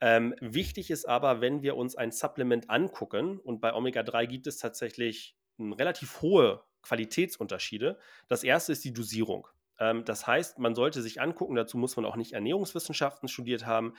Ähm, 0.00 0.34
wichtig 0.40 0.90
ist 0.90 1.06
aber, 1.06 1.40
wenn 1.40 1.62
wir 1.62 1.76
uns 1.76 1.96
ein 1.96 2.12
Supplement 2.12 2.70
angucken, 2.70 3.38
und 3.38 3.60
bei 3.60 3.74
Omega-3 3.74 4.26
gibt 4.26 4.46
es 4.46 4.58
tatsächlich 4.58 5.36
relativ 5.58 6.22
hohe 6.22 6.62
Qualitätsunterschiede. 6.82 7.98
Das 8.28 8.44
erste 8.44 8.72
ist 8.72 8.84
die 8.84 8.92
Dosierung. 8.92 9.48
Ähm, 9.78 10.04
das 10.04 10.26
heißt, 10.26 10.58
man 10.58 10.74
sollte 10.74 11.02
sich 11.02 11.20
angucken, 11.20 11.54
dazu 11.54 11.78
muss 11.78 11.96
man 11.96 12.04
auch 12.04 12.16
nicht 12.16 12.32
Ernährungswissenschaften 12.32 13.28
studiert 13.28 13.66
haben. 13.66 13.94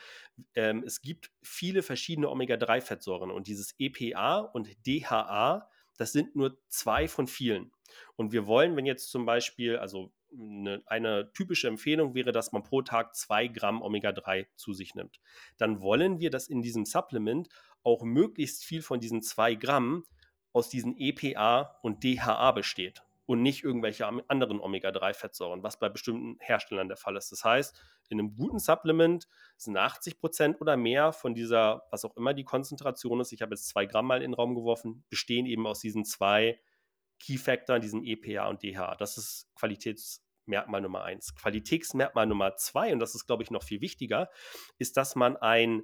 Ähm, 0.54 0.82
es 0.84 1.00
gibt 1.00 1.30
viele 1.42 1.82
verschiedene 1.82 2.28
Omega-3-Fettsäuren 2.28 3.30
und 3.30 3.46
dieses 3.46 3.74
EPA 3.78 4.38
und 4.40 4.68
DHA, 4.86 5.68
das 5.96 6.12
sind 6.12 6.36
nur 6.36 6.58
zwei 6.68 7.08
von 7.08 7.26
vielen. 7.26 7.72
Und 8.16 8.32
wir 8.32 8.46
wollen, 8.46 8.76
wenn 8.76 8.86
jetzt 8.86 9.10
zum 9.10 9.26
Beispiel, 9.26 9.76
also 9.76 10.12
eine, 10.32 10.82
eine, 10.86 11.32
typische 11.32 11.66
Empfehlung 11.66 12.14
wäre, 12.14 12.30
dass 12.30 12.52
man 12.52 12.62
pro 12.62 12.82
Tag 12.82 13.16
zwei 13.16 13.48
Gramm 13.48 13.82
Omega-3 13.82 14.46
zu 14.54 14.72
sich 14.72 14.94
nimmt. 14.94 15.20
Dann 15.58 15.80
wollen 15.80 16.20
wir, 16.20 16.30
dass 16.30 16.48
in 16.48 16.62
diesem 16.62 16.84
Supplement 16.84 17.48
auch 17.82 18.02
möglichst 18.02 18.64
viel 18.64 18.82
von 18.82 19.00
diesen 19.00 19.22
zwei 19.22 19.54
Gramm 19.54 20.04
aus 20.52 20.68
diesen 20.68 20.96
EPA 20.96 21.78
und 21.82 22.04
DHA 22.04 22.52
besteht 22.52 23.02
und 23.26 23.42
nicht 23.42 23.62
irgendwelche 23.62 24.06
anderen 24.06 24.60
Omega-3-Fettsäuren, 24.60 25.62
was 25.62 25.78
bei 25.78 25.88
bestimmten 25.88 26.36
Herstellern 26.40 26.88
der 26.88 26.96
Fall 26.96 27.16
ist. 27.16 27.30
Das 27.30 27.44
heißt, 27.44 27.80
in 28.08 28.18
einem 28.18 28.34
guten 28.34 28.58
Supplement 28.58 29.28
sind 29.56 29.76
80 29.76 30.18
Prozent 30.18 30.60
oder 30.60 30.76
mehr 30.76 31.12
von 31.12 31.34
dieser, 31.34 31.84
was 31.90 32.04
auch 32.04 32.16
immer 32.16 32.34
die 32.34 32.44
Konzentration 32.44 33.20
ist, 33.20 33.32
ich 33.32 33.42
habe 33.42 33.54
jetzt 33.54 33.68
zwei 33.68 33.86
Gramm 33.86 34.06
mal 34.06 34.22
in 34.22 34.32
den 34.32 34.34
Raum 34.34 34.54
geworfen, 34.54 35.04
bestehen 35.10 35.46
eben 35.46 35.66
aus 35.66 35.80
diesen 35.80 36.04
zwei 36.04 36.60
Key-Factoren, 37.20 37.80
diesen 37.80 38.04
EPA 38.04 38.48
und 38.48 38.62
DHA. 38.62 38.96
Das 38.96 39.16
ist 39.16 39.48
Qualitätsmerkmal 39.54 40.80
Nummer 40.80 41.04
eins. 41.04 41.34
Qualitätsmerkmal 41.34 42.26
Nummer 42.26 42.56
zwei, 42.56 42.92
und 42.92 42.98
das 42.98 43.14
ist, 43.14 43.26
glaube 43.26 43.42
ich, 43.42 43.50
noch 43.50 43.62
viel 43.62 43.80
wichtiger, 43.80 44.28
ist, 44.78 44.96
dass 44.96 45.14
man 45.14 45.36
ein, 45.36 45.82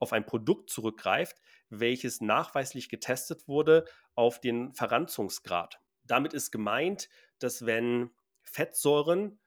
auf 0.00 0.12
ein 0.12 0.26
Produkt 0.26 0.70
zurückgreift, 0.70 1.36
welches 1.68 2.20
nachweislich 2.20 2.88
getestet 2.88 3.46
wurde 3.46 3.84
auf 4.14 4.40
den 4.40 4.72
Verranzungsgrad. 4.74 5.78
Damit 6.08 6.34
ist 6.34 6.50
gemeint, 6.50 7.08
dass 7.38 7.64
wenn 7.66 8.10
Fettsäuren 8.42 9.38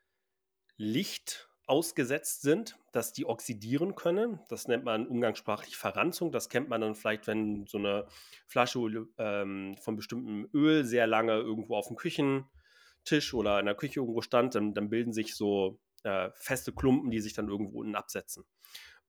Licht 0.77 1.49
ausgesetzt 1.67 2.41
sind, 2.41 2.77
dass 2.91 3.13
die 3.13 3.25
oxidieren 3.25 3.95
können. 3.95 4.39
Das 4.49 4.67
nennt 4.67 4.83
man 4.83 5.07
umgangssprachlich 5.07 5.77
Verranzung. 5.77 6.31
Das 6.31 6.49
kennt 6.49 6.67
man 6.69 6.81
dann 6.81 6.95
vielleicht, 6.95 7.27
wenn 7.27 7.65
so 7.65 7.77
eine 7.77 8.07
Flasche 8.47 9.07
ähm, 9.17 9.77
von 9.79 9.95
bestimmtem 9.95 10.49
Öl 10.53 10.83
sehr 10.83 11.07
lange 11.07 11.33
irgendwo 11.33 11.75
auf 11.75 11.87
dem 11.87 11.95
Küchentisch 11.95 13.33
oder 13.33 13.59
in 13.59 13.67
der 13.67 13.75
Küche 13.75 14.01
irgendwo 14.01 14.21
stand, 14.21 14.55
dann, 14.55 14.73
dann 14.73 14.89
bilden 14.89 15.13
sich 15.13 15.35
so 15.35 15.79
äh, 16.03 16.29
feste 16.33 16.73
Klumpen, 16.73 17.09
die 17.09 17.21
sich 17.21 17.33
dann 17.33 17.47
irgendwo 17.47 17.79
unten 17.79 17.95
absetzen. 17.95 18.43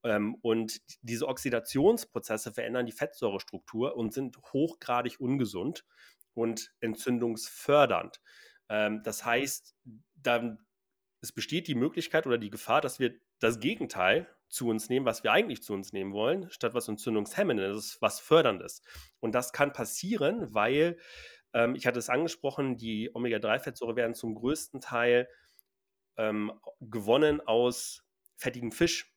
Ähm, 0.04 0.36
und 0.42 0.80
diese 1.02 1.26
Oxidationsprozesse 1.26 2.52
verändern 2.52 2.86
die 2.86 2.92
Fettsäurestruktur 2.92 3.96
und 3.96 4.12
sind 4.12 4.36
hochgradig 4.52 5.18
ungesund 5.18 5.84
und 6.34 6.72
entzündungsfördernd. 6.80 8.20
Ähm, 8.68 9.02
das 9.02 9.24
heißt, 9.24 9.74
dann 10.14 10.58
es 11.22 11.32
besteht 11.32 11.68
die 11.68 11.76
Möglichkeit 11.76 12.26
oder 12.26 12.36
die 12.36 12.50
Gefahr, 12.50 12.80
dass 12.80 12.98
wir 12.98 13.14
das 13.38 13.60
Gegenteil 13.60 14.28
zu 14.48 14.68
uns 14.68 14.88
nehmen, 14.88 15.06
was 15.06 15.22
wir 15.22 15.32
eigentlich 15.32 15.62
zu 15.62 15.72
uns 15.72 15.92
nehmen 15.92 16.12
wollen, 16.12 16.50
statt 16.50 16.74
was 16.74 16.88
Entzündungshemmendes, 16.88 17.98
was 18.00 18.20
Förderndes. 18.20 18.82
Und 19.20 19.34
das 19.34 19.52
kann 19.52 19.72
passieren, 19.72 20.52
weil, 20.52 20.98
ähm, 21.54 21.74
ich 21.76 21.86
hatte 21.86 22.00
es 22.00 22.10
angesprochen, 22.10 22.76
die 22.76 23.10
Omega-3-Fettsäure 23.14 23.96
werden 23.96 24.14
zum 24.14 24.34
größten 24.34 24.80
Teil 24.80 25.28
ähm, 26.16 26.52
gewonnen 26.80 27.40
aus 27.40 28.04
fettigem 28.36 28.72
Fisch. 28.72 29.11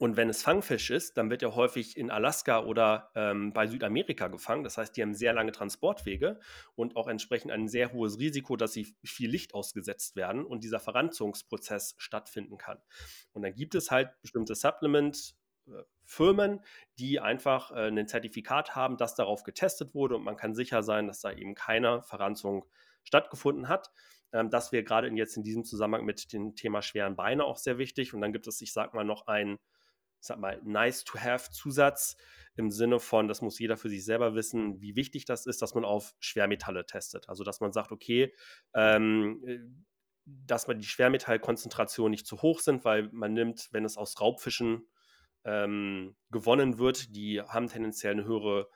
Und 0.00 0.16
wenn 0.16 0.30
es 0.30 0.42
Fangfisch 0.42 0.88
ist, 0.88 1.18
dann 1.18 1.28
wird 1.28 1.42
er 1.42 1.54
häufig 1.54 1.94
in 1.98 2.10
Alaska 2.10 2.64
oder 2.64 3.10
ähm, 3.14 3.52
bei 3.52 3.66
Südamerika 3.66 4.28
gefangen. 4.28 4.64
Das 4.64 4.78
heißt, 4.78 4.96
die 4.96 5.02
haben 5.02 5.12
sehr 5.12 5.34
lange 5.34 5.52
Transportwege 5.52 6.40
und 6.74 6.96
auch 6.96 7.06
entsprechend 7.06 7.50
ein 7.50 7.68
sehr 7.68 7.92
hohes 7.92 8.18
Risiko, 8.18 8.56
dass 8.56 8.72
sie 8.72 8.96
viel 9.04 9.28
Licht 9.28 9.52
ausgesetzt 9.52 10.16
werden 10.16 10.46
und 10.46 10.64
dieser 10.64 10.80
Verranzungsprozess 10.80 11.96
stattfinden 11.98 12.56
kann. 12.56 12.78
Und 13.32 13.42
dann 13.42 13.54
gibt 13.54 13.74
es 13.74 13.90
halt 13.90 14.18
bestimmte 14.22 14.54
Supplement, 14.54 15.34
äh, 15.66 15.82
Firmen, 16.06 16.60
die 16.98 17.20
einfach 17.20 17.70
äh, 17.70 17.88
ein 17.88 18.08
Zertifikat 18.08 18.74
haben, 18.74 18.96
das 18.96 19.16
darauf 19.16 19.42
getestet 19.42 19.94
wurde 19.94 20.16
und 20.16 20.24
man 20.24 20.36
kann 20.36 20.54
sicher 20.54 20.82
sein, 20.82 21.08
dass 21.08 21.20
da 21.20 21.30
eben 21.30 21.54
keine 21.54 22.00
Verranzung 22.04 22.64
stattgefunden 23.02 23.68
hat. 23.68 23.92
Ähm, 24.32 24.48
das 24.48 24.72
wäre 24.72 24.82
gerade 24.82 25.08
jetzt 25.08 25.36
in 25.36 25.42
diesem 25.42 25.64
Zusammenhang 25.64 26.06
mit 26.06 26.32
dem 26.32 26.54
Thema 26.54 26.80
schweren 26.80 27.16
Beine 27.16 27.44
auch 27.44 27.58
sehr 27.58 27.76
wichtig. 27.76 28.14
Und 28.14 28.22
dann 28.22 28.32
gibt 28.32 28.46
es, 28.46 28.62
ich 28.62 28.72
sag 28.72 28.94
mal, 28.94 29.04
noch 29.04 29.26
ein 29.26 29.58
sag 30.20 30.38
mal, 30.38 30.60
nice 30.64 31.04
to 31.04 31.18
have 31.18 31.50
Zusatz 31.50 32.16
im 32.54 32.70
Sinne 32.70 33.00
von, 33.00 33.28
das 33.28 33.42
muss 33.42 33.58
jeder 33.58 33.76
für 33.76 33.88
sich 33.88 34.04
selber 34.04 34.34
wissen, 34.34 34.80
wie 34.80 34.96
wichtig 34.96 35.24
das 35.24 35.46
ist, 35.46 35.62
dass 35.62 35.74
man 35.74 35.84
auf 35.84 36.14
Schwermetalle 36.18 36.84
testet. 36.86 37.28
Also, 37.28 37.44
dass 37.44 37.60
man 37.60 37.72
sagt, 37.72 37.92
okay, 37.92 38.34
ähm, 38.74 39.42
äh, 39.46 39.58
dass 40.26 40.68
man 40.68 40.78
die 40.78 40.86
Schwermetallkonzentration 40.86 42.10
nicht 42.10 42.26
zu 42.26 42.42
hoch 42.42 42.60
sind, 42.60 42.84
weil 42.84 43.08
man 43.12 43.32
nimmt, 43.32 43.68
wenn 43.72 43.84
es 43.84 43.96
aus 43.96 44.20
Raubfischen 44.20 44.86
ähm, 45.44 46.16
gewonnen 46.30 46.78
wird, 46.78 47.14
die 47.16 47.40
haben 47.40 47.68
tendenziell 47.68 48.12
eine 48.12 48.24
höhere 48.24 48.68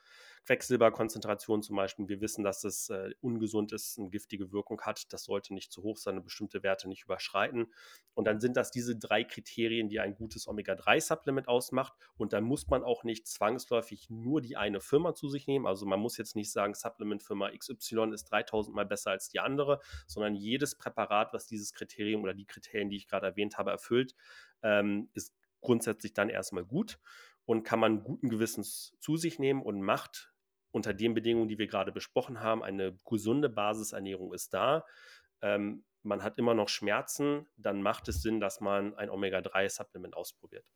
Quecksilberkonzentration 0.44 1.62
zum 1.62 1.76
Beispiel. 1.76 2.08
Wir 2.08 2.20
wissen, 2.20 2.44
dass 2.44 2.64
es 2.64 2.90
äh, 2.90 3.10
ungesund 3.20 3.72
ist, 3.72 3.98
eine 3.98 4.10
giftige 4.10 4.52
Wirkung 4.52 4.80
hat. 4.82 5.12
Das 5.12 5.24
sollte 5.24 5.54
nicht 5.54 5.72
zu 5.72 5.82
hoch 5.82 5.96
sein, 5.96 6.22
bestimmte 6.22 6.62
Werte 6.62 6.88
nicht 6.88 7.04
überschreiten. 7.04 7.72
Und 8.14 8.26
dann 8.26 8.40
sind 8.40 8.56
das 8.56 8.70
diese 8.70 8.96
drei 8.96 9.24
Kriterien, 9.24 9.88
die 9.88 10.00
ein 10.00 10.14
gutes 10.14 10.46
Omega-3-Supplement 10.46 11.48
ausmacht. 11.48 11.94
Und 12.16 12.32
dann 12.32 12.44
muss 12.44 12.68
man 12.68 12.82
auch 12.82 13.04
nicht 13.04 13.26
zwangsläufig 13.26 14.10
nur 14.10 14.40
die 14.40 14.56
eine 14.56 14.80
Firma 14.80 15.14
zu 15.14 15.28
sich 15.28 15.46
nehmen. 15.46 15.66
Also 15.66 15.86
man 15.86 16.00
muss 16.00 16.18
jetzt 16.18 16.36
nicht 16.36 16.52
sagen, 16.52 16.74
Supplement-Firma 16.74 17.50
XY 17.56 18.12
ist 18.12 18.24
3000 18.24 18.76
mal 18.76 18.86
besser 18.86 19.12
als 19.12 19.30
die 19.30 19.40
andere, 19.40 19.80
sondern 20.06 20.34
jedes 20.34 20.76
Präparat, 20.76 21.32
was 21.32 21.46
dieses 21.46 21.72
Kriterium 21.72 22.22
oder 22.22 22.34
die 22.34 22.46
Kriterien, 22.46 22.90
die 22.90 22.96
ich 22.96 23.08
gerade 23.08 23.26
erwähnt 23.26 23.56
habe, 23.56 23.70
erfüllt, 23.70 24.14
ähm, 24.62 25.08
ist 25.14 25.34
grundsätzlich 25.62 26.12
dann 26.12 26.28
erstmal 26.28 26.64
gut 26.64 26.98
und 27.46 27.64
kann 27.64 27.80
man 27.80 28.04
guten 28.04 28.28
Gewissens 28.28 28.94
zu 29.00 29.16
sich 29.16 29.38
nehmen 29.38 29.62
und 29.62 29.80
macht 29.80 30.33
unter 30.74 30.92
den 30.92 31.14
Bedingungen, 31.14 31.48
die 31.48 31.58
wir 31.58 31.68
gerade 31.68 31.92
besprochen 31.92 32.40
haben, 32.40 32.62
eine 32.62 32.98
gesunde 33.08 33.48
Basisernährung 33.48 34.34
ist 34.34 34.52
da. 34.52 34.84
Ähm, 35.40 35.84
man 36.02 36.22
hat 36.22 36.36
immer 36.36 36.52
noch 36.52 36.68
Schmerzen, 36.68 37.46
dann 37.56 37.80
macht 37.80 38.08
es 38.08 38.22
Sinn, 38.22 38.40
dass 38.40 38.60
man 38.60 38.94
ein 38.96 39.08
Omega-3-Supplement 39.08 40.16
ausprobiert. 40.16 40.66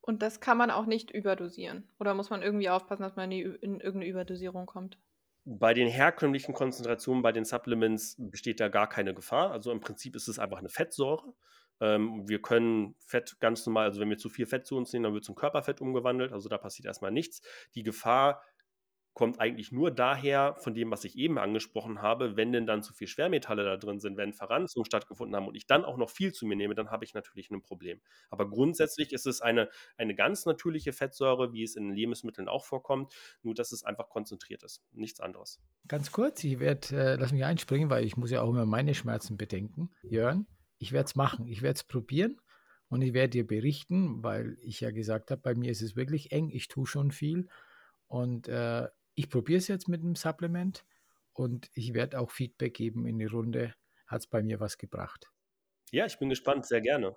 Und 0.00 0.22
das 0.22 0.40
kann 0.40 0.58
man 0.58 0.70
auch 0.70 0.86
nicht 0.86 1.10
überdosieren? 1.10 1.90
Oder 1.98 2.14
muss 2.14 2.30
man 2.30 2.42
irgendwie 2.42 2.68
aufpassen, 2.68 3.02
dass 3.02 3.16
man 3.16 3.32
in, 3.32 3.54
in 3.56 3.80
irgendeine 3.80 4.06
Überdosierung 4.06 4.66
kommt? 4.66 4.98
Bei 5.44 5.72
den 5.72 5.88
herkömmlichen 5.88 6.54
Konzentrationen 6.54 7.22
bei 7.22 7.32
den 7.32 7.46
Supplements 7.46 8.16
besteht 8.18 8.60
da 8.60 8.68
gar 8.68 8.88
keine 8.88 9.14
Gefahr. 9.14 9.50
Also 9.50 9.72
im 9.72 9.80
Prinzip 9.80 10.14
ist 10.14 10.28
es 10.28 10.38
einfach 10.38 10.58
eine 10.58 10.68
Fettsäure. 10.68 11.34
Ähm, 11.80 12.28
wir 12.28 12.42
können 12.42 12.96
Fett 12.98 13.38
ganz 13.40 13.64
normal, 13.64 13.86
also 13.86 14.00
wenn 14.00 14.10
wir 14.10 14.18
zu 14.18 14.28
viel 14.28 14.46
Fett 14.46 14.66
zu 14.66 14.76
uns 14.76 14.92
nehmen, 14.92 15.04
dann 15.04 15.14
wird 15.14 15.24
es 15.24 15.28
in 15.28 15.34
Körperfett 15.34 15.80
umgewandelt. 15.80 16.32
Also 16.32 16.48
da 16.48 16.58
passiert 16.58 16.86
erstmal 16.86 17.12
nichts. 17.12 17.40
Die 17.74 17.82
Gefahr 17.82 18.42
kommt 19.18 19.40
eigentlich 19.40 19.72
nur 19.72 19.90
daher, 19.90 20.54
von 20.60 20.74
dem, 20.74 20.92
was 20.92 21.02
ich 21.02 21.18
eben 21.18 21.38
angesprochen 21.38 22.00
habe, 22.00 22.36
wenn 22.36 22.52
denn 22.52 22.66
dann 22.66 22.84
zu 22.84 22.94
viel 22.94 23.08
Schwermetalle 23.08 23.64
da 23.64 23.76
drin 23.76 23.98
sind, 23.98 24.16
wenn 24.16 24.32
Verranzungen 24.32 24.84
stattgefunden 24.84 25.34
haben 25.34 25.48
und 25.48 25.56
ich 25.56 25.66
dann 25.66 25.84
auch 25.84 25.96
noch 25.96 26.08
viel 26.08 26.32
zu 26.32 26.46
mir 26.46 26.54
nehme, 26.54 26.76
dann 26.76 26.92
habe 26.92 27.04
ich 27.04 27.14
natürlich 27.14 27.50
ein 27.50 27.60
Problem. 27.60 28.00
Aber 28.30 28.48
grundsätzlich 28.48 29.12
ist 29.12 29.26
es 29.26 29.40
eine, 29.40 29.70
eine 29.96 30.14
ganz 30.14 30.46
natürliche 30.46 30.92
Fettsäure, 30.92 31.52
wie 31.52 31.64
es 31.64 31.74
in 31.74 31.90
Lebensmitteln 31.90 32.46
auch 32.46 32.64
vorkommt, 32.64 33.12
nur 33.42 33.54
dass 33.54 33.72
es 33.72 33.82
einfach 33.82 34.08
konzentriert 34.08 34.62
ist, 34.62 34.84
nichts 34.92 35.18
anderes. 35.18 35.60
Ganz 35.88 36.12
kurz, 36.12 36.44
ich 36.44 36.60
werde, 36.60 36.96
äh, 36.96 37.16
lass 37.16 37.32
mich 37.32 37.44
einspringen, 37.44 37.90
weil 37.90 38.04
ich 38.04 38.16
muss 38.16 38.30
ja 38.30 38.42
auch 38.42 38.50
immer 38.50 38.66
meine 38.66 38.94
Schmerzen 38.94 39.36
bedenken. 39.36 39.90
Jörn, 40.04 40.46
ich 40.78 40.92
werde 40.92 41.06
es 41.06 41.16
machen, 41.16 41.48
ich 41.48 41.62
werde 41.62 41.74
es 41.78 41.82
probieren. 41.82 42.40
Und 42.88 43.02
ich 43.02 43.14
werde 43.14 43.30
dir 43.30 43.46
berichten, 43.46 44.22
weil 44.22 44.56
ich 44.60 44.80
ja 44.80 44.92
gesagt 44.92 45.32
habe, 45.32 45.42
bei 45.42 45.56
mir 45.56 45.72
ist 45.72 45.82
es 45.82 45.96
wirklich 45.96 46.30
eng, 46.30 46.50
ich 46.50 46.68
tue 46.68 46.86
schon 46.86 47.10
viel. 47.10 47.48
Und 48.06 48.48
äh, 48.48 48.86
ich 49.18 49.28
probiere 49.30 49.58
es 49.58 49.66
jetzt 49.66 49.88
mit 49.88 50.00
einem 50.00 50.14
Supplement 50.14 50.84
und 51.32 51.70
ich 51.74 51.92
werde 51.92 52.20
auch 52.20 52.30
Feedback 52.30 52.74
geben 52.74 53.04
in 53.04 53.18
die 53.18 53.24
Runde. 53.24 53.74
Hat 54.06 54.20
es 54.20 54.28
bei 54.28 54.44
mir 54.44 54.60
was 54.60 54.78
gebracht? 54.78 55.32
Ja, 55.90 56.06
ich 56.06 56.20
bin 56.20 56.28
gespannt, 56.28 56.66
sehr 56.66 56.80
gerne. 56.80 57.16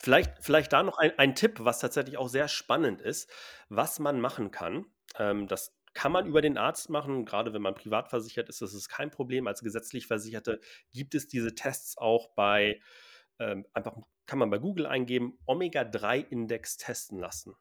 Vielleicht, 0.00 0.32
vielleicht 0.40 0.72
da 0.72 0.82
noch 0.82 0.98
ein, 0.98 1.16
ein 1.18 1.36
Tipp, 1.36 1.58
was 1.60 1.78
tatsächlich 1.78 2.16
auch 2.16 2.28
sehr 2.28 2.48
spannend 2.48 3.00
ist, 3.00 3.30
was 3.68 4.00
man 4.00 4.20
machen 4.20 4.50
kann. 4.50 4.86
Ähm, 5.18 5.46
das 5.46 5.72
kann 5.94 6.10
man 6.10 6.26
über 6.26 6.42
den 6.42 6.58
Arzt 6.58 6.90
machen, 6.90 7.24
gerade 7.24 7.52
wenn 7.52 7.62
man 7.62 7.74
privat 7.76 8.08
versichert 8.08 8.48
ist, 8.48 8.60
das 8.60 8.74
ist 8.74 8.88
kein 8.88 9.12
Problem. 9.12 9.46
Als 9.46 9.62
gesetzlich 9.62 10.08
Versicherte 10.08 10.60
gibt 10.92 11.14
es 11.14 11.28
diese 11.28 11.54
Tests 11.54 11.96
auch 11.96 12.34
bei, 12.34 12.80
ähm, 13.38 13.66
einfach 13.72 13.96
kann 14.26 14.40
man 14.40 14.50
bei 14.50 14.58
Google 14.58 14.86
eingeben, 14.86 15.38
Omega-3-Index 15.46 16.78
testen 16.78 17.20
lassen. 17.20 17.54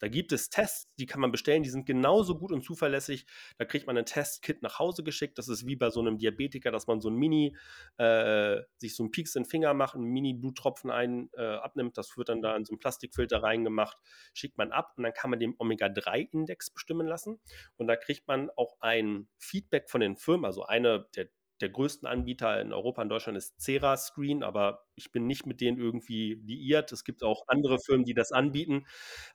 Da 0.00 0.08
gibt 0.08 0.32
es 0.32 0.50
Tests, 0.50 0.92
die 0.98 1.06
kann 1.06 1.20
man 1.20 1.32
bestellen, 1.32 1.62
die 1.62 1.70
sind 1.70 1.86
genauso 1.86 2.38
gut 2.38 2.52
und 2.52 2.62
zuverlässig. 2.62 3.26
Da 3.56 3.64
kriegt 3.64 3.86
man 3.86 3.96
ein 3.96 4.04
Testkit 4.04 4.62
nach 4.62 4.78
Hause 4.78 5.02
geschickt. 5.02 5.38
Das 5.38 5.48
ist 5.48 5.66
wie 5.66 5.76
bei 5.76 5.88
so 5.88 6.00
einem 6.00 6.18
Diabetiker, 6.18 6.70
dass 6.70 6.86
man 6.86 7.00
so 7.00 7.08
ein 7.08 7.14
Mini, 7.14 7.56
äh, 7.96 8.60
sich 8.76 8.94
so 8.94 9.04
ein 9.04 9.10
Pieks 9.10 9.34
in 9.36 9.44
den 9.44 9.48
Finger 9.48 9.72
macht, 9.72 9.94
einen 9.94 10.04
Mini-Bluttropfen 10.04 10.90
ein, 10.90 11.30
äh, 11.34 11.42
abnimmt. 11.42 11.96
Das 11.96 12.16
wird 12.18 12.28
dann 12.28 12.42
da 12.42 12.54
in 12.56 12.66
so 12.66 12.72
einen 12.72 12.78
Plastikfilter 12.78 13.42
reingemacht, 13.42 13.96
schickt 14.34 14.58
man 14.58 14.70
ab 14.70 14.92
und 14.96 15.04
dann 15.04 15.14
kann 15.14 15.30
man 15.30 15.40
den 15.40 15.54
Omega-3-Index 15.58 16.70
bestimmen 16.70 17.06
lassen. 17.06 17.40
Und 17.76 17.86
da 17.86 17.96
kriegt 17.96 18.28
man 18.28 18.50
auch 18.56 18.76
ein 18.80 19.28
Feedback 19.38 19.88
von 19.88 20.02
den 20.02 20.16
Firmen. 20.16 20.44
Also 20.44 20.64
eine 20.64 21.06
der 21.16 21.28
der 21.60 21.70
größten 21.70 22.06
Anbieter 22.06 22.60
in 22.60 22.72
Europa 22.72 23.02
und 23.02 23.08
Deutschland 23.08 23.38
ist 23.38 23.60
Cera 23.60 23.96
Screen, 23.96 24.42
aber 24.42 24.86
ich 24.94 25.10
bin 25.12 25.26
nicht 25.26 25.46
mit 25.46 25.60
denen 25.60 25.78
irgendwie 25.78 26.34
liiert. 26.34 26.92
Es 26.92 27.04
gibt 27.04 27.22
auch 27.22 27.44
andere 27.48 27.78
Firmen, 27.78 28.04
die 28.04 28.14
das 28.14 28.32
anbieten. 28.32 28.86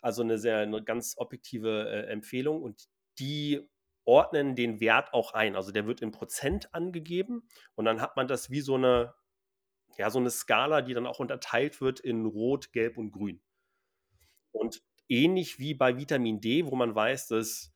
Also 0.01 0.21
eine 0.21 0.37
sehr, 0.37 0.59
eine 0.59 0.83
ganz 0.83 1.15
objektive 1.17 1.89
äh, 1.89 2.11
Empfehlung 2.11 2.61
und 2.61 2.87
die 3.19 3.67
ordnen 4.05 4.55
den 4.55 4.79
Wert 4.79 5.13
auch 5.13 5.33
ein. 5.33 5.55
Also 5.55 5.71
der 5.71 5.87
wird 5.87 6.01
in 6.01 6.11
Prozent 6.11 6.73
angegeben 6.73 7.47
und 7.75 7.85
dann 7.85 8.01
hat 8.01 8.15
man 8.15 8.27
das 8.27 8.49
wie 8.49 8.61
so 8.61 8.75
eine, 8.75 9.13
ja, 9.97 10.09
so 10.09 10.19
eine 10.19 10.29
Skala, 10.29 10.81
die 10.81 10.93
dann 10.93 11.07
auch 11.07 11.19
unterteilt 11.19 11.81
wird 11.81 11.99
in 11.99 12.25
Rot, 12.25 12.71
Gelb 12.71 12.97
und 12.97 13.11
Grün. 13.11 13.41
Und 14.51 14.81
ähnlich 15.09 15.59
wie 15.59 15.73
bei 15.73 15.97
Vitamin 15.97 16.41
D, 16.41 16.65
wo 16.65 16.75
man 16.75 16.95
weiß, 16.95 17.27
dass 17.27 17.73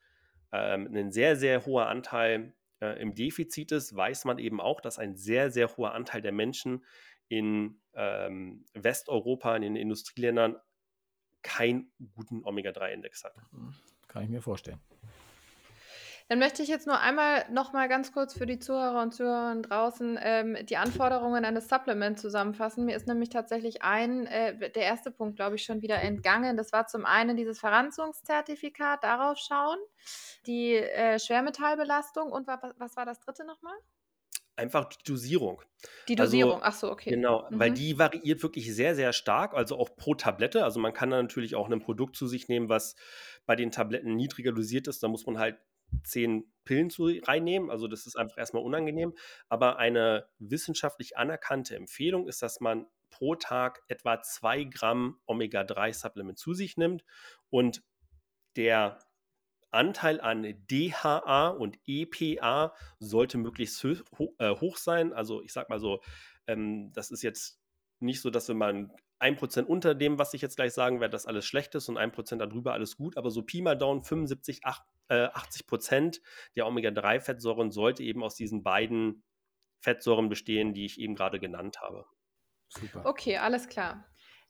ähm, 0.52 0.89
ein 0.96 1.12
sehr, 1.12 1.36
sehr 1.36 1.66
hoher 1.66 1.88
Anteil 1.88 2.56
äh, 2.82 3.00
im 3.02 3.16
Defizit 3.16 3.72
ist, 3.72 3.96
weiß 3.96 4.26
man 4.26 4.38
eben 4.38 4.62
auch, 4.62 4.82
dass 4.82 5.00
ein 5.00 5.16
sehr, 5.16 5.52
sehr 5.52 5.76
hoher 5.78 5.94
Anteil 5.94 6.22
der 6.22 6.32
Menschen 6.32 6.86
in 7.28 7.82
ähm, 7.94 8.66
Westeuropa, 8.74 9.56
in 9.56 9.62
den 9.62 9.76
Industrieländern, 9.76 10.58
keinen 11.42 11.92
guten 12.16 12.44
Omega-3-Index 12.44 13.24
hat. 13.24 13.36
Mhm. 13.52 13.74
Kann 14.08 14.24
ich 14.24 14.30
mir 14.30 14.42
vorstellen. 14.42 14.80
Dann 16.28 16.40
möchte 16.40 16.64
ich 16.64 16.70
jetzt 16.70 16.88
nur 16.88 17.00
einmal 17.00 17.46
noch 17.52 17.72
mal 17.72 17.88
ganz 17.88 18.12
kurz 18.12 18.36
für 18.36 18.48
die 18.48 18.58
Zuhörer 18.58 19.04
und 19.04 19.14
Zuhörer 19.14 19.56
draußen 19.62 20.18
ähm, 20.20 20.58
die 20.66 20.78
Anforderungen 20.78 21.46
eines 21.46 21.70
Supplements 21.70 22.20
zusammenfassen. 22.20 22.86
Mir 22.86 22.96
ist 22.96 23.08
nämlich 23.08 23.30
tatsächlich 23.30 23.84
ein, 23.84 24.26
äh, 24.26 24.72
der 24.72 24.84
erste 24.84 25.12
Punkt, 25.12 25.36
glaube 25.36 25.56
ich, 25.56 25.64
schon 25.64 25.84
wieder 25.84 26.02
entgangen. 26.02 26.58
Das 26.58 26.72
war 26.72 26.88
zum 26.88 27.06
einen 27.06 27.38
dieses 27.38 27.60
Verranzungszertifikat, 27.60 29.04
darauf 29.04 29.38
schauen, 29.38 29.78
die 30.48 30.74
äh, 30.74 31.20
Schwermetallbelastung 31.20 32.32
und 32.32 32.48
was, 32.48 32.60
was 32.78 32.98
war 32.98 33.06
das 33.06 33.20
dritte 33.20 33.46
nochmal? 33.46 33.76
Einfach 34.56 34.86
die 34.86 35.04
Dosierung. 35.04 35.62
Die 36.08 36.18
also 36.18 36.32
Dosierung, 36.32 36.64
also, 36.64 36.66
ach 36.66 36.74
so, 36.74 36.92
okay. 36.92 37.10
Genau, 37.12 37.48
mhm. 37.52 37.60
weil 37.60 37.72
die 37.72 38.00
variiert 38.00 38.42
wirklich 38.42 38.74
sehr, 38.74 38.96
sehr 38.96 39.14
stark, 39.14 39.54
also 39.54 39.78
auch 39.78 39.96
pro 39.96 40.16
Tablette. 40.16 40.64
Also 40.64 40.80
man 40.80 40.94
kann 40.94 41.12
da 41.12 41.22
natürlich 41.22 41.56
auch 41.56 41.70
ein 41.70 41.82
Produkt 41.82 42.16
zu 42.16 42.26
sich 42.26 42.48
nehmen, 42.48 42.68
was 42.68 42.96
bei 43.46 43.56
den 43.56 43.70
Tabletten 43.70 44.16
niedriger 44.16 44.54
dosiert 44.54 44.88
ist. 44.88 45.04
Da 45.04 45.08
muss 45.08 45.28
man 45.28 45.38
halt 45.38 45.58
zehn 46.04 46.52
Pillen 46.66 46.89
zu 46.89 47.06
reinnehmen. 47.06 47.70
Also 47.70 47.88
das 47.88 48.06
ist 48.06 48.16
einfach 48.16 48.38
erstmal 48.38 48.64
unangenehm. 48.64 49.14
Aber 49.50 49.78
eine 49.78 50.28
wissenschaftlich 50.39 51.18
anerkannte 51.18 51.76
Empfehlung 51.76 52.28
ist, 52.28 52.41
dass 52.41 52.60
man 52.60 52.88
pro 53.10 53.36
Tag 53.36 53.82
etwa 53.88 54.22
zwei 54.22 54.64
Gramm 54.64 55.20
Omega-3-Supplement 55.26 56.38
zu 56.38 56.54
sich 56.54 56.76
nimmt 56.76 57.06
und 57.50 57.84
der 58.56 59.00
Anteil 59.72 60.22
an 60.22 60.56
DHA 60.70 61.50
und 61.50 61.78
EPA 61.86 62.74
sollte 63.00 63.38
möglichst 63.38 63.84
äh, 63.84 64.56
hoch 64.56 64.78
sein. 64.78 65.14
Also 65.14 65.41
ich 65.43 65.54
sag 65.54 65.70
mal 65.70 65.80
so, 65.80 66.02
ähm, 66.48 66.91
das 66.93 67.12
ist 67.12 67.22
jetzt 67.22 67.60
nicht 68.00 68.22
so, 68.22 68.30
dass 68.30 68.50
wenn 68.50 68.58
man 68.58 68.91
1% 69.20 69.63
unter 69.63 69.95
dem, 69.95 70.20
was 70.20 70.34
ich 70.34 70.41
jetzt 70.41 70.57
gleich 70.57 70.74
sagen 70.74 70.99
werde, 70.99 71.11
dass 71.11 71.26
alles 71.26 71.45
schlecht 71.45 71.74
ist 71.76 71.89
und 71.89 71.97
1% 71.97 72.38
darüber 72.38 72.74
alles 72.74 72.97
gut, 72.97 73.18
aber 73.18 73.32
so 73.32 73.43
Pi 73.43 73.61
mal 73.61 73.76
Down 73.76 74.03
75, 74.03 74.66
8, 74.66 74.84
äh, 75.09 75.28
80% 75.28 76.22
der 76.55 76.68
Omega-3-Fettsäuren 76.68 77.72
sollte 77.72 78.03
eben 78.03 78.24
aus 78.24 78.36
diesen 78.36 78.63
beiden 78.63 79.24
Fettsäuren 79.80 80.30
bestehen, 80.30 80.74
die 80.74 80.86
ich 80.86 80.99
eben 80.99 81.16
gerade 81.16 81.39
genannt 81.39 81.80
habe. 81.82 82.05
Super. 82.68 83.05
Okay, 83.05 83.38
alles 83.38 83.68
klar. 83.68 84.05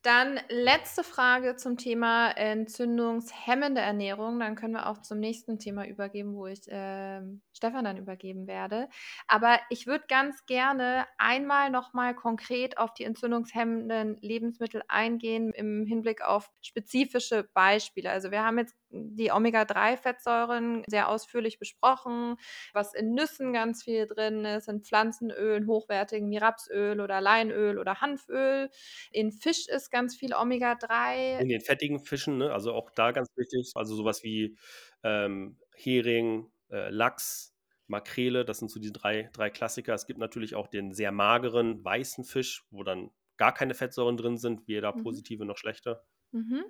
Dann 0.06 0.40
letzte 0.50 1.04
Frage 1.04 1.56
zum 1.56 1.78
Thema 1.78 2.30
entzündungshemmende 2.30 3.82
Ernährung. 3.82 4.40
Dann 4.40 4.54
können 4.54 4.76
wir 4.76 4.88
auch 4.88 5.00
zum 5.02 5.20
nächsten 5.20 5.58
Thema 5.58 5.88
übergeben, 5.88 6.36
wo 6.36 6.46
ich 6.46 6.68
äh, 6.72 7.24
Stefan 7.54 7.86
dann 7.86 7.98
übergeben 7.98 8.46
werde. 8.46 8.88
Aber 9.28 9.58
ich 9.72 9.88
würde 9.88 10.06
ganz 10.08 10.46
gerne 10.46 11.08
einmal 11.18 11.72
nochmal 11.72 12.14
konkret 12.14 12.78
auf 12.78 12.94
die 12.94 13.04
entzündungshemmenden 13.04 14.20
Lebensmittel 14.22 14.84
eingehen 14.90 15.52
im 15.54 15.88
Hinblick 15.88 16.22
auf 16.22 16.52
spezifische 16.62 17.50
Beispiele. 17.56 18.12
Also 18.12 18.30
wir 18.30 18.44
haben 18.44 18.60
jetzt 18.60 18.76
die 18.96 19.32
Omega-3-Fettsäuren 19.32 20.84
sehr 20.88 21.10
ausführlich 21.10 21.60
besprochen, 21.60 22.38
was 22.74 22.94
in 22.94 23.14
Nüssen 23.14 23.54
ganz 23.54 23.84
viel 23.84 24.08
drin 24.08 24.46
ist, 24.46 24.68
in 24.68 24.82
Pflanzenölen, 24.82 25.68
hochwertigen 25.68 26.30
wie 26.32 26.38
Rapsöl 26.38 27.02
oder 27.02 27.22
Leinöl 27.22 27.78
oder 27.78 28.02
Hanföl. 28.02 28.70
In 29.12 29.32
Fisch 29.32 29.68
ist 29.68 29.92
ganz 29.92 30.16
viel 30.16 30.34
Omega-3. 30.34 31.40
In 31.40 31.50
den 31.50 31.62
fettigen 31.62 32.00
Fischen, 32.00 32.38
ne? 32.38 32.52
also 32.52 32.74
auch 32.74 32.90
da 32.92 33.12
ganz 33.12 33.30
wichtig, 33.36 33.72
also 33.76 33.96
sowas 33.96 34.24
wie 34.24 34.58
ähm, 35.04 35.58
Hering, 35.76 36.52
äh, 36.72 36.90
Lachs, 36.90 37.54
Makrele, 37.88 38.46
das 38.46 38.60
sind 38.60 38.72
so 38.72 38.80
die 38.80 38.92
drei, 38.92 39.30
drei 39.34 39.50
Klassiker. 39.50 39.94
Es 39.94 40.08
gibt 40.08 40.20
natürlich 40.20 40.56
auch 40.56 40.68
den 40.68 40.94
sehr 40.94 41.12
mageren 41.12 41.84
weißen 41.84 42.24
Fisch, 42.24 42.66
wo 42.72 42.84
dann 42.84 43.12
gar 43.38 43.54
keine 43.54 43.74
Fettsäuren 43.74 44.18
drin 44.18 44.38
sind, 44.38 44.68
weder 44.68 44.96
mhm. 44.96 45.04
positive 45.04 45.46
noch 45.46 45.58
schlechte. 45.58 46.02
Mhm. 46.32 46.64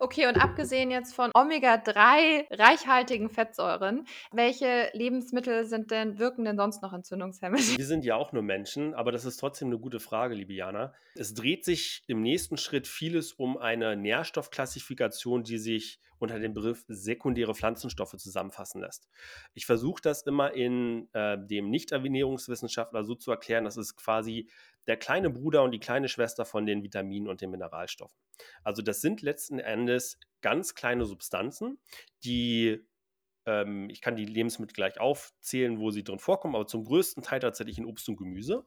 Okay, 0.00 0.28
und 0.28 0.36
abgesehen 0.36 0.92
jetzt 0.92 1.12
von 1.12 1.32
Omega-3 1.34 2.46
reichhaltigen 2.56 3.28
Fettsäuren, 3.28 4.06
welche 4.30 4.90
Lebensmittel 4.92 5.66
sind 5.66 5.90
denn, 5.90 6.20
wirken 6.20 6.44
denn 6.44 6.56
sonst 6.56 6.82
noch 6.82 6.92
entzündungshemmend? 6.92 7.76
Wir 7.76 7.84
sind 7.84 8.04
ja 8.04 8.14
auch 8.14 8.32
nur 8.32 8.44
Menschen, 8.44 8.94
aber 8.94 9.10
das 9.10 9.24
ist 9.24 9.38
trotzdem 9.38 9.68
eine 9.68 9.78
gute 9.80 9.98
Frage, 9.98 10.36
liebe 10.36 10.52
Jana. 10.52 10.94
Es 11.16 11.34
dreht 11.34 11.64
sich 11.64 12.04
im 12.06 12.22
nächsten 12.22 12.56
Schritt 12.56 12.86
vieles 12.86 13.32
um 13.32 13.58
eine 13.58 13.96
Nährstoffklassifikation, 13.96 15.42
die 15.42 15.58
sich 15.58 15.98
unter 16.20 16.38
dem 16.38 16.54
Begriff 16.54 16.84
sekundäre 16.86 17.56
Pflanzenstoffe 17.56 18.16
zusammenfassen 18.16 18.80
lässt. 18.80 19.08
Ich 19.54 19.66
versuche 19.66 20.00
das 20.00 20.22
immer 20.22 20.52
in 20.52 21.08
äh, 21.12 21.38
dem 21.38 21.70
Nicht-Ernährungswissenschaftler 21.70 23.02
so 23.02 23.16
zu 23.16 23.32
erklären, 23.32 23.64
dass 23.64 23.76
es 23.76 23.96
quasi 23.96 24.48
der 24.88 24.96
kleine 24.96 25.30
Bruder 25.30 25.62
und 25.62 25.70
die 25.70 25.78
kleine 25.78 26.08
Schwester 26.08 26.44
von 26.44 26.66
den 26.66 26.82
Vitaminen 26.82 27.28
und 27.28 27.40
den 27.40 27.50
Mineralstoffen. 27.50 28.18
Also 28.64 28.82
das 28.82 29.00
sind 29.00 29.22
letzten 29.22 29.60
Endes 29.60 30.18
ganz 30.40 30.74
kleine 30.74 31.04
Substanzen, 31.04 31.78
die 32.24 32.80
ähm, 33.46 33.88
ich 33.90 34.00
kann 34.00 34.16
die 34.16 34.24
Lebensmittel 34.24 34.74
gleich 34.74 34.98
aufzählen, 34.98 35.78
wo 35.78 35.90
sie 35.90 36.04
drin 36.04 36.18
vorkommen, 36.18 36.56
aber 36.56 36.66
zum 36.66 36.84
größten 36.84 37.22
Teil 37.22 37.40
tatsächlich 37.40 37.78
in 37.78 37.86
Obst 37.86 38.08
und 38.08 38.16
Gemüse, 38.16 38.66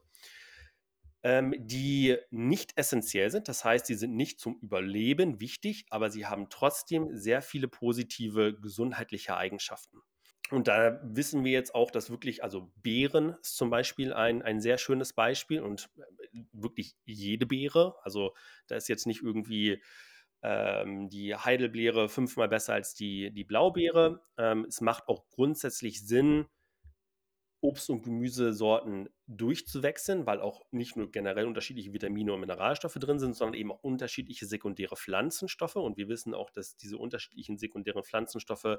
ähm, 1.24 1.54
die 1.58 2.16
nicht 2.30 2.76
essentiell 2.76 3.30
sind. 3.30 3.48
Das 3.48 3.64
heißt, 3.64 3.86
sie 3.86 3.94
sind 3.94 4.14
nicht 4.14 4.40
zum 4.40 4.58
Überleben 4.60 5.40
wichtig, 5.40 5.86
aber 5.90 6.10
sie 6.10 6.26
haben 6.26 6.48
trotzdem 6.50 7.16
sehr 7.16 7.42
viele 7.42 7.68
positive 7.68 8.58
gesundheitliche 8.60 9.36
Eigenschaften. 9.36 10.02
Und 10.52 10.68
da 10.68 11.00
wissen 11.02 11.44
wir 11.44 11.52
jetzt 11.52 11.74
auch, 11.74 11.90
dass 11.90 12.10
wirklich, 12.10 12.44
also 12.44 12.70
Beeren 12.82 13.36
ist 13.40 13.56
zum 13.56 13.70
Beispiel 13.70 14.12
ein, 14.12 14.42
ein 14.42 14.60
sehr 14.60 14.76
schönes 14.76 15.14
Beispiel 15.14 15.62
und 15.62 15.88
äh, 15.96 16.42
wirklich 16.52 16.94
jede 17.06 17.46
Beere. 17.46 17.96
Also 18.02 18.34
da 18.66 18.76
ist 18.76 18.88
jetzt 18.88 19.06
nicht 19.06 19.22
irgendwie 19.22 19.82
ähm, 20.42 21.08
die 21.08 21.34
Heidelbeere 21.34 22.10
fünfmal 22.10 22.48
besser 22.48 22.74
als 22.74 22.92
die, 22.92 23.32
die 23.32 23.44
Blaubeere. 23.44 24.20
Ähm, 24.36 24.66
es 24.68 24.82
macht 24.82 25.08
auch 25.08 25.26
grundsätzlich 25.30 26.06
Sinn, 26.06 26.44
Obst- 27.62 27.88
und 27.88 28.02
Gemüsesorten 28.02 29.08
durchzuwechseln, 29.28 30.26
weil 30.26 30.40
auch 30.40 30.66
nicht 30.70 30.96
nur 30.96 31.10
generell 31.10 31.46
unterschiedliche 31.46 31.94
Vitamine 31.94 32.34
und 32.34 32.40
Mineralstoffe 32.40 32.94
drin 32.94 33.20
sind, 33.20 33.36
sondern 33.36 33.54
eben 33.54 33.72
auch 33.72 33.82
unterschiedliche 33.82 34.44
sekundäre 34.44 34.96
Pflanzenstoffe. 34.96 35.76
Und 35.76 35.96
wir 35.96 36.08
wissen 36.08 36.34
auch, 36.34 36.50
dass 36.50 36.76
diese 36.76 36.98
unterschiedlichen 36.98 37.56
sekundären 37.56 38.02
Pflanzenstoffe 38.02 38.78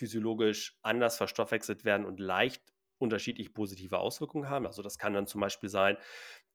physiologisch 0.00 0.78
anders 0.80 1.18
verstoffwechselt 1.18 1.84
werden 1.84 2.06
und 2.06 2.20
leicht 2.20 2.62
unterschiedliche 2.96 3.50
positive 3.50 3.98
Auswirkungen 3.98 4.48
haben. 4.48 4.66
Also 4.66 4.82
das 4.82 4.96
kann 4.98 5.12
dann 5.12 5.26
zum 5.26 5.42
Beispiel 5.42 5.68
sein, 5.68 5.98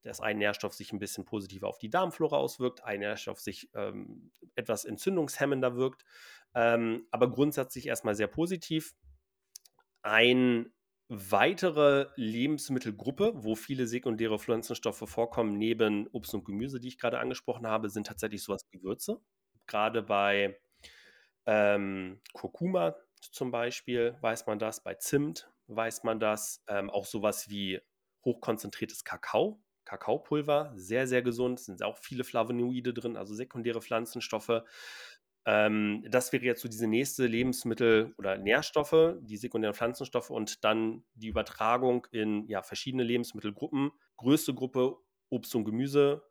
dass 0.01 0.19
ein 0.19 0.39
Nährstoff 0.39 0.73
sich 0.73 0.91
ein 0.91 0.99
bisschen 0.99 1.25
positiver 1.25 1.67
auf 1.67 1.77
die 1.77 1.91
Darmflora 1.91 2.37
auswirkt, 2.37 2.83
ein 2.83 2.99
Nährstoff 3.01 3.39
sich 3.39 3.69
ähm, 3.75 4.31
etwas 4.55 4.83
entzündungshemmender 4.85 5.75
wirkt, 5.75 6.05
ähm, 6.55 7.07
aber 7.11 7.29
grundsätzlich 7.29 7.87
erstmal 7.87 8.15
sehr 8.15 8.27
positiv. 8.27 8.95
Eine 10.01 10.71
weitere 11.07 12.07
Lebensmittelgruppe, 12.15 13.33
wo 13.35 13.53
viele 13.53 13.85
sekundäre 13.85 14.39
Pflanzenstoffe 14.39 15.03
vorkommen, 15.07 15.57
neben 15.57 16.07
Obst 16.07 16.33
und 16.33 16.45
Gemüse, 16.45 16.79
die 16.79 16.87
ich 16.87 16.97
gerade 16.97 17.19
angesprochen 17.19 17.67
habe, 17.67 17.89
sind 17.89 18.07
tatsächlich 18.07 18.41
sowas 18.41 18.65
wie 18.71 18.79
Gewürze. 18.79 19.21
Gerade 19.67 20.01
bei 20.01 20.59
ähm, 21.45 22.21
Kurkuma 22.33 22.95
zum 23.31 23.51
Beispiel 23.51 24.17
weiß 24.21 24.47
man 24.47 24.59
das, 24.59 24.83
bei 24.83 24.95
Zimt 24.95 25.49
weiß 25.67 26.03
man 26.03 26.19
das, 26.19 26.63
ähm, 26.67 26.89
auch 26.89 27.05
sowas 27.05 27.49
wie 27.49 27.81
hochkonzentriertes 28.23 29.03
Kakao, 29.03 29.61
Kakaopulver, 29.85 30.71
sehr, 30.75 31.07
sehr 31.07 31.21
gesund, 31.21 31.59
sind 31.59 31.83
auch 31.83 31.97
viele 31.97 32.23
Flavonoide 32.23 32.93
drin, 32.93 33.17
also 33.17 33.33
sekundäre 33.35 33.81
Pflanzenstoffe. 33.81 34.63
Ähm, 35.45 36.03
das 36.09 36.33
wäre 36.33 36.43
jetzt 36.43 36.61
so 36.61 36.67
diese 36.67 36.87
nächste 36.87 37.27
Lebensmittel- 37.27 38.13
oder 38.17 38.37
Nährstoffe, 38.37 39.15
die 39.21 39.37
sekundären 39.37 39.75
Pflanzenstoffe 39.75 40.31
und 40.31 40.63
dann 40.63 41.03
die 41.13 41.27
Übertragung 41.27 42.07
in 42.11 42.47
ja, 42.47 42.63
verschiedene 42.63 43.03
Lebensmittelgruppen. 43.03 43.91
Größte 44.17 44.53
Gruppe 44.55 44.97
Obst 45.29 45.53
und 45.55 45.65
Gemüse 45.65 46.23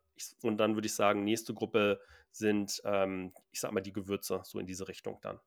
und 0.42 0.59
dann 0.59 0.74
würde 0.74 0.86
ich 0.86 0.95
sagen, 0.95 1.24
nächste 1.24 1.55
Gruppe 1.55 2.01
sind, 2.32 2.80
ähm, 2.84 3.32
ich 3.53 3.61
sag 3.61 3.72
mal, 3.72 3.80
die 3.80 3.92
Gewürze, 3.92 4.40
so 4.45 4.59
in 4.59 4.66
diese 4.66 4.88
Richtung 4.88 5.18
dann. 5.22 5.38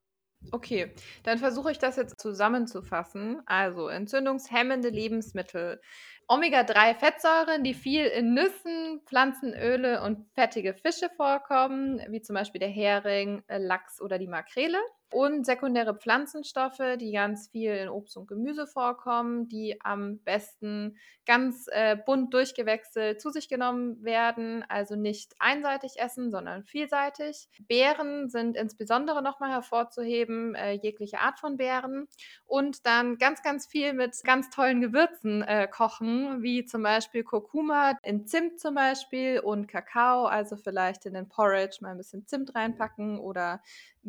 Okay, 0.51 0.93
dann 1.23 1.39
versuche 1.39 1.71
ich 1.71 1.79
das 1.79 1.97
jetzt 1.97 2.19
zusammenzufassen. 2.21 3.41
Also 3.45 3.87
entzündungshemmende 3.89 4.89
Lebensmittel. 4.89 5.81
Omega-3-Fettsäuren, 6.27 7.63
die 7.63 7.73
viel 7.73 8.05
in 8.05 8.33
Nüssen, 8.33 9.01
Pflanzenöle 9.05 10.01
und 10.03 10.25
fettige 10.33 10.73
Fische 10.73 11.09
vorkommen, 11.15 12.01
wie 12.09 12.21
zum 12.21 12.35
Beispiel 12.35 12.59
der 12.59 12.69
Hering, 12.69 13.43
äh, 13.47 13.57
Lachs 13.57 14.01
oder 14.01 14.17
die 14.19 14.27
Makrele 14.27 14.77
und 15.09 15.45
sekundäre 15.45 15.95
Pflanzenstoffe, 15.95 16.97
die 16.99 17.11
ganz 17.11 17.49
viel 17.49 17.71
in 17.73 17.89
Obst 17.89 18.17
und 18.17 18.27
Gemüse 18.27 18.67
vorkommen, 18.67 19.47
die 19.47 19.79
am 19.81 20.19
besten 20.19 20.97
ganz 21.25 21.67
äh, 21.71 21.95
bunt 21.95 22.33
durchgewechselt 22.33 23.21
zu 23.21 23.29
sich 23.29 23.47
genommen 23.49 24.03
werden, 24.03 24.65
also 24.67 24.95
nicht 24.95 25.35
einseitig 25.39 25.93
essen, 25.97 26.31
sondern 26.31 26.63
vielseitig. 26.63 27.49
Beeren 27.67 28.29
sind 28.29 28.57
insbesondere 28.57 29.21
nochmal 29.21 29.51
hervorzuheben, 29.51 30.55
äh, 30.55 30.73
jegliche 30.73 31.19
Art 31.19 31.39
von 31.39 31.57
Beeren. 31.57 32.07
Und 32.45 32.85
dann 32.85 33.17
ganz, 33.17 33.41
ganz 33.43 33.67
viel 33.67 33.93
mit 33.93 34.15
ganz 34.23 34.49
tollen 34.49 34.81
Gewürzen 34.81 35.41
äh, 35.41 35.67
kochen, 35.67 36.41
wie 36.41 36.65
zum 36.65 36.83
Beispiel 36.83 37.23
Kurkuma 37.23 37.97
in 38.03 38.25
Zimt 38.25 38.59
zum 38.59 38.75
Beispiel 38.75 39.39
und 39.39 39.67
Kakao, 39.67 40.25
also 40.25 40.55
vielleicht 40.57 41.05
in 41.05 41.13
den 41.13 41.27
Porridge 41.27 41.77
mal 41.81 41.91
ein 41.91 41.97
bisschen 41.97 42.25
Zimt 42.25 42.55
reinpacken 42.55 43.19
oder 43.19 43.61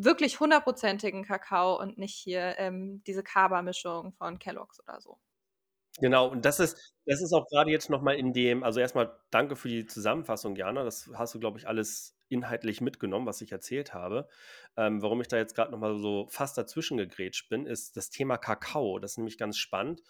wirklich 0.05 0.41
hundertprozentigen 0.41 1.25
Kakao 1.25 1.81
und 1.81 1.99
nicht 1.99 2.15
hier 2.15 2.59
ähm, 2.59 3.03
diese 3.07 3.23
Kaba-Mischung 3.23 4.13
von 4.13 4.39
Kellogg's 4.39 4.81
oder 4.81 5.01
so. 5.01 5.19
Genau, 6.01 6.29
und 6.29 6.45
das 6.45 6.61
ist, 6.61 6.95
das 7.07 7.21
ist 7.21 7.33
auch 7.33 7.47
gerade 7.49 7.71
jetzt 7.71 7.91
nochmal 7.91 8.17
in 8.17 8.33
dem, 8.33 8.63
also 8.63 8.79
erstmal 8.81 9.19
danke 9.31 9.57
für 9.57 9.69
die 9.69 9.87
Zusammenfassung, 9.87 10.55
Jana. 10.55 10.85
Das 10.85 11.11
hast 11.15 11.35
du, 11.35 11.41
glaube 11.41 11.59
ich, 11.59 11.67
alles 11.67 12.18
inhaltlich 12.29 12.81
mitgenommen, 12.81 13.27
was 13.27 13.41
ich 13.41 13.53
erzählt 13.53 13.95
habe. 13.95 14.29
Ähm, 14.77 15.03
warum 15.03 15.21
ich 15.21 15.29
da 15.29 15.37
jetzt 15.37 15.55
gerade 15.55 15.71
nochmal 15.71 15.99
so 15.99 16.27
fast 16.31 16.59
dazwischen 16.59 16.97
gegrätscht 16.97 17.49
bin, 17.49 17.67
ist 17.67 17.97
das 17.97 18.11
Thema 18.11 18.37
Kakao. 18.39 18.99
Das 18.99 19.13
ist 19.13 19.19
nämlich 19.19 19.39
ganz 19.39 19.57
spannend 19.57 20.03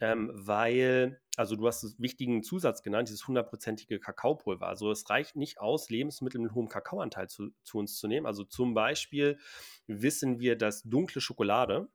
ähm, 0.00 0.30
weil, 0.32 1.20
also 1.36 1.56
du 1.56 1.66
hast 1.66 1.84
einen 1.84 1.98
wichtigen 1.98 2.42
Zusatz 2.42 2.82
genannt, 2.82 3.08
dieses 3.08 3.26
hundertprozentige 3.26 3.98
Kakaopulver. 3.98 4.68
Also 4.68 4.90
es 4.90 5.08
reicht 5.10 5.34
nicht 5.34 5.60
aus, 5.60 5.90
Lebensmittel 5.90 6.40
mit 6.40 6.52
hohem 6.54 6.68
Kakaoanteil 6.68 7.28
zu, 7.28 7.50
zu 7.64 7.78
uns 7.78 7.96
zu 7.96 8.06
nehmen. 8.06 8.26
Also 8.26 8.44
zum 8.44 8.74
Beispiel 8.74 9.38
wissen 9.86 10.38
wir, 10.38 10.56
dass 10.56 10.82
dunkle 10.84 11.20
Schokolade 11.20 11.88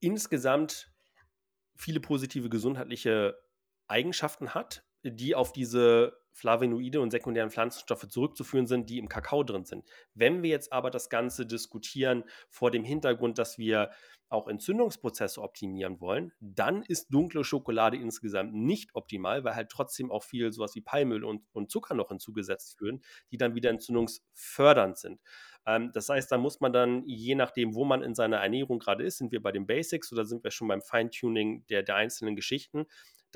insgesamt 0.00 0.92
viele 1.76 2.00
positive 2.00 2.50
gesundheitliche 2.50 3.38
Eigenschaften 3.88 4.54
hat, 4.54 4.84
die 5.02 5.34
auf 5.34 5.52
diese 5.52 6.18
Flavonoide 6.36 7.00
und 7.00 7.10
sekundären 7.10 7.50
Pflanzenstoffe 7.50 8.06
zurückzuführen 8.08 8.66
sind, 8.66 8.90
die 8.90 8.98
im 8.98 9.08
Kakao 9.08 9.42
drin 9.42 9.64
sind. 9.64 9.84
Wenn 10.12 10.42
wir 10.42 10.50
jetzt 10.50 10.70
aber 10.70 10.90
das 10.90 11.08
Ganze 11.08 11.46
diskutieren 11.46 12.24
vor 12.50 12.70
dem 12.70 12.84
Hintergrund, 12.84 13.38
dass 13.38 13.56
wir 13.56 13.90
auch 14.28 14.46
Entzündungsprozesse 14.46 15.40
optimieren 15.40 16.00
wollen, 16.00 16.32
dann 16.40 16.82
ist 16.82 17.08
dunkle 17.08 17.42
Schokolade 17.42 17.96
insgesamt 17.96 18.52
nicht 18.52 18.94
optimal, 18.94 19.44
weil 19.44 19.54
halt 19.54 19.70
trotzdem 19.70 20.10
auch 20.10 20.24
viel 20.24 20.52
sowas 20.52 20.74
wie 20.74 20.80
Palmöl 20.80 21.24
und, 21.24 21.42
und 21.52 21.70
Zucker 21.70 21.94
noch 21.94 22.08
hinzugesetzt 22.08 22.76
führen, 22.78 23.02
die 23.30 23.38
dann 23.38 23.54
wieder 23.54 23.70
entzündungsfördernd 23.70 24.98
sind. 24.98 25.20
Ähm, 25.64 25.90
das 25.94 26.08
heißt, 26.08 26.30
da 26.30 26.38
muss 26.38 26.60
man 26.60 26.72
dann, 26.72 27.04
je 27.06 27.34
nachdem, 27.34 27.74
wo 27.74 27.84
man 27.84 28.02
in 28.02 28.14
seiner 28.14 28.38
Ernährung 28.38 28.78
gerade 28.78 29.04
ist, 29.04 29.18
sind 29.18 29.32
wir 29.32 29.42
bei 29.42 29.52
den 29.52 29.66
Basics 29.66 30.12
oder 30.12 30.26
sind 30.26 30.44
wir 30.44 30.50
schon 30.50 30.68
beim 30.68 30.82
Feintuning 30.82 31.64
der, 31.68 31.82
der 31.82 31.94
einzelnen 31.96 32.36
Geschichten, 32.36 32.86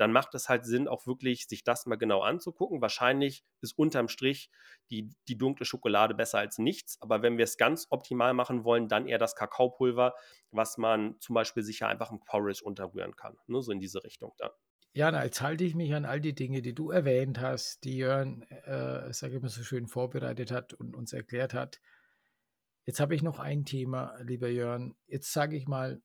dann 0.01 0.11
macht 0.11 0.33
es 0.33 0.49
halt 0.49 0.65
Sinn, 0.65 0.87
auch 0.87 1.05
wirklich 1.05 1.47
sich 1.47 1.63
das 1.63 1.85
mal 1.85 1.95
genau 1.95 2.21
anzugucken. 2.21 2.81
Wahrscheinlich 2.81 3.45
ist 3.61 3.77
unterm 3.77 4.07
Strich 4.07 4.49
die, 4.89 5.09
die 5.27 5.37
dunkle 5.37 5.63
Schokolade 5.63 6.15
besser 6.15 6.39
als 6.39 6.57
nichts, 6.57 6.99
aber 7.01 7.21
wenn 7.21 7.37
wir 7.37 7.43
es 7.43 7.55
ganz 7.55 7.85
optimal 7.91 8.33
machen 8.33 8.63
wollen, 8.63 8.87
dann 8.87 9.07
eher 9.07 9.19
das 9.19 9.35
Kakaopulver, 9.35 10.15
was 10.49 10.77
man 10.79 11.19
zum 11.19 11.35
Beispiel 11.35 11.61
sicher 11.61 11.87
einfach 11.87 12.11
im 12.11 12.19
Porridge 12.19 12.63
unterrühren 12.63 13.15
kann. 13.15 13.37
Ne? 13.45 13.61
So 13.61 13.71
in 13.71 13.79
diese 13.79 14.03
Richtung 14.03 14.33
dann. 14.39 14.49
Jana, 14.93 15.23
jetzt 15.23 15.41
halte 15.41 15.63
ich 15.63 15.75
mich 15.75 15.93
an 15.93 16.03
all 16.03 16.19
die 16.19 16.35
Dinge, 16.35 16.61
die 16.61 16.73
du 16.73 16.89
erwähnt 16.89 17.39
hast, 17.39 17.83
die 17.83 17.97
Jörn, 17.97 18.41
äh, 18.41 19.13
sage 19.13 19.35
ich 19.35 19.41
mal, 19.41 19.49
so 19.49 19.63
schön 19.63 19.87
vorbereitet 19.87 20.51
hat 20.51 20.73
und 20.73 20.95
uns 20.95 21.13
erklärt 21.13 21.53
hat. 21.53 21.79
Jetzt 22.85 22.99
habe 22.99 23.13
ich 23.13 23.21
noch 23.21 23.39
ein 23.39 23.63
Thema, 23.65 24.17
lieber 24.21 24.49
Jörn. 24.49 24.95
Jetzt 25.05 25.31
sage 25.31 25.55
ich 25.55 25.67
mal, 25.67 26.01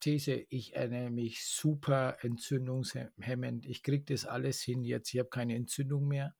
These, 0.00 0.46
ich 0.48 0.74
ernähre 0.74 1.10
mich 1.10 1.44
super 1.44 2.16
entzündungshemmend, 2.22 3.66
ich 3.66 3.82
kriege 3.82 4.04
das 4.04 4.24
alles 4.26 4.62
hin, 4.62 4.82
jetzt 4.82 5.12
ich 5.12 5.20
habe 5.20 5.28
keine 5.28 5.54
Entzündung 5.54 6.08
mehr, 6.08 6.34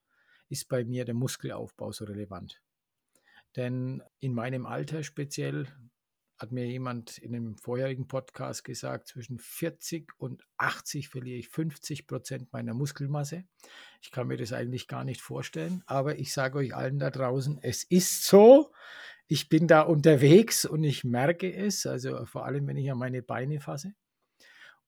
ist 0.49 0.67
bei 0.67 0.83
mir 0.83 1.05
der 1.05 1.15
Muskelaufbau 1.15 1.91
so 1.91 2.05
relevant. 2.05 2.61
Denn 3.55 4.01
in 4.19 4.33
meinem 4.33 4.65
Alter 4.65 5.03
speziell 5.03 5.67
hat 6.41 6.51
mir 6.51 6.65
jemand 6.65 7.19
in 7.19 7.35
einem 7.35 7.55
vorherigen 7.55 8.07
Podcast 8.07 8.63
gesagt, 8.63 9.07
zwischen 9.07 9.37
40 9.37 10.11
und 10.17 10.43
80 10.57 11.07
verliere 11.07 11.37
ich 11.37 11.49
50 11.49 12.07
Prozent 12.07 12.51
meiner 12.51 12.73
Muskelmasse. 12.73 13.43
Ich 14.01 14.09
kann 14.09 14.27
mir 14.27 14.37
das 14.37 14.51
eigentlich 14.51 14.87
gar 14.87 15.03
nicht 15.03 15.21
vorstellen, 15.21 15.83
aber 15.85 16.17
ich 16.17 16.33
sage 16.33 16.57
euch 16.57 16.73
allen 16.73 16.97
da 16.97 17.11
draußen, 17.11 17.59
es 17.61 17.83
ist 17.83 18.25
so 18.25 18.73
ich 19.31 19.47
bin 19.47 19.65
da 19.65 19.83
unterwegs 19.83 20.65
und 20.65 20.83
ich 20.83 21.05
merke 21.05 21.55
es, 21.55 21.85
also 21.85 22.25
vor 22.25 22.45
allem, 22.45 22.67
wenn 22.67 22.75
ich 22.75 22.91
an 22.91 22.97
meine 22.97 23.21
Beine 23.21 23.61
fasse. 23.61 23.93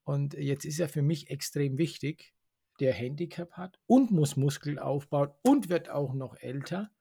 Und 0.03 0.33
jetzt 0.33 0.65
ist 0.65 0.81
er 0.81 0.89
für 0.89 1.01
mich 1.01 1.29
extrem 1.29 1.77
wichtig, 1.77 2.33
der 2.81 2.91
Handicap 2.91 3.53
hat 3.53 3.79
und 3.87 4.11
muss 4.11 4.35
Muskel 4.35 4.79
aufbauen 4.79 5.29
und 5.43 5.69
wird 5.69 5.89
auch 5.89 6.13
noch 6.13 6.35
älter. 6.35 6.91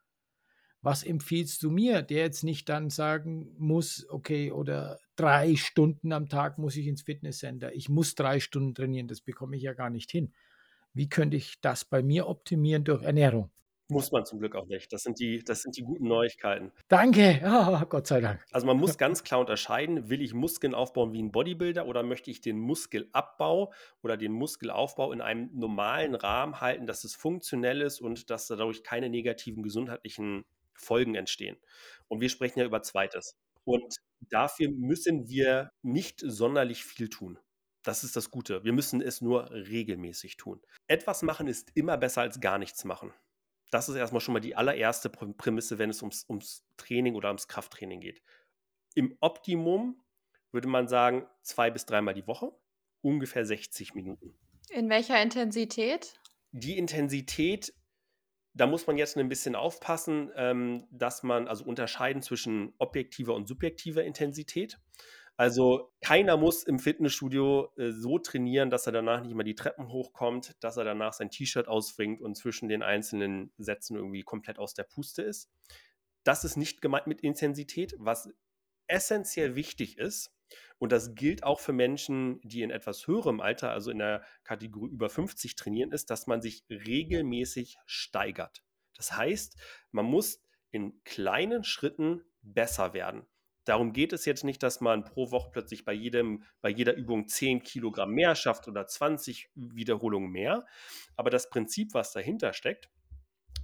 Was 0.82 1.03
empfiehlst 1.03 1.64
du 1.64 1.72
mir, 1.72 2.03
der 2.03 2.18
jetzt 2.18 2.45
nicht 2.45 2.68
dann 2.68 2.90
sagen 2.90 3.57
muss, 3.59 4.07
okay, 4.09 4.53
oder 4.53 5.01
drei 5.16 5.57
Stunden 5.57 6.12
am 6.12 6.28
Tag 6.28 6.59
muss 6.59 6.76
ich 6.76 6.86
ins 6.86 7.03
Fitnesscenter, 7.03 7.74
ich 7.74 7.88
muss 7.88 8.14
drei 8.14 8.38
Stunden 8.38 8.72
trainieren, 8.72 9.09
das 9.09 9.20
bekomme 9.20 9.57
ich 9.57 9.64
ja 9.64 9.72
gar 9.72 9.90
nicht 9.90 10.12
hin. 10.12 10.32
Wie 10.95 11.09
könnte 11.09 11.36
ich 11.38 11.61
das 11.61 11.84
bei 11.84 12.05
mir 12.05 12.28
optimieren 12.28 12.84
durch 12.84 13.03
Ernährung? 13.03 13.51
Muss 13.89 14.11
man 14.12 14.24
zum 14.24 14.39
Glück 14.39 14.57
auch 14.57 14.66
nicht. 14.66 14.93
Das 14.93 15.03
sind 15.03 15.18
die, 15.18 15.45
das 15.45 15.62
sind 15.62 15.76
die 15.76 15.83
guten 15.83 16.07
Neuigkeiten. 16.07 16.72
Danke, 16.89 17.43
oh, 17.45 17.85
Gott 17.89 18.07
sei 18.07 18.20
Dank. 18.20 18.45
Also 18.51 18.66
man 18.66 18.78
muss 18.78 18.97
ganz 18.97 19.22
klar 19.22 19.41
unterscheiden, 19.41 20.09
will 20.09 20.22
ich 20.22 20.35
Muskeln 20.35 20.74
aufbauen 20.74 21.12
wie 21.12 21.22
ein 21.22 21.33
Bodybuilder 21.33 21.87
oder 21.87 22.03
möchte 22.03 22.30
ich 22.30 22.41
den 22.41 22.59
Muskelabbau 22.59 23.72
oder 24.03 24.16
den 24.16 24.33
Muskelaufbau 24.33 25.12
in 25.12 25.20
einem 25.20 25.51
normalen 25.53 26.14
Rahmen 26.14 26.61
halten, 26.61 26.87
dass 26.87 27.05
es 27.05 27.14
funktionell 27.14 27.83
ist 27.83 28.01
und 28.01 28.30
dass 28.30 28.47
dadurch 28.47 28.83
keine 28.83 29.11
negativen 29.11 29.62
gesundheitlichen 29.62 30.45
Folgen 30.74 31.14
entstehen. 31.14 31.57
Und 32.09 32.20
wir 32.20 32.28
sprechen 32.28 32.61
ja 32.61 32.64
über 32.64 32.83
Zweites. 32.83 33.37
Und 33.64 33.97
dafür 34.30 34.70
müssen 34.70 35.28
wir 35.28 35.70
nicht 35.83 36.20
sonderlich 36.24 36.85
viel 36.85 37.09
tun. 37.09 37.39
Das 37.83 38.05
ist 38.05 38.14
das 38.14 38.30
Gute. 38.30 38.64
Wir 38.64 38.72
müssen 38.72 39.01
es 39.01 39.20
nur 39.20 39.51
regelmäßig 39.51 40.37
tun. 40.37 40.61
Etwas 40.87 41.22
machen 41.22 41.49
ist 41.49 41.72
immer 41.74 41.97
besser 41.97 42.22
als 42.22 42.41
gar 42.41 42.59
nichts 42.59 42.85
machen. 42.85 43.12
Das 43.73 43.89
ist 43.89 43.97
erstmal 43.97 44.20
schon 44.20 44.35
mal 44.35 44.41
die 44.41 44.55
allererste 44.55 45.09
Prämisse, 45.09 45.79
wenn 45.79 45.89
es 45.89 46.03
ums, 46.03 46.27
ums 46.29 46.62
Training 46.77 47.14
oder 47.14 47.29
ums 47.29 47.49
Krafttraining 47.49 48.01
geht. 48.01 48.23
Im 48.95 49.16
Optimum 49.20 49.99
würde 50.51 50.68
man 50.68 50.89
sagen, 50.89 51.27
zwei 51.41 51.70
bis 51.70 51.87
dreimal 51.87 52.12
die 52.12 52.27
Woche, 52.27 52.53
ungefähr 53.01 53.47
60 53.47 53.95
Minuten. 53.95 54.39
In 54.68 54.91
welcher 54.91 55.23
Intensität? 55.23 56.20
Die 56.51 56.77
Intensität, 56.77 57.73
da 58.53 58.66
muss 58.66 58.87
man 58.87 58.99
jetzt 58.99 59.16
ein 59.16 59.31
bisschen 59.31 59.55
aufpassen, 59.55 60.31
ähm, 60.37 60.87
dass 60.91 61.23
man 61.23 61.49
also 61.49 61.64
unterscheiden 61.64 62.20
zwischen 62.20 62.75
objektiver 62.77 63.35
und 63.35 63.49
subjektiver 63.49 64.05
Intensität. 64.05 64.79
Also 65.37 65.93
keiner 66.03 66.37
muss 66.37 66.62
im 66.62 66.78
Fitnessstudio 66.78 67.72
äh, 67.76 67.91
so 67.91 68.18
trainieren, 68.18 68.70
dass 68.70 68.87
er 68.87 68.93
danach 68.93 69.22
nicht 69.22 69.35
mehr 69.35 69.45
die 69.45 69.55
Treppen 69.55 69.89
hochkommt, 69.89 70.57
dass 70.61 70.76
er 70.76 70.85
danach 70.85 71.14
sein 71.14 71.30
T-Shirt 71.30 71.68
ausbringt 71.68 72.20
und 72.20 72.37
zwischen 72.37 72.68
den 72.68 72.83
einzelnen 72.83 73.53
Sätzen 73.57 73.97
irgendwie 73.97 74.22
komplett 74.22 74.59
aus 74.59 74.74
der 74.74 74.85
Puste 74.85 75.22
ist. 75.22 75.51
Das 76.22 76.45
ist 76.45 76.57
nicht 76.57 76.83
gemeint 76.83 77.07
mit 77.07 77.22
Intensität. 77.22 77.95
Was 77.99 78.28
essentiell 78.87 79.57
wichtig 79.57 79.99
ist, 79.99 80.33
und 80.78 80.93
das 80.93 81.14
gilt 81.14 81.45
auch 81.45 81.61
für 81.61 81.72
Menschen, 81.72 82.41
die 82.43 82.62
in 82.62 82.70
etwas 82.70 83.07
höherem 83.07 83.41
Alter, 83.41 83.70
also 83.70 83.91
in 83.91 83.99
der 83.99 84.24
Kategorie 84.45 84.91
über 84.91 85.09
50 85.09 85.57
trainieren, 85.57 85.93
ist, 85.93 86.11
dass 86.11 86.26
man 86.26 86.43
sich 86.43 86.64
regelmäßig 86.68 87.78
steigert. 87.87 88.62
Das 88.97 89.16
heißt, 89.16 89.57
man 89.91 90.07
muss 90.07 90.43
in 90.70 91.03
kleinen 91.05 91.64
Schritten 91.64 92.24
besser 92.43 92.95
werden. 92.95 93.26
Darum 93.65 93.93
geht 93.93 94.13
es 94.13 94.25
jetzt 94.25 94.45
nicht, 94.45 94.63
dass 94.63 94.81
man 94.81 95.05
pro 95.05 95.31
Woche 95.31 95.51
plötzlich 95.53 95.85
bei, 95.85 95.93
jedem, 95.93 96.43
bei 96.61 96.69
jeder 96.69 96.95
Übung 96.95 97.29
10 97.29 97.63
Kilogramm 97.63 98.13
mehr 98.13 98.35
schafft 98.35 98.69
oder 98.69 98.87
20 98.87 99.51
Wiederholungen 99.55 100.31
mehr. 100.31 100.67
Aber 101.17 101.31
das 101.31 101.49
Prinzip, 101.49 101.95
was 101.95 102.13
dahinter 102.13 102.53
steckt, 102.53 102.91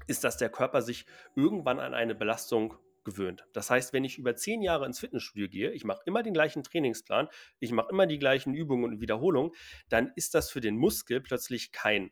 ist, 0.07 0.25
dass 0.25 0.37
der 0.37 0.51
Körper 0.51 0.83
sich 0.83 1.07
irgendwann 1.35 1.81
an 1.81 1.95
eine 1.95 2.15
Belastung 2.15 2.75
gewöhnt. 3.05 3.47
Das 3.53 3.71
heißt, 3.71 3.93
wenn 3.93 4.05
ich 4.05 4.19
über 4.19 4.37
zehn 4.37 4.63
Jahre 4.63 4.87
ins 4.87 5.01
Fitnessstudio 5.01 5.49
gehe, 5.49 5.71
ich 5.73 5.85
mache 5.85 6.03
immer 6.05 6.23
den 6.23 6.35
gleichen 6.35 6.63
Trainingsplan, 6.63 7.29
ich 7.59 7.73
mache 7.73 7.91
immer 7.91 8.07
die 8.07 8.19
gleichen 8.19 8.55
Übungen 8.55 8.85
und 8.85 9.01
Wiederholungen, 9.01 9.53
dann 9.89 10.13
ist 10.15 10.35
das 10.35 10.51
für 10.51 10.61
den 10.61 10.77
Muskel 10.77 11.21
plötzlich 11.21 11.73
kein, 11.73 12.11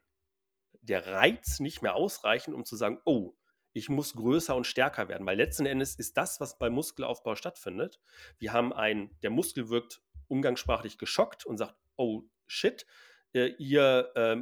der 0.81 1.07
Reiz 1.07 1.61
nicht 1.61 1.83
mehr 1.83 1.95
ausreichend, 1.95 2.55
um 2.55 2.65
zu 2.65 2.77
sagen, 2.77 2.99
oh, 3.05 3.35
ich 3.77 3.91
muss 3.91 4.15
größer 4.15 4.57
und 4.57 4.67
stärker 4.67 5.09
werden, 5.09 5.27
weil 5.27 5.37
letzten 5.37 5.67
Endes 5.67 5.97
ist 5.97 6.17
das, 6.17 6.41
was 6.41 6.59
beim 6.59 6.73
Muskelaufbau 6.73 7.35
stattfindet. 7.35 8.01
Wir 8.39 8.55
haben 8.55 8.73
ein, 8.73 9.11
der 9.23 9.29
Muskel 9.29 9.69
wirkt 9.69 10.01
umgangssprachlich 10.29 10.97
geschockt 10.97 11.45
und 11.45 11.59
sagt, 11.59 11.75
oh 11.97 12.23
shit, 12.47 12.87
äh, 13.35 13.49
ihr 13.59 14.13
äh, 14.15 14.37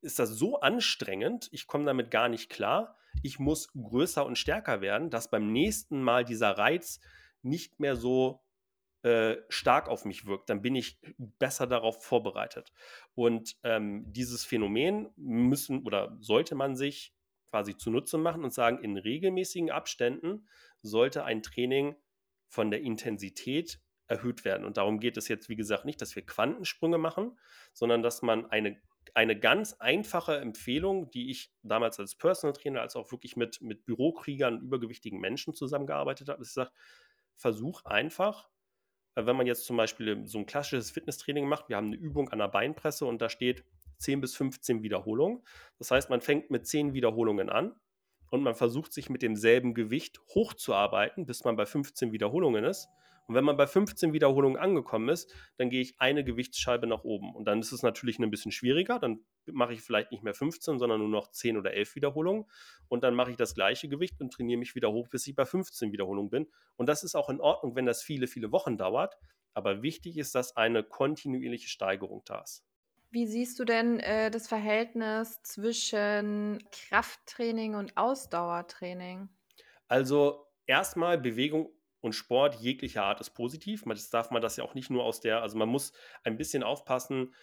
ist 0.00 0.18
das 0.18 0.30
so 0.30 0.60
anstrengend, 0.60 1.50
ich 1.52 1.66
komme 1.66 1.84
damit 1.84 2.10
gar 2.10 2.30
nicht 2.30 2.48
klar, 2.48 2.96
ich 3.22 3.38
muss 3.38 3.70
größer 3.74 4.24
und 4.24 4.38
stärker 4.38 4.80
werden, 4.80 5.10
dass 5.10 5.30
beim 5.30 5.52
nächsten 5.52 6.00
Mal 6.00 6.24
dieser 6.24 6.56
Reiz 6.56 6.98
nicht 7.42 7.78
mehr 7.78 7.94
so 7.94 8.42
äh, 9.02 9.36
stark 9.50 9.88
auf 9.88 10.06
mich 10.06 10.24
wirkt, 10.24 10.48
dann 10.48 10.62
bin 10.62 10.76
ich 10.76 10.98
besser 11.18 11.66
darauf 11.66 12.02
vorbereitet. 12.02 12.72
Und 13.14 13.54
ähm, 13.64 14.10
dieses 14.10 14.46
Phänomen 14.46 15.10
müssen 15.16 15.82
oder 15.82 16.16
sollte 16.20 16.54
man 16.54 16.74
sich 16.74 17.12
quasi 17.52 17.76
zunutze 17.76 18.16
machen 18.16 18.44
und 18.44 18.54
sagen, 18.54 18.82
in 18.82 18.96
regelmäßigen 18.96 19.70
Abständen 19.70 20.48
sollte 20.80 21.24
ein 21.24 21.42
Training 21.42 21.94
von 22.48 22.70
der 22.70 22.80
Intensität 22.80 23.78
erhöht 24.06 24.46
werden. 24.46 24.64
Und 24.64 24.78
darum 24.78 25.00
geht 25.00 25.18
es 25.18 25.28
jetzt, 25.28 25.50
wie 25.50 25.56
gesagt, 25.56 25.84
nicht, 25.84 26.00
dass 26.00 26.16
wir 26.16 26.24
Quantensprünge 26.24 26.96
machen, 26.96 27.38
sondern 27.74 28.02
dass 28.02 28.22
man 28.22 28.46
eine, 28.46 28.80
eine 29.12 29.38
ganz 29.38 29.74
einfache 29.74 30.38
Empfehlung, 30.38 31.10
die 31.10 31.30
ich 31.30 31.52
damals 31.62 32.00
als 32.00 32.14
Personal 32.16 32.54
Trainer, 32.54 32.80
als 32.80 32.96
auch 32.96 33.12
wirklich 33.12 33.36
mit, 33.36 33.60
mit 33.60 33.84
Bürokriegern 33.84 34.54
und 34.54 34.62
übergewichtigen 34.62 35.20
Menschen 35.20 35.52
zusammengearbeitet 35.52 36.30
habe, 36.30 36.40
ist 36.40 36.54
gesagt, 36.54 36.72
versuch 37.36 37.84
einfach, 37.84 38.48
äh, 39.14 39.26
wenn 39.26 39.36
man 39.36 39.46
jetzt 39.46 39.66
zum 39.66 39.76
Beispiel 39.76 40.26
so 40.26 40.38
ein 40.38 40.46
klassisches 40.46 40.90
Fitnesstraining 40.90 41.46
macht, 41.46 41.68
wir 41.68 41.76
haben 41.76 41.88
eine 41.88 41.96
Übung 41.96 42.30
an 42.30 42.38
der 42.38 42.48
Beinpresse 42.48 43.04
und 43.04 43.20
da 43.20 43.28
steht 43.28 43.62
10 44.02 44.20
bis 44.20 44.34
15 44.36 44.82
Wiederholungen. 44.82 45.42
Das 45.78 45.90
heißt, 45.90 46.10
man 46.10 46.20
fängt 46.20 46.50
mit 46.50 46.66
10 46.66 46.92
Wiederholungen 46.92 47.48
an 47.48 47.74
und 48.30 48.42
man 48.42 48.54
versucht 48.54 48.92
sich 48.92 49.10
mit 49.10 49.22
demselben 49.22 49.74
Gewicht 49.74 50.20
hochzuarbeiten, 50.34 51.26
bis 51.26 51.44
man 51.44 51.56
bei 51.56 51.66
15 51.66 52.12
Wiederholungen 52.12 52.64
ist. 52.64 52.88
Und 53.26 53.36
wenn 53.36 53.44
man 53.44 53.56
bei 53.56 53.66
15 53.66 54.12
Wiederholungen 54.12 54.58
angekommen 54.58 55.08
ist, 55.08 55.32
dann 55.56 55.70
gehe 55.70 55.80
ich 55.80 56.00
eine 56.00 56.24
Gewichtsscheibe 56.24 56.86
nach 56.86 57.04
oben. 57.04 57.34
Und 57.34 57.44
dann 57.44 57.60
ist 57.60 57.72
es 57.72 57.82
natürlich 57.82 58.18
ein 58.18 58.30
bisschen 58.30 58.50
schwieriger. 58.50 58.98
Dann 58.98 59.20
mache 59.46 59.74
ich 59.74 59.82
vielleicht 59.82 60.10
nicht 60.10 60.22
mehr 60.22 60.34
15, 60.34 60.78
sondern 60.78 61.00
nur 61.00 61.08
noch 61.08 61.30
10 61.30 61.56
oder 61.56 61.72
11 61.72 61.94
Wiederholungen. 61.94 62.46
Und 62.88 63.04
dann 63.04 63.14
mache 63.14 63.30
ich 63.30 63.36
das 63.36 63.54
gleiche 63.54 63.88
Gewicht 63.88 64.20
und 64.20 64.32
trainiere 64.32 64.58
mich 64.58 64.74
wieder 64.74 64.90
hoch, 64.90 65.08
bis 65.08 65.26
ich 65.26 65.36
bei 65.36 65.44
15 65.44 65.92
Wiederholungen 65.92 66.30
bin. 66.30 66.46
Und 66.76 66.88
das 66.88 67.04
ist 67.04 67.14
auch 67.14 67.30
in 67.30 67.40
Ordnung, 67.40 67.76
wenn 67.76 67.86
das 67.86 68.02
viele, 68.02 68.26
viele 68.26 68.50
Wochen 68.50 68.76
dauert. 68.76 69.16
Aber 69.54 69.82
wichtig 69.82 70.16
ist, 70.16 70.34
dass 70.34 70.56
eine 70.56 70.82
kontinuierliche 70.82 71.68
Steigerung 71.68 72.22
da 72.24 72.40
ist. 72.40 72.64
Wie 73.12 73.26
siehst 73.26 73.58
du 73.58 73.66
denn 73.66 74.00
äh, 74.00 74.30
das 74.30 74.48
Verhältnis 74.48 75.42
zwischen 75.42 76.64
Krafttraining 76.70 77.74
und 77.74 77.94
Ausdauertraining? 77.94 79.28
Also 79.86 80.46
erstmal 80.66 81.18
Bewegung 81.18 81.68
und 82.00 82.14
Sport 82.14 82.54
jeglicher 82.54 83.04
Art 83.04 83.20
ist 83.20 83.30
positiv. 83.30 83.84
Das 83.84 84.08
darf 84.08 84.30
man 84.30 84.40
das 84.40 84.56
ja 84.56 84.64
auch 84.64 84.72
nicht 84.74 84.88
nur 84.88 85.04
aus 85.04 85.20
der, 85.20 85.42
also 85.42 85.58
man 85.58 85.68
muss 85.68 85.92
ein 86.24 86.38
bisschen 86.38 86.62
aufpassen, 86.62 87.34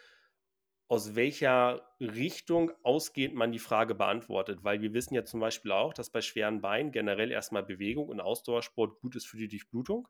aus 0.87 1.13
welcher 1.13 1.87
Richtung 1.99 2.71
ausgehend 2.81 3.35
man 3.35 3.51
die 3.51 3.59
Frage 3.59 3.93
beantwortet, 3.93 4.63
weil 4.63 4.81
wir 4.81 4.95
wissen 4.95 5.13
ja 5.13 5.23
zum 5.23 5.39
Beispiel 5.39 5.71
auch, 5.71 5.93
dass 5.93 6.09
bei 6.09 6.21
schweren 6.21 6.61
Beinen 6.61 6.91
generell 6.91 7.29
erstmal 7.31 7.61
Bewegung 7.61 8.09
und 8.09 8.19
Ausdauersport 8.19 8.99
gut 9.01 9.15
ist 9.15 9.27
für 9.27 9.37
die 9.37 9.47
Durchblutung. 9.47 10.07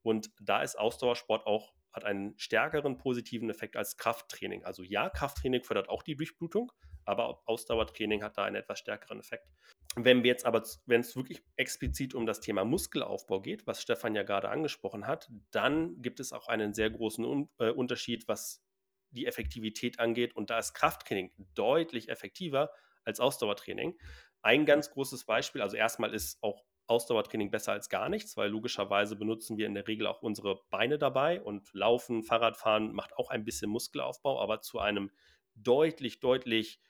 Und 0.00 0.30
da 0.40 0.62
ist 0.62 0.78
Ausdauersport 0.78 1.46
auch, 1.46 1.74
hat 1.92 2.04
einen 2.04 2.38
stärkeren 2.38 2.96
positiven 2.98 3.50
Effekt 3.50 3.76
als 3.76 3.96
Krafttraining. 3.96 4.64
Also 4.64 4.82
ja, 4.82 5.10
Krafttraining 5.10 5.62
fördert 5.62 5.88
auch 5.88 6.02
die 6.02 6.16
Durchblutung, 6.16 6.72
aber 7.04 7.42
Ausdauertraining 7.46 8.22
hat 8.22 8.38
da 8.38 8.44
einen 8.44 8.56
etwas 8.56 8.78
stärkeren 8.78 9.20
Effekt. 9.20 9.48
Wenn 9.94 10.22
wir 10.22 10.30
jetzt 10.30 10.46
aber, 10.46 10.62
wenn 10.86 11.02
es 11.02 11.14
wirklich 11.16 11.42
explizit 11.56 12.14
um 12.14 12.24
das 12.24 12.40
Thema 12.40 12.64
Muskelaufbau 12.64 13.42
geht, 13.42 13.66
was 13.66 13.82
Stefan 13.82 14.14
ja 14.14 14.22
gerade 14.22 14.48
angesprochen 14.48 15.06
hat, 15.06 15.30
dann 15.50 16.00
gibt 16.00 16.18
es 16.18 16.32
auch 16.32 16.48
einen 16.48 16.72
sehr 16.72 16.90
großen 16.90 17.48
äh, 17.58 17.70
Unterschied, 17.70 18.26
was 18.26 18.64
die 19.10 19.26
Effektivität 19.26 20.00
angeht. 20.00 20.34
Und 20.34 20.48
da 20.48 20.58
ist 20.58 20.72
Krafttraining 20.72 21.30
deutlich 21.54 22.08
effektiver 22.08 22.70
als 23.04 23.20
Ausdauertraining. 23.20 23.98
Ein 24.40 24.64
ganz 24.64 24.90
großes 24.90 25.26
Beispiel, 25.26 25.60
also 25.60 25.76
erstmal 25.76 26.14
ist 26.14 26.42
auch 26.42 26.64
Ausdauertraining 26.86 27.50
besser 27.50 27.72
als 27.72 27.88
gar 27.88 28.08
nichts, 28.08 28.36
weil 28.36 28.50
logischerweise 28.50 29.16
benutzen 29.16 29.56
wir 29.56 29.66
in 29.66 29.74
der 29.74 29.86
Regel 29.88 30.06
auch 30.06 30.22
unsere 30.22 30.60
Beine 30.70 30.98
dabei 30.98 31.40
und 31.40 31.72
Laufen, 31.72 32.22
Fahrradfahren 32.22 32.92
macht 32.92 33.16
auch 33.16 33.30
ein 33.30 33.44
bisschen 33.44 33.70
Muskelaufbau, 33.70 34.40
aber 34.40 34.60
zu 34.60 34.78
einem 34.78 35.10
deutlich, 35.54 36.20
deutlich 36.20 36.80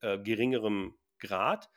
äh, 0.00 0.18
geringerem 0.18 0.94
Grad. 1.18 1.68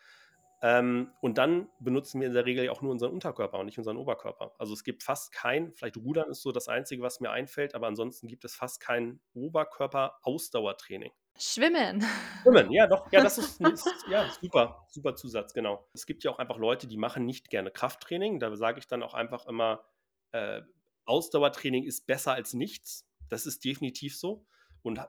Ähm, 0.62 1.12
und 1.22 1.38
dann 1.38 1.70
benutzen 1.80 2.20
wir 2.20 2.28
in 2.28 2.34
der 2.34 2.46
Regel 2.46 2.70
auch 2.70 2.82
nur 2.82 2.92
unseren 2.92 3.14
Unterkörper 3.14 3.60
und 3.60 3.66
nicht 3.66 3.78
unseren 3.78 3.98
Oberkörper. 3.98 4.54
Also 4.58 4.74
es 4.74 4.84
gibt 4.84 5.04
fast 5.04 5.32
kein, 5.32 5.74
vielleicht 5.74 5.98
Rudern 5.98 6.30
ist 6.30 6.42
so 6.42 6.52
das 6.52 6.68
Einzige, 6.68 7.02
was 7.02 7.22
mir 7.22 7.32
einfällt, 7.32 7.76
aber 7.76 7.88
ansonsten 7.88 8.28
gibt 8.28 8.44
es 8.44 8.56
fast 8.56 8.82
kein 8.82 9.22
Oberkörper-Ausdauertraining. 9.34 11.12
Schwimmen. 11.40 12.06
Schwimmen, 12.44 12.72
ja, 12.72 12.86
doch. 12.86 13.12
Ja, 13.12 13.24
das 13.24 13.38
ist, 13.38 13.62
ist 13.74 13.88
ja, 14.10 14.30
super, 14.42 14.86
super 14.90 15.16
Zusatz, 15.16 15.54
genau. 15.54 15.88
Es 15.94 16.06
gibt 16.06 16.24
ja 16.24 16.32
auch 16.32 16.40
einfach 16.40 16.58
Leute, 16.58 16.88
die 16.88 16.98
machen 16.98 17.26
nicht 17.26 17.50
gerne 17.50 17.72
Krafttraining. 17.72 18.40
Da 18.40 18.56
sage 18.56 18.80
ich 18.80 18.88
dann 18.88 19.04
auch 19.04 19.14
einfach 19.14 19.46
immer, 19.46 19.84
äh, 20.32 20.62
Ausdauertraining 21.06 21.86
ist 21.86 22.06
besser 22.06 22.34
als 22.34 22.54
nichts. 22.54 23.08
Das 23.30 23.46
ist 23.46 23.64
definitiv 23.64 24.18
so. 24.18 24.46
Und 24.82 25.00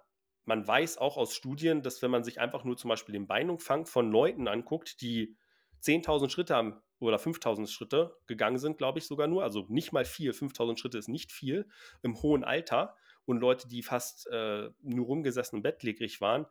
man 0.44 0.66
weiß 0.66 0.98
auch 0.98 1.16
aus 1.16 1.34
Studien, 1.34 1.82
dass 1.82 2.02
wenn 2.02 2.10
man 2.10 2.24
sich 2.24 2.40
einfach 2.40 2.64
nur 2.64 2.76
zum 2.76 2.88
Beispiel 2.88 3.12
den 3.12 3.26
Beinumfang 3.26 3.86
von 3.86 4.10
Leuten 4.10 4.48
anguckt, 4.48 5.00
die 5.00 5.36
10.000 5.82 6.30
Schritte 6.30 6.54
haben 6.54 6.80
oder 6.98 7.18
5.000 7.18 7.66
Schritte 7.66 8.16
gegangen 8.26 8.58
sind, 8.58 8.78
glaube 8.78 8.98
ich 8.98 9.06
sogar 9.06 9.26
nur, 9.26 9.42
also 9.42 9.66
nicht 9.68 9.92
mal 9.92 10.04
viel, 10.04 10.32
5.000 10.32 10.78
Schritte 10.78 10.98
ist 10.98 11.08
nicht 11.08 11.32
viel 11.32 11.68
im 12.02 12.20
hohen 12.22 12.44
Alter 12.44 12.96
und 13.30 13.40
Leute, 13.40 13.68
die 13.68 13.82
fast 13.82 14.26
äh, 14.28 14.70
nur 14.82 15.06
rumgesessen 15.06 15.56
und 15.56 15.62
bettlägerig 15.62 16.20
waren, 16.20 16.46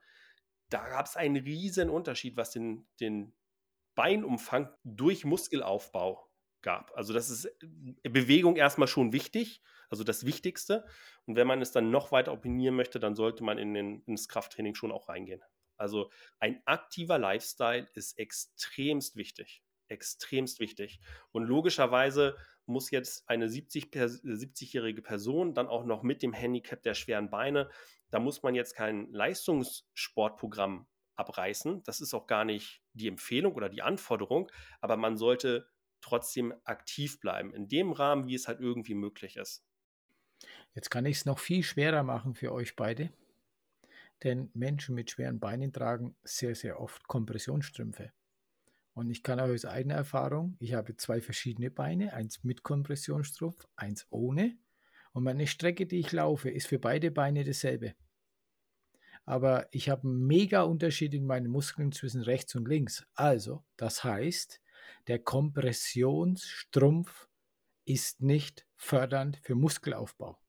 da 0.70 0.88
gab 0.88 1.06
es 1.06 1.16
einen 1.16 1.38
riesen 1.38 1.90
Unterschied, 1.90 2.38
was 2.38 2.52
den, 2.52 2.88
den 3.00 3.34
Beinumfang 3.96 4.70
durch 4.84 5.26
Muskelaufbau 5.26 6.30
gab. 6.62 6.92
Also 6.96 7.14
das 7.14 7.30
ist 7.30 7.46
äh, 7.46 8.10
Bewegung 8.10 8.56
erstmal 8.56 8.88
schon 8.88 9.14
wichtig, 9.14 9.62
also 9.90 10.04
das 10.04 10.26
Wichtigste. 10.26 10.86
Und 11.26 11.36
wenn 11.36 11.48
man 11.48 11.62
es 11.62 11.72
dann 11.72 11.92
noch 11.92 12.12
weiter 12.12 12.32
opinieren 12.34 12.76
möchte, 12.76 13.00
dann 13.00 13.16
sollte 13.16 13.44
man 13.44 13.58
in 13.58 13.74
den, 13.74 14.02
ins 14.06 14.28
Krafttraining 14.28 14.76
schon 14.76 14.92
auch 14.92 15.10
reingehen. 15.10 15.42
Also 15.78 16.12
ein 16.40 16.62
aktiver 16.66 17.18
Lifestyle 17.18 17.88
ist 17.94 18.20
extremst 18.20 19.16
wichtig. 19.16 19.64
Extremst 19.88 20.60
wichtig. 20.60 21.00
Und 21.32 21.46
logischerweise 21.46 22.38
muss 22.70 22.92
jetzt 22.92 23.28
eine 23.30 23.48
70-jährige 23.48 25.02
Person 25.02 25.54
dann 25.54 25.68
auch 25.68 25.84
noch 25.84 26.04
mit 26.04 26.22
dem 26.22 26.34
Handicap 26.34 26.82
der 26.84 26.94
schweren 26.94 27.30
Beine, 27.30 27.70
da 28.12 28.20
muss 28.20 28.44
man 28.44 28.56
jetzt 28.56 28.76
kein 28.76 29.12
Leistungssportprogramm 29.12 30.88
abreißen. 31.16 31.84
Das 31.84 32.00
ist 32.00 32.14
auch 32.14 32.28
gar 32.28 32.46
nicht 32.46 32.82
die 32.94 33.08
Empfehlung 33.08 33.54
oder 33.54 33.70
die 33.70 33.82
Anforderung, 33.82 34.50
aber 34.80 34.96
man 34.96 35.18
sollte 35.18 35.68
trotzdem 36.02 36.54
aktiv 36.64 37.20
bleiben, 37.20 37.54
in 37.54 37.68
dem 37.68 37.92
Rahmen, 37.92 38.28
wie 38.28 38.36
es 38.36 38.48
halt 38.48 38.62
irgendwie 38.62 38.96
möglich 38.96 39.36
ist. 39.36 39.66
Jetzt 40.74 40.90
kann 40.90 41.06
ich 41.06 41.18
es 41.18 41.26
noch 41.26 41.40
viel 41.40 41.64
schwerer 41.64 42.04
machen 42.04 42.36
für 42.36 42.54
euch 42.54 42.78
beide, 42.78 43.12
denn 44.24 44.50
Menschen 44.54 44.96
mit 44.96 45.12
schweren 45.12 45.40
Beinen 45.40 45.74
tragen 45.74 46.16
sehr, 46.24 46.56
sehr 46.56 46.80
oft 46.80 47.08
Kompressionsstrümpfe. 47.08 48.14
Und 48.94 49.10
ich 49.10 49.24
kann 49.24 49.40
aus 49.40 49.66
eigener 49.66 49.96
Erfahrung, 49.96 50.56
ich 50.60 50.74
habe 50.74 50.96
zwei 50.98 51.22
verschiedene 51.22 51.72
Beine, 51.72 52.14
eins 52.14 52.44
mit 52.44 52.64
Kompressionsstrumpf, 52.64 53.68
eins 53.76 54.08
ohne. 54.10 54.58
Und 55.14 55.24
meine 55.24 55.48
Strecke, 55.48 55.86
die 55.86 56.00
ich 56.00 56.12
laufe, 56.12 56.50
ist 56.50 56.68
für 56.68 56.80
beide 56.80 57.12
Beine 57.12 57.44
dasselbe. 57.44 57.96
Aber 59.26 59.68
ich 59.72 59.90
habe 59.90 60.08
einen 60.08 60.26
mega 60.26 60.64
Unterschied 60.64 61.14
in 61.14 61.26
meinen 61.26 61.52
Muskeln 61.52 61.92
zwischen 61.92 62.22
rechts 62.22 62.56
und 62.56 62.68
links. 62.68 63.06
Also, 63.14 63.64
das 63.78 64.04
heißt, 64.04 64.60
der 65.08 65.20
Kompressionsstrumpf 65.20 67.30
ist 67.86 68.22
nicht 68.22 68.66
fördernd 68.76 69.40
für 69.44 69.56
Muskelaufbau. 69.56 70.40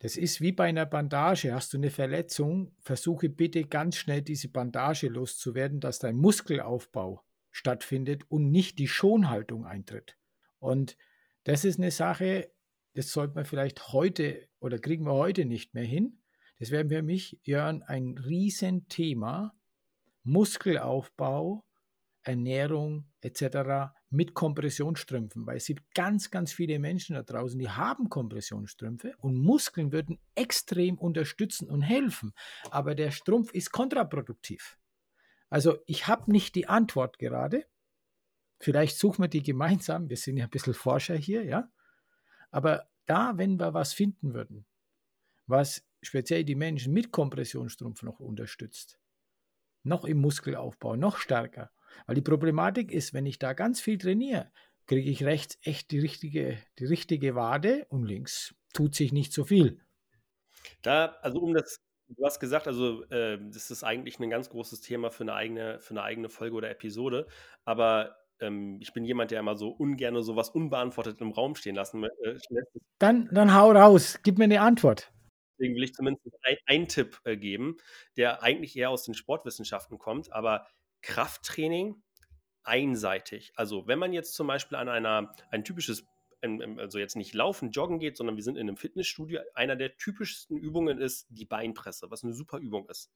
Das 0.00 0.16
ist 0.16 0.40
wie 0.40 0.52
bei 0.52 0.64
einer 0.64 0.86
Bandage. 0.86 1.54
Hast 1.54 1.72
du 1.72 1.76
eine 1.76 1.90
Verletzung, 1.90 2.74
versuche 2.80 3.28
bitte 3.28 3.64
ganz 3.64 3.96
schnell 3.96 4.22
diese 4.22 4.48
Bandage 4.48 5.08
loszuwerden, 5.08 5.78
dass 5.78 5.98
dein 5.98 6.16
Muskelaufbau 6.16 7.22
stattfindet 7.50 8.24
und 8.28 8.50
nicht 8.50 8.78
die 8.78 8.88
Schonhaltung 8.88 9.66
eintritt. 9.66 10.16
Und 10.58 10.96
das 11.44 11.64
ist 11.64 11.78
eine 11.78 11.90
Sache, 11.90 12.50
das 12.94 13.12
sollte 13.12 13.34
man 13.34 13.44
vielleicht 13.44 13.92
heute 13.92 14.48
oder 14.58 14.78
kriegen 14.78 15.04
wir 15.04 15.12
heute 15.12 15.44
nicht 15.44 15.74
mehr 15.74 15.84
hin. 15.84 16.22
Das 16.58 16.70
wäre 16.70 16.88
für 16.88 17.02
mich, 17.02 17.38
Jörn, 17.42 17.82
ein 17.82 18.18
Riesenthema. 18.18 19.54
Muskelaufbau 20.22 21.64
Ernährung 22.22 23.06
etc. 23.20 23.92
mit 24.10 24.34
Kompressionsstrümpfen, 24.34 25.46
weil 25.46 25.56
es 25.56 25.66
gibt 25.66 25.94
ganz, 25.94 26.30
ganz 26.30 26.52
viele 26.52 26.80
Menschen 26.80 27.14
da 27.14 27.22
draußen, 27.22 27.58
die 27.58 27.70
haben 27.70 28.08
Kompressionsstrümpfe 28.08 29.14
und 29.18 29.36
Muskeln 29.36 29.92
würden 29.92 30.18
extrem 30.34 30.98
unterstützen 30.98 31.70
und 31.70 31.82
helfen, 31.82 32.32
aber 32.70 32.96
der 32.96 33.12
Strumpf 33.12 33.52
ist 33.52 33.70
kontraproduktiv. 33.70 34.76
Also 35.48 35.78
ich 35.86 36.06
habe 36.06 36.30
nicht 36.30 36.54
die 36.54 36.68
Antwort 36.68 37.18
gerade. 37.18 37.66
Vielleicht 38.58 38.98
suchen 38.98 39.24
wir 39.24 39.28
die 39.28 39.42
gemeinsam. 39.42 40.08
Wir 40.08 40.16
sind 40.16 40.36
ja 40.36 40.44
ein 40.44 40.50
bisschen 40.50 40.74
Forscher 40.74 41.16
hier, 41.16 41.44
ja. 41.44 41.70
Aber 42.50 42.88
da, 43.06 43.36
wenn 43.36 43.58
wir 43.58 43.74
was 43.74 43.92
finden 43.92 44.34
würden, 44.34 44.66
was 45.46 45.84
speziell 46.02 46.44
die 46.44 46.54
Menschen 46.54 46.92
mit 46.92 47.10
Kompressionsstrumpf 47.10 48.02
noch 48.02 48.20
unterstützt, 48.20 48.98
noch 49.82 50.04
im 50.04 50.18
Muskelaufbau, 50.18 50.96
noch 50.96 51.16
stärker, 51.16 51.70
weil 52.06 52.14
die 52.14 52.22
Problematik 52.22 52.92
ist, 52.92 53.14
wenn 53.14 53.26
ich 53.26 53.38
da 53.38 53.52
ganz 53.52 53.80
viel 53.80 53.98
trainiere, 53.98 54.50
kriege 54.86 55.10
ich 55.10 55.24
rechts 55.24 55.58
echt 55.62 55.90
die 55.90 56.00
richtige, 56.00 56.58
die 56.78 56.86
richtige 56.86 57.34
Wade 57.34 57.86
und 57.90 58.04
links 58.04 58.54
tut 58.72 58.94
sich 58.94 59.12
nicht 59.12 59.32
so 59.32 59.44
viel. 59.44 59.80
Da, 60.82 61.16
also 61.22 61.40
um 61.40 61.54
das, 61.54 61.76
du 62.08 62.24
hast 62.24 62.40
gesagt, 62.40 62.66
also 62.66 63.04
äh, 63.04 63.38
das 63.52 63.70
ist 63.70 63.84
eigentlich 63.84 64.18
ein 64.18 64.30
ganz 64.30 64.50
großes 64.50 64.80
Thema 64.80 65.10
für 65.10 65.24
eine 65.24 65.34
eigene, 65.34 65.80
für 65.80 65.92
eine 65.92 66.02
eigene 66.02 66.28
Folge 66.28 66.56
oder 66.56 66.70
Episode, 66.70 67.26
aber 67.64 68.16
ähm, 68.40 68.78
ich 68.80 68.92
bin 68.92 69.04
jemand, 69.04 69.30
der 69.30 69.40
immer 69.40 69.56
so 69.56 69.68
ungern 69.68 70.20
sowas 70.22 70.50
unbeantwortet 70.50 71.20
im 71.20 71.30
Raum 71.30 71.54
stehen 71.54 71.74
lassen 71.74 72.04
äh, 72.04 72.38
Dann, 72.98 73.28
dann 73.32 73.54
hau 73.54 73.70
raus, 73.70 74.18
gib 74.22 74.38
mir 74.38 74.44
eine 74.44 74.60
Antwort. 74.60 75.12
Deswegen 75.58 75.76
will 75.76 75.84
ich 75.84 75.94
zumindest 75.94 76.26
einen 76.66 76.88
Tipp 76.88 77.20
äh, 77.24 77.36
geben, 77.36 77.76
der 78.16 78.42
eigentlich 78.42 78.76
eher 78.76 78.90
aus 78.90 79.04
den 79.04 79.14
Sportwissenschaften 79.14 79.98
kommt, 79.98 80.32
aber 80.32 80.66
Krafttraining 81.02 82.02
einseitig. 82.62 83.52
Also 83.56 83.86
wenn 83.86 83.98
man 83.98 84.12
jetzt 84.12 84.34
zum 84.34 84.46
Beispiel 84.46 84.76
an 84.76 84.88
einer, 84.88 85.34
ein 85.50 85.64
typisches, 85.64 86.06
also 86.42 86.98
jetzt 86.98 87.16
nicht 87.16 87.34
laufen, 87.34 87.70
joggen 87.70 87.98
geht, 87.98 88.16
sondern 88.16 88.36
wir 88.36 88.44
sind 88.44 88.56
in 88.56 88.68
einem 88.68 88.76
Fitnessstudio, 88.76 89.40
einer 89.54 89.76
der 89.76 89.96
typischsten 89.96 90.56
Übungen 90.56 90.98
ist 90.98 91.26
die 91.30 91.44
Beinpresse, 91.44 92.10
was 92.10 92.24
eine 92.24 92.32
super 92.32 92.58
Übung 92.58 92.88
ist. 92.88 93.10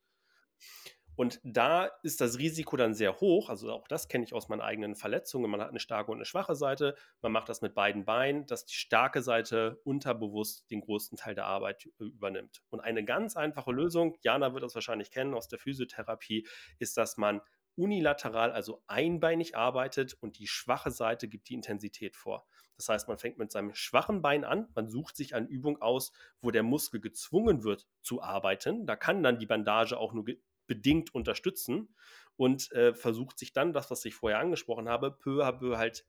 Und 1.17 1.41
da 1.45 1.87
ist 2.03 2.21
das 2.21 2.39
Risiko 2.39 2.77
dann 2.77 2.95
sehr 2.95 3.21
hoch. 3.21 3.49
Also 3.49 3.71
auch 3.71 3.87
das 3.87 4.09
kenne 4.09 4.25
ich 4.25 4.35
aus 4.35 4.49
meinen 4.49 4.61
eigenen 4.61 4.97
Verletzungen. 4.97 5.49
Man 5.51 5.61
hat 5.61 5.69
eine 5.69 5.79
starke 5.79 6.11
und 6.11 6.19
eine 6.19 6.25
schwache 6.25 6.57
Seite. 6.57 6.97
Man 7.23 7.31
macht 7.31 7.49
das 7.49 7.63
mit 7.63 7.75
beiden 7.75 8.05
Beinen, 8.05 8.47
dass 8.47 8.67
die 8.67 8.75
starke 8.75 9.23
Seite 9.23 9.81
unterbewusst 9.85 10.69
den 10.71 10.81
größten 10.81 11.17
Teil 11.17 11.37
der 11.37 11.47
Arbeit 11.47 11.89
übernimmt. 11.99 12.63
Und 12.71 12.81
eine 12.81 13.05
ganz 13.05 13.37
einfache 13.37 13.71
Lösung, 13.71 14.17
Jana 14.23 14.55
wird 14.55 14.65
das 14.65 14.75
wahrscheinlich 14.75 15.13
kennen 15.13 15.35
aus 15.35 15.47
der 15.47 15.61
Physiotherapie, 15.61 16.49
ist, 16.79 16.97
dass 16.97 17.17
man 17.17 17.41
unilateral, 17.77 18.53
also 18.53 18.83
einbeinig 18.87 19.57
arbeitet 19.57 20.15
und 20.15 20.39
die 20.39 20.47
schwache 20.47 20.91
Seite 20.91 21.29
gibt 21.29 21.49
die 21.49 21.55
Intensität 21.55 22.17
vor. 22.17 22.47
Das 22.77 22.89
heißt, 22.89 23.09
man 23.09 23.19
fängt 23.19 23.39
mit 23.39 23.53
seinem 23.53 23.75
schwachen 23.75 24.23
Bein 24.23 24.45
an, 24.45 24.69
man 24.75 24.89
sucht 24.89 25.17
sich 25.17 25.35
eine 25.35 25.47
Übung 25.47 25.81
aus, 25.81 26.13
wo 26.41 26.51
der 26.51 26.63
Muskel 26.63 27.01
gezwungen 27.01 27.63
wird 27.63 27.87
zu 28.03 28.23
arbeiten. 28.23 28.87
Da 28.87 28.97
kann 28.97 29.23
dann 29.23 29.39
die 29.39 29.47
Bandage 29.47 29.97
auch 29.97 30.13
nur 30.13 30.25
bedingt 30.67 31.15
unterstützen 31.15 31.95
und 32.37 32.73
äh, 32.73 32.95
versucht 32.95 33.39
sich 33.39 33.53
dann, 33.53 33.73
das, 33.73 33.91
was 33.91 34.05
ich 34.05 34.15
vorher 34.15 34.41
angesprochen 34.41 34.89
habe, 34.89 35.11
peu 35.13 35.45
à 35.45 35.53
peu 35.53 35.77
halt 35.77 36.07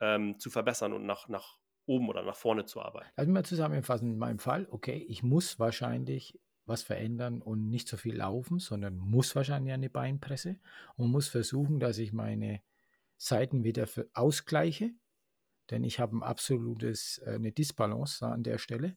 ähm, 0.00 0.38
zu 0.38 0.50
verbessern 0.50 0.92
und 0.92 1.04
nach, 1.04 1.28
nach 1.28 1.58
oben 1.86 2.08
oder 2.08 2.22
nach 2.22 2.36
vorne 2.36 2.64
zu 2.64 2.80
arbeiten. 2.80 3.10
Also 3.16 3.30
mal 3.30 3.44
zusammenfassen, 3.44 4.12
in 4.12 4.18
meinem 4.18 4.38
Fall, 4.38 4.68
okay, 4.70 5.04
ich 5.08 5.22
muss 5.22 5.58
wahrscheinlich 5.58 6.38
was 6.68 6.82
verändern 6.82 7.42
und 7.42 7.68
nicht 7.68 7.88
so 7.88 7.96
viel 7.96 8.16
laufen, 8.16 8.58
sondern 8.58 8.96
muss 8.96 9.34
wahrscheinlich 9.34 9.72
eine 9.72 9.90
Beinpresse 9.90 10.56
und 10.96 11.10
muss 11.10 11.28
versuchen, 11.28 11.80
dass 11.80 11.98
ich 11.98 12.12
meine 12.12 12.60
Seiten 13.16 13.64
wieder 13.64 13.86
ausgleiche, 14.14 14.92
denn 15.70 15.84
ich 15.84 15.98
habe 15.98 16.16
ein 16.16 16.22
absolutes, 16.22 17.18
äh, 17.24 17.34
eine 17.34 17.52
Disbalance 17.52 18.26
an 18.26 18.42
der 18.42 18.58
Stelle. 18.58 18.96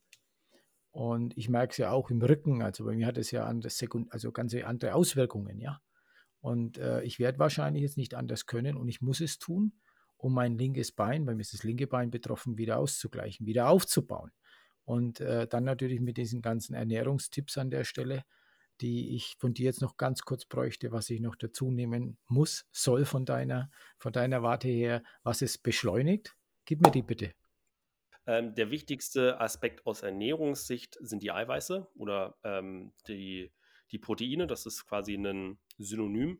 Und 0.91 1.37
ich 1.37 1.47
merke 1.49 1.71
es 1.71 1.77
ja 1.77 1.91
auch 1.91 2.09
im 2.09 2.21
Rücken, 2.21 2.61
also 2.61 2.85
bei 2.85 2.95
mir 2.95 3.07
hat 3.07 3.17
es 3.17 3.31
ja 3.31 3.45
andere 3.45 3.71
also 4.09 4.31
ganze 4.31 4.67
andere 4.67 4.93
Auswirkungen, 4.93 5.59
ja. 5.59 5.81
Und 6.41 6.77
äh, 6.79 7.01
ich 7.03 7.19
werde 7.19 7.39
wahrscheinlich 7.39 7.83
jetzt 7.83 7.97
nicht 7.97 8.15
anders 8.15 8.45
können 8.45 8.75
und 8.75 8.89
ich 8.89 9.01
muss 9.01 9.21
es 9.21 9.39
tun, 9.39 9.73
um 10.17 10.33
mein 10.33 10.57
linkes 10.57 10.91
Bein, 10.91 11.25
bei 11.25 11.33
mir 11.33 11.41
ist 11.41 11.53
das 11.53 11.63
linke 11.63 11.87
Bein 11.87 12.11
betroffen, 12.11 12.57
wieder 12.57 12.77
auszugleichen, 12.77 13.45
wieder 13.45 13.69
aufzubauen. 13.69 14.31
Und 14.83 15.19
äh, 15.19 15.47
dann 15.47 15.63
natürlich 15.63 15.99
mit 15.99 16.17
diesen 16.17 16.41
ganzen 16.41 16.73
Ernährungstipps 16.73 17.57
an 17.57 17.69
der 17.69 17.83
Stelle, 17.83 18.23
die 18.81 19.15
ich 19.15 19.35
von 19.37 19.53
dir 19.53 19.65
jetzt 19.65 19.81
noch 19.81 19.97
ganz 19.97 20.23
kurz 20.23 20.45
bräuchte, 20.45 20.91
was 20.91 21.09
ich 21.09 21.19
noch 21.21 21.35
dazu 21.35 21.69
nehmen 21.69 22.17
muss, 22.27 22.65
soll 22.71 23.05
von 23.05 23.25
deiner, 23.25 23.69
von 23.97 24.11
deiner 24.11 24.41
Warte 24.41 24.67
her, 24.67 25.03
was 25.23 25.41
es 25.41 25.57
beschleunigt. 25.57 26.35
Gib 26.65 26.81
mir 26.81 26.91
die 26.91 27.03
bitte. 27.03 27.33
Ähm, 28.25 28.53
der 28.55 28.69
wichtigste 28.71 29.39
Aspekt 29.39 29.85
aus 29.85 30.01
Ernährungssicht 30.01 30.97
sind 31.01 31.23
die 31.23 31.31
Eiweiße 31.31 31.87
oder 31.95 32.37
ähm, 32.43 32.93
die, 33.07 33.51
die 33.91 33.99
Proteine. 33.99 34.47
Das 34.47 34.65
ist 34.65 34.85
quasi 34.87 35.15
ein 35.15 35.59
Synonym. 35.77 36.39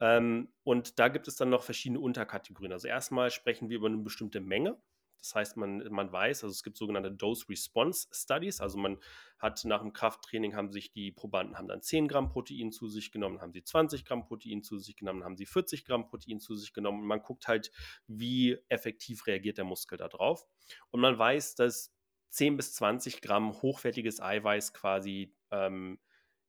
Ähm, 0.00 0.48
und 0.64 0.98
da 0.98 1.08
gibt 1.08 1.28
es 1.28 1.36
dann 1.36 1.50
noch 1.50 1.62
verschiedene 1.62 2.00
Unterkategorien. 2.00 2.72
Also 2.72 2.88
erstmal 2.88 3.30
sprechen 3.30 3.68
wir 3.68 3.76
über 3.76 3.88
eine 3.88 3.98
bestimmte 3.98 4.40
Menge. 4.40 4.80
Das 5.20 5.34
heißt, 5.34 5.56
man, 5.56 5.78
man 5.90 6.10
weiß, 6.10 6.44
also 6.44 6.52
es 6.52 6.62
gibt 6.62 6.76
sogenannte 6.76 7.12
Dose-Response-Studies. 7.12 8.60
Also 8.60 8.78
man 8.78 8.98
hat 9.38 9.64
nach 9.64 9.80
dem 9.80 9.92
Krafttraining 9.92 10.54
haben 10.54 10.70
sich 10.70 10.92
die 10.92 11.12
Probanden 11.12 11.58
haben 11.58 11.68
dann 11.68 11.82
10 11.82 12.08
Gramm 12.08 12.28
Protein 12.28 12.72
zu 12.72 12.88
sich 12.88 13.12
genommen, 13.12 13.40
haben 13.40 13.52
sie 13.52 13.62
20 13.62 14.04
Gramm 14.04 14.24
Protein 14.24 14.62
zu 14.62 14.78
sich 14.78 14.96
genommen, 14.96 15.24
haben 15.24 15.36
sie 15.36 15.46
40 15.46 15.84
Gramm 15.84 16.06
Protein 16.06 16.40
zu 16.40 16.54
sich 16.54 16.72
genommen. 16.72 17.00
Und 17.00 17.06
man 17.06 17.22
guckt 17.22 17.48
halt, 17.48 17.70
wie 18.06 18.58
effektiv 18.68 19.26
reagiert 19.26 19.58
der 19.58 19.64
Muskel 19.64 19.98
darauf. 19.98 20.46
Und 20.90 21.00
man 21.00 21.18
weiß, 21.18 21.54
dass 21.54 21.94
10 22.30 22.56
bis 22.56 22.74
20 22.74 23.20
Gramm 23.20 23.60
hochwertiges 23.60 24.20
Eiweiß 24.20 24.72
quasi 24.72 25.34
ähm, 25.50 25.98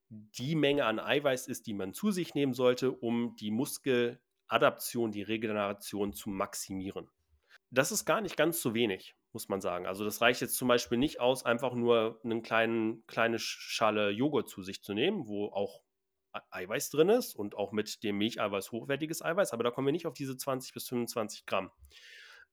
die 0.08 0.54
Menge 0.54 0.84
an 0.84 1.00
Eiweiß 1.00 1.48
ist, 1.48 1.66
die 1.66 1.74
man 1.74 1.94
zu 1.94 2.10
sich 2.10 2.34
nehmen 2.34 2.52
sollte, 2.52 2.92
um 2.92 3.34
die 3.36 3.50
Muskeladaption, 3.50 5.10
die 5.10 5.22
Regeneration 5.22 6.12
zu 6.12 6.28
maximieren. 6.30 7.08
Das 7.74 7.90
ist 7.90 8.04
gar 8.04 8.20
nicht 8.20 8.36
ganz 8.36 8.60
so 8.60 8.74
wenig, 8.74 9.16
muss 9.32 9.48
man 9.48 9.62
sagen. 9.62 9.86
Also 9.86 10.04
das 10.04 10.20
reicht 10.20 10.42
jetzt 10.42 10.56
zum 10.56 10.68
Beispiel 10.68 10.98
nicht 10.98 11.20
aus, 11.20 11.44
einfach 11.46 11.72
nur 11.72 12.20
eine 12.22 12.42
kleinen, 12.42 13.06
kleine 13.06 13.38
Schale 13.38 14.10
Joghurt 14.10 14.48
zu 14.48 14.62
sich 14.62 14.82
zu 14.82 14.92
nehmen, 14.92 15.26
wo 15.26 15.46
auch 15.46 15.80
Eiweiß 16.50 16.90
drin 16.90 17.08
ist 17.08 17.34
und 17.34 17.56
auch 17.56 17.72
mit 17.72 18.02
dem 18.02 18.18
Milcheiweiß 18.18 18.72
hochwertiges 18.72 19.22
Eiweiß, 19.22 19.52
aber 19.52 19.64
da 19.64 19.70
kommen 19.70 19.86
wir 19.86 19.92
nicht 19.92 20.06
auf 20.06 20.14
diese 20.14 20.36
20 20.36 20.74
bis 20.74 20.88
25 20.88 21.46
Gramm. 21.46 21.70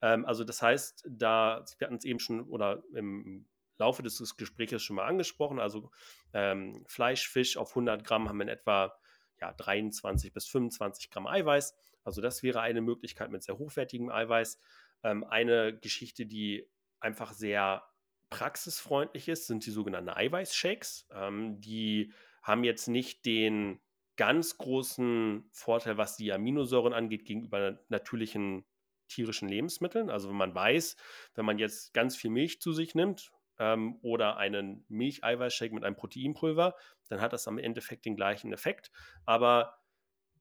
Ähm, 0.00 0.24
also 0.24 0.42
das 0.42 0.62
heißt, 0.62 1.06
da, 1.08 1.64
wir 1.78 1.86
hatten 1.86 1.96
es 1.96 2.04
eben 2.04 2.18
schon 2.18 2.42
oder 2.42 2.82
im 2.94 3.46
Laufe 3.78 4.02
des 4.02 4.36
Gesprächs 4.36 4.82
schon 4.82 4.96
mal 4.96 5.06
angesprochen. 5.06 5.58
Also 5.58 5.90
ähm, 6.32 6.84
Fleisch, 6.86 7.28
Fisch 7.28 7.56
auf 7.56 7.70
100 7.70 8.04
Gramm 8.04 8.28
haben 8.28 8.38
wir 8.38 8.44
in 8.44 8.48
etwa 8.48 8.94
ja, 9.40 9.52
23 9.52 10.32
bis 10.32 10.46
25 10.48 11.10
Gramm 11.10 11.26
Eiweiß. 11.26 11.74
Also 12.04 12.20
das 12.20 12.42
wäre 12.42 12.60
eine 12.60 12.80
Möglichkeit 12.80 13.30
mit 13.30 13.42
sehr 13.42 13.58
hochwertigem 13.58 14.10
Eiweiß. 14.10 14.58
Ähm, 15.02 15.24
eine 15.24 15.78
Geschichte, 15.78 16.26
die 16.26 16.68
einfach 17.00 17.32
sehr 17.32 17.84
praxisfreundlich 18.30 19.28
ist, 19.28 19.46
sind 19.46 19.66
die 19.66 19.70
sogenannten 19.70 20.10
Eiweißshakes. 20.10 21.08
Ähm, 21.12 21.60
die 21.60 22.12
haben 22.42 22.64
jetzt 22.64 22.88
nicht 22.88 23.26
den 23.26 23.80
ganz 24.16 24.58
großen 24.58 25.48
Vorteil, 25.52 25.96
was 25.96 26.16
die 26.16 26.32
Aminosäuren 26.32 26.92
angeht, 26.92 27.24
gegenüber 27.24 27.80
natürlichen 27.88 28.64
tierischen 29.08 29.48
Lebensmitteln. 29.48 30.10
Also 30.10 30.28
wenn 30.28 30.36
man 30.36 30.54
weiß, 30.54 30.96
wenn 31.34 31.44
man 31.44 31.58
jetzt 31.58 31.92
ganz 31.94 32.16
viel 32.16 32.30
Milch 32.30 32.60
zu 32.60 32.72
sich 32.72 32.94
nimmt, 32.94 33.32
ähm, 33.60 33.98
oder 34.02 34.38
einen 34.38 34.84
Milcheiweißshake 34.88 35.74
mit 35.74 35.84
einem 35.84 35.94
Proteinpulver, 35.94 36.74
dann 37.08 37.20
hat 37.20 37.32
das 37.32 37.46
am 37.46 37.58
Endeffekt 37.58 38.06
den 38.06 38.16
gleichen 38.16 38.52
Effekt. 38.52 38.90
Aber 39.26 39.79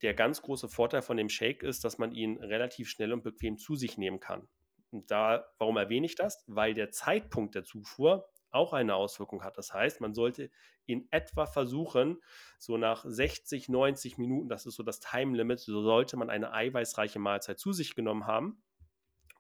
der 0.02 0.14
ganz 0.14 0.42
große 0.42 0.70
Vorteil 0.70 1.02
von 1.02 1.18
dem 1.18 1.30
Shake 1.30 1.64
ist, 1.64 1.84
dass 1.84 1.98
man 1.98 2.12
ihn 2.12 2.38
relativ 2.38 2.90
schnell 2.90 3.14
und 3.14 3.24
bequem 3.24 3.58
zu 3.58 3.76
sich 3.76 3.98
nehmen 3.98 4.20
kann. 4.20 4.48
Und 4.92 5.12
da, 5.12 5.46
warum 5.58 5.78
erwähne 5.78 6.06
ich 6.06 6.16
das? 6.16 6.44
Weil 6.48 6.74
der 6.74 6.92
Zeitpunkt 6.92 7.56
der 7.56 7.64
Zufuhr 7.64 8.28
auch 8.52 8.74
eine 8.74 8.96
Auswirkung 8.96 9.44
hat. 9.44 9.58
Das 9.58 9.74
heißt, 9.74 10.02
man 10.02 10.14
sollte 10.14 10.50
in 10.86 11.08
etwa 11.12 11.46
versuchen, 11.46 12.20
so 12.58 12.78
nach 12.78 13.06
60, 13.06 13.70
90 13.70 14.18
Minuten, 14.18 14.50
das 14.50 14.66
ist 14.66 14.76
so 14.76 14.84
das 14.84 15.00
Time 15.00 15.38
Limit, 15.38 15.60
so 15.60 15.84
sollte 15.84 16.18
man 16.18 16.30
eine 16.30 16.52
eiweißreiche 16.52 17.20
Mahlzeit 17.20 17.60
zu 17.60 17.74
sich 17.74 17.96
genommen 17.96 18.26
haben. 18.26 18.64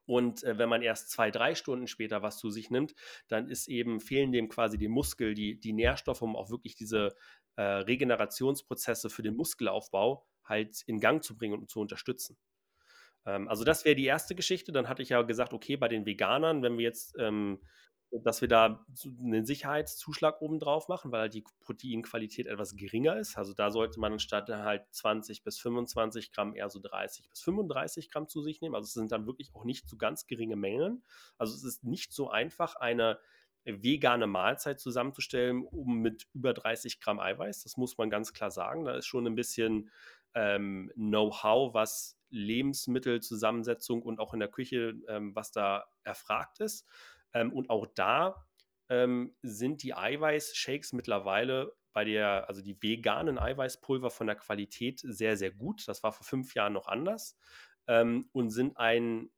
Und 0.06 0.44
äh, 0.44 0.58
wenn 0.58 0.70
man 0.70 0.82
erst 0.82 1.12
zwei, 1.12 1.32
drei 1.32 1.56
Stunden 1.56 1.88
später 1.88 2.22
was 2.22 2.38
zu 2.38 2.50
sich 2.50 2.70
nimmt, 2.70 2.96
dann 3.28 3.48
ist 3.48 3.68
eben, 3.68 4.00
fehlen 4.00 4.32
dem 4.32 4.50
quasi 4.50 4.78
dem 4.78 4.92
Muskel 4.92 5.34
die, 5.34 5.60
die 5.60 5.74
Nährstoffe, 5.74 6.22
um 6.22 6.36
auch 6.36 6.50
wirklich 6.50 6.76
diese 6.76 7.16
äh, 7.56 7.62
Regenerationsprozesse 7.62 9.10
für 9.10 9.22
den 9.22 9.36
Muskelaufbau 9.36 10.28
halt 10.50 10.82
in 10.88 11.00
Gang 11.00 11.24
zu 11.24 11.38
bringen 11.38 11.60
und 11.60 11.70
zu 11.70 11.80
unterstützen. 11.80 12.38
Ähm, 13.26 13.48
also 13.48 13.64
das 13.64 13.86
wäre 13.86 13.96
die 13.96 14.06
erste 14.06 14.36
Geschichte. 14.36 14.72
Dann 14.72 14.90
hatte 14.90 15.02
ich 15.02 15.10
ja 15.10 15.22
gesagt, 15.22 15.54
okay, 15.54 15.78
bei 15.78 15.88
den 15.88 16.06
Veganern, 16.06 16.62
wenn 16.64 16.78
wir 16.78 16.86
jetzt 16.86 17.16
ähm, 17.20 17.60
dass 18.12 18.42
wir 18.42 18.48
da 18.48 18.86
einen 19.20 19.46
Sicherheitszuschlag 19.46 20.42
oben 20.42 20.60
drauf 20.60 20.88
machen, 20.88 21.12
weil 21.12 21.22
halt 21.22 21.34
die 21.36 21.44
Proteinqualität 21.60 22.48
etwas 22.48 22.76
geringer 22.76 23.18
ist. 23.18 23.38
Also 23.38 23.54
da 23.54 23.70
sollte 23.70 24.00
man 24.00 24.14
anstatt 24.14 24.50
halt 24.50 24.84
20 24.92 25.44
bis 25.44 25.60
25 25.60 26.32
Gramm 26.32 26.56
eher 26.56 26.70
so 26.70 26.80
30 26.80 27.30
bis 27.30 27.42
35 27.42 28.10
Gramm 28.10 28.28
zu 28.28 28.42
sich 28.42 28.62
nehmen. 28.62 28.74
Also 28.74 28.86
es 28.88 28.94
sind 28.94 29.12
dann 29.12 29.28
wirklich 29.28 29.54
auch 29.54 29.64
nicht 29.64 29.88
so 29.88 29.96
ganz 29.96 30.26
geringe 30.26 30.56
Mengen. 30.56 31.04
Also 31.38 31.54
es 31.54 31.64
ist 31.64 31.84
nicht 31.84 32.12
so 32.12 32.30
einfach, 32.30 32.76
eine 32.76 33.20
vegane 33.66 34.26
Mahlzeit 34.26 34.80
zusammenzustellen, 34.80 35.64
um 35.64 36.00
mit 36.00 36.28
über 36.34 36.54
30 36.54 37.00
Gramm 37.00 37.20
Eiweiß. 37.20 37.62
Das 37.62 37.78
muss 37.78 37.98
man 37.98 38.10
ganz 38.10 38.34
klar 38.34 38.50
sagen. 38.50 38.86
Da 38.86 38.96
ist 38.96 39.06
schon 39.06 39.28
ein 39.28 39.36
bisschen 39.36 39.92
ähm, 40.34 40.92
Know-how, 40.96 41.74
was 41.74 42.20
Lebensmittelzusammensetzung 42.30 44.02
und 44.02 44.20
auch 44.20 44.34
in 44.34 44.40
der 44.40 44.50
Küche, 44.50 44.96
ähm, 45.08 45.36
was 45.36 45.52
da 45.52 45.86
erfragt 46.04 46.60
ist. 46.60 46.88
Ähm, 47.34 47.52
und 47.52 47.70
auch 47.70 47.88
da 47.88 48.46
ähm, 48.90 49.36
sind 49.42 49.84
die 49.84 49.94
Eiweißshakes 49.94 50.94
mittlerweile 50.94 51.74
bei 51.94 52.06
der, 52.06 52.48
also 52.48 52.62
die 52.62 52.82
veganen 52.82 53.38
Eiweißpulver 53.40 54.10
von 54.10 54.28
der 54.28 54.36
Qualität 54.36 55.00
sehr, 55.04 55.38
sehr 55.38 55.52
gut. 55.52 55.88
Das 55.88 56.04
war 56.04 56.12
vor 56.12 56.26
fünf 56.26 56.54
Jahren 56.54 56.74
noch 56.74 56.88
anders 56.88 57.38
ähm, 57.88 58.30
und 58.32 58.52
sind 58.52 58.78
ein 58.78 59.30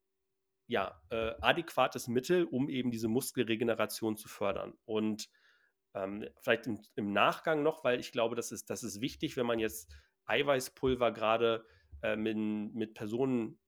ja, 0.67 1.01
äh, 1.09 1.33
adäquates 1.41 2.07
Mittel, 2.07 2.45
um 2.45 2.69
eben 2.69 2.91
diese 2.91 3.09
Muskelregeneration 3.09 4.15
zu 4.15 4.29
fördern. 4.29 4.73
Und 4.85 5.29
ähm, 5.93 6.25
vielleicht 6.41 6.67
im, 6.67 6.81
im, 6.95 7.11
Nachgang 7.11 7.63
noch, 7.63 7.83
weil 7.83 7.99
ich 7.99 8.13
glaube, 8.13 8.35
das 8.35 8.53
ist, 8.53 8.69
das 8.69 8.83
ist 8.83 9.01
wichtig, 9.01 9.35
wenn 9.35 9.45
man 9.45 9.59
jetzt 9.59 9.91
Eiweißpulver 10.25 11.11
gerade 11.11 11.65
äh, 12.01 12.15
mit, 12.15 12.37
mit 12.37 12.93
Personen 12.93 13.59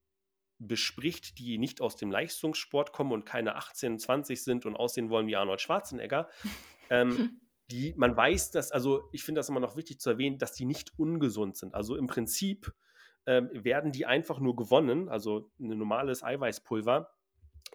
bespricht, 0.60 1.40
die 1.40 1.58
nicht 1.58 1.82
aus 1.82 1.96
dem 1.96 2.12
Leistungssport 2.12 2.94
kommen 2.94 3.12
und 3.12 3.26
keine 3.26 3.56
18, 3.56 4.00
20 4.00 4.44
sind 4.44 4.66
und 4.66 4.76
aussehen 4.76 5.10
wollen 5.10 5.28
wie 5.28 5.36
Arnold 5.36 5.62
Schwarzenegger. 5.62 6.30
Ähm, 6.90 7.40
die, 7.72 7.94
man 7.96 8.16
weiß, 8.16 8.52
dass, 8.52 8.72
also 8.72 9.10
ich 9.14 9.24
finde 9.24 9.40
das 9.40 9.48
immer 9.48 9.62
noch 9.62 9.78
wichtig 9.78 10.00
zu 10.00 10.12
erwähnen, 10.12 10.38
dass 10.38 10.54
die 10.54 10.66
nicht 10.66 10.92
ungesund 11.00 11.56
sind. 11.58 11.74
Also 11.74 11.96
im 11.96 12.08
Prinzip 12.08 12.72
ähm, 13.26 13.50
werden 13.54 13.92
die 13.92 14.06
einfach 14.06 14.40
nur 14.40 14.56
gewonnen. 14.56 15.08
Also 15.10 15.50
ein 15.60 15.78
normales 15.78 16.24
Eiweißpulver 16.24 17.10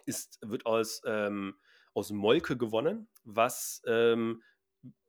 ist, 0.05 0.39
wird 0.41 0.65
aus, 0.67 1.01
ähm, 1.05 1.55
aus 1.93 2.11
Molke 2.11 2.55
gewonnen, 2.55 3.09
was 3.23 3.81
ähm, 3.87 4.43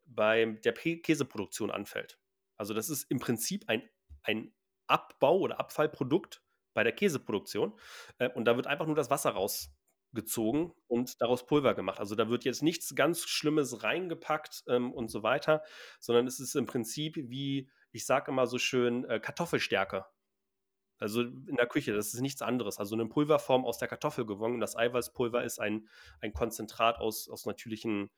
bei 0.07 0.47
der 0.65 0.73
Käseproduktion 0.73 1.71
anfällt. 1.71 2.19
Also 2.61 2.75
das 2.75 2.91
ist 2.91 3.11
im 3.11 3.21
Prinzip 3.21 3.65
ein, 3.69 3.83
ein 4.23 4.53
Abbau- 4.87 5.39
oder 5.39 5.59
Abfallprodukt 5.59 6.43
bei 6.75 6.85
der 6.85 6.93
Käseproduktion. 6.93 7.73
Äh, 8.19 8.29
und 8.35 8.45
da 8.45 8.55
wird 8.57 8.67
einfach 8.67 8.85
nur 8.85 8.95
das 8.95 9.09
Wasser 9.09 9.31
rausgezogen 9.31 10.75
und 10.87 11.23
daraus 11.23 11.47
Pulver 11.47 11.75
gemacht. 11.75 11.99
Also 11.99 12.17
da 12.17 12.29
wird 12.29 12.45
jetzt 12.45 12.63
nichts 12.63 12.95
ganz 12.95 13.25
Schlimmes 13.25 13.83
reingepackt 13.83 14.65
ähm, 14.69 14.93
und 14.93 15.09
so 15.09 15.23
weiter, 15.23 15.63
sondern 16.01 16.27
es 16.27 16.39
ist 16.39 16.55
im 16.55 16.67
Prinzip 16.67 17.17
wie, 17.17 17.71
ich 17.93 18.05
sage 18.05 18.31
immer 18.31 18.47
so 18.47 18.59
schön, 18.59 19.07
äh, 19.07 19.21
Kartoffelstärke. 19.21 20.05
Also 21.01 21.23
in 21.23 21.57
der 21.57 21.67
Küche, 21.67 21.95
das 21.95 22.13
ist 22.13 22.21
nichts 22.21 22.43
anderes. 22.43 22.79
Also 22.79 22.95
eine 22.95 23.07
Pulverform 23.07 23.65
aus 23.65 23.79
der 23.79 23.89
Kartoffel 23.89 24.27
gewonnen. 24.27 24.61
Das 24.61 24.77
Eiweißpulver 24.77 25.43
ist 25.43 25.59
ein, 25.59 25.89
ein 26.21 26.33
Konzentrat 26.33 26.99
aus, 26.99 27.29
aus 27.29 27.47
natürlichen 27.47 28.11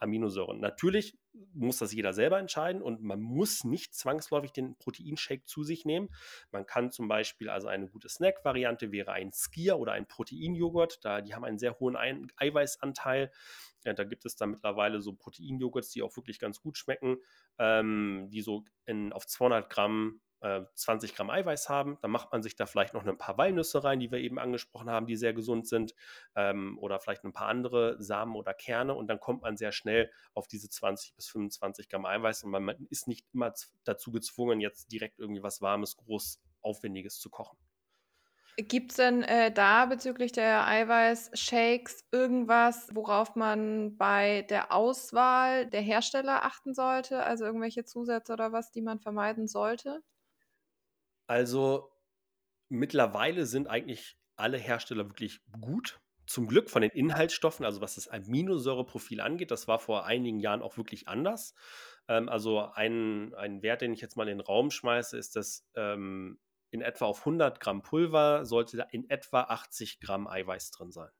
Aminosäuren. 0.00 0.60
Natürlich 0.60 1.16
muss 1.52 1.78
das 1.78 1.92
jeder 1.92 2.12
selber 2.12 2.38
entscheiden 2.38 2.82
und 2.82 3.02
man 3.02 3.20
muss 3.20 3.64
nicht 3.64 3.94
zwangsläufig 3.94 4.52
den 4.52 4.76
Proteinshake 4.76 5.44
zu 5.46 5.62
sich 5.62 5.84
nehmen. 5.84 6.08
Man 6.50 6.66
kann 6.66 6.90
zum 6.90 7.08
Beispiel, 7.08 7.48
also 7.48 7.68
eine 7.68 7.88
gute 7.88 8.08
Snack-Variante 8.08 8.92
wäre 8.92 9.12
ein 9.12 9.32
Skier 9.32 9.78
oder 9.78 9.92
ein 9.92 10.06
Proteinjoghurt. 10.06 11.04
Da, 11.04 11.20
die 11.20 11.34
haben 11.34 11.44
einen 11.44 11.58
sehr 11.58 11.78
hohen 11.78 11.96
Ein 11.96 12.28
Eiweißanteil. 12.36 13.30
Ja, 13.84 13.92
da 13.92 14.04
gibt 14.04 14.24
es 14.24 14.36
da 14.36 14.46
mittlerweile 14.46 15.00
so 15.00 15.12
Proteinjoghurts, 15.14 15.90
die 15.90 16.02
auch 16.02 16.16
wirklich 16.16 16.38
ganz 16.38 16.60
gut 16.60 16.76
schmecken, 16.78 17.18
ähm, 17.58 18.28
die 18.30 18.40
so 18.42 18.64
in, 18.86 19.12
auf 19.12 19.26
200 19.26 19.70
Gramm 19.70 20.20
20 20.74 21.10
äh, 21.10 21.14
Gramm 21.14 21.30
Eiweiß 21.30 21.68
haben. 21.68 21.98
Dann 22.02 22.10
macht 22.10 22.32
man 22.32 22.42
sich 22.42 22.56
da 22.56 22.66
vielleicht 22.66 22.94
noch 22.94 23.06
ein 23.06 23.18
paar 23.18 23.38
Walnüsse 23.38 23.82
rein, 23.84 24.00
die 24.00 24.10
wir 24.10 24.18
eben 24.18 24.38
angesprochen 24.38 24.90
haben, 24.90 25.06
die 25.06 25.16
sehr 25.16 25.32
gesund 25.32 25.66
sind. 25.66 25.94
Ähm, 26.34 26.78
oder 26.78 27.00
vielleicht 27.00 27.24
ein 27.24 27.32
paar 27.32 27.48
andere 27.48 28.00
Samen 28.02 28.36
oder 28.36 28.54
Kerne. 28.54 28.94
Und 28.94 29.08
dann 29.08 29.20
kommt 29.20 29.42
man 29.42 29.56
sehr 29.56 29.72
schnell 29.72 30.10
auf 30.34 30.46
diese 30.46 30.68
20 30.68 31.14
bis 31.14 31.28
25 31.28 31.88
Gramm 31.88 32.06
Eiweiß. 32.06 32.44
Und 32.44 32.50
man 32.50 32.86
ist 32.90 33.08
nicht 33.08 33.26
immer 33.32 33.52
dazu 33.84 34.12
gezwungen, 34.12 34.60
jetzt 34.60 34.92
direkt 34.92 35.18
irgendwie 35.18 35.42
was 35.42 35.62
Warmes, 35.62 35.96
groß, 35.96 36.40
Aufwendiges 36.62 37.18
zu 37.18 37.30
kochen. 37.30 37.58
Gibt 38.56 38.92
es 38.92 38.98
denn 38.98 39.24
äh, 39.24 39.52
da 39.52 39.86
bezüglich 39.86 40.30
der 40.30 40.64
Eiweiß-Shakes 40.68 42.04
irgendwas, 42.12 42.86
worauf 42.92 43.34
man 43.34 43.96
bei 43.96 44.42
der 44.42 44.70
Auswahl 44.70 45.66
der 45.66 45.80
Hersteller 45.80 46.44
achten 46.44 46.72
sollte? 46.72 47.24
Also 47.24 47.44
irgendwelche 47.44 47.84
Zusätze 47.84 48.32
oder 48.32 48.52
was, 48.52 48.70
die 48.70 48.82
man 48.82 49.00
vermeiden 49.00 49.48
sollte? 49.48 50.04
Also 51.26 51.90
mittlerweile 52.68 53.46
sind 53.46 53.68
eigentlich 53.68 54.16
alle 54.36 54.58
Hersteller 54.58 55.06
wirklich 55.08 55.40
gut. 55.60 56.00
Zum 56.26 56.46
Glück 56.46 56.70
von 56.70 56.80
den 56.80 56.90
Inhaltsstoffen, 56.90 57.66
also 57.66 57.82
was 57.82 57.96
das 57.96 58.08
Aminosäureprofil 58.08 59.20
angeht, 59.20 59.50
das 59.50 59.68
war 59.68 59.78
vor 59.78 60.06
einigen 60.06 60.40
Jahren 60.40 60.62
auch 60.62 60.78
wirklich 60.78 61.06
anders. 61.06 61.54
Ähm, 62.08 62.28
also 62.28 62.60
ein, 62.72 63.34
ein 63.34 63.62
Wert, 63.62 63.82
den 63.82 63.92
ich 63.92 64.00
jetzt 64.00 64.16
mal 64.16 64.28
in 64.28 64.38
den 64.38 64.46
Raum 64.46 64.70
schmeiße, 64.70 65.18
ist, 65.18 65.36
dass 65.36 65.66
ähm, 65.74 66.38
in 66.70 66.80
etwa 66.80 67.04
auf 67.04 67.20
100 67.20 67.60
Gramm 67.60 67.82
Pulver 67.82 68.44
sollte 68.46 68.86
in 68.90 69.08
etwa 69.08 69.42
80 69.42 70.00
Gramm 70.00 70.26
Eiweiß 70.26 70.70
drin 70.70 70.90
sein. 70.90 71.10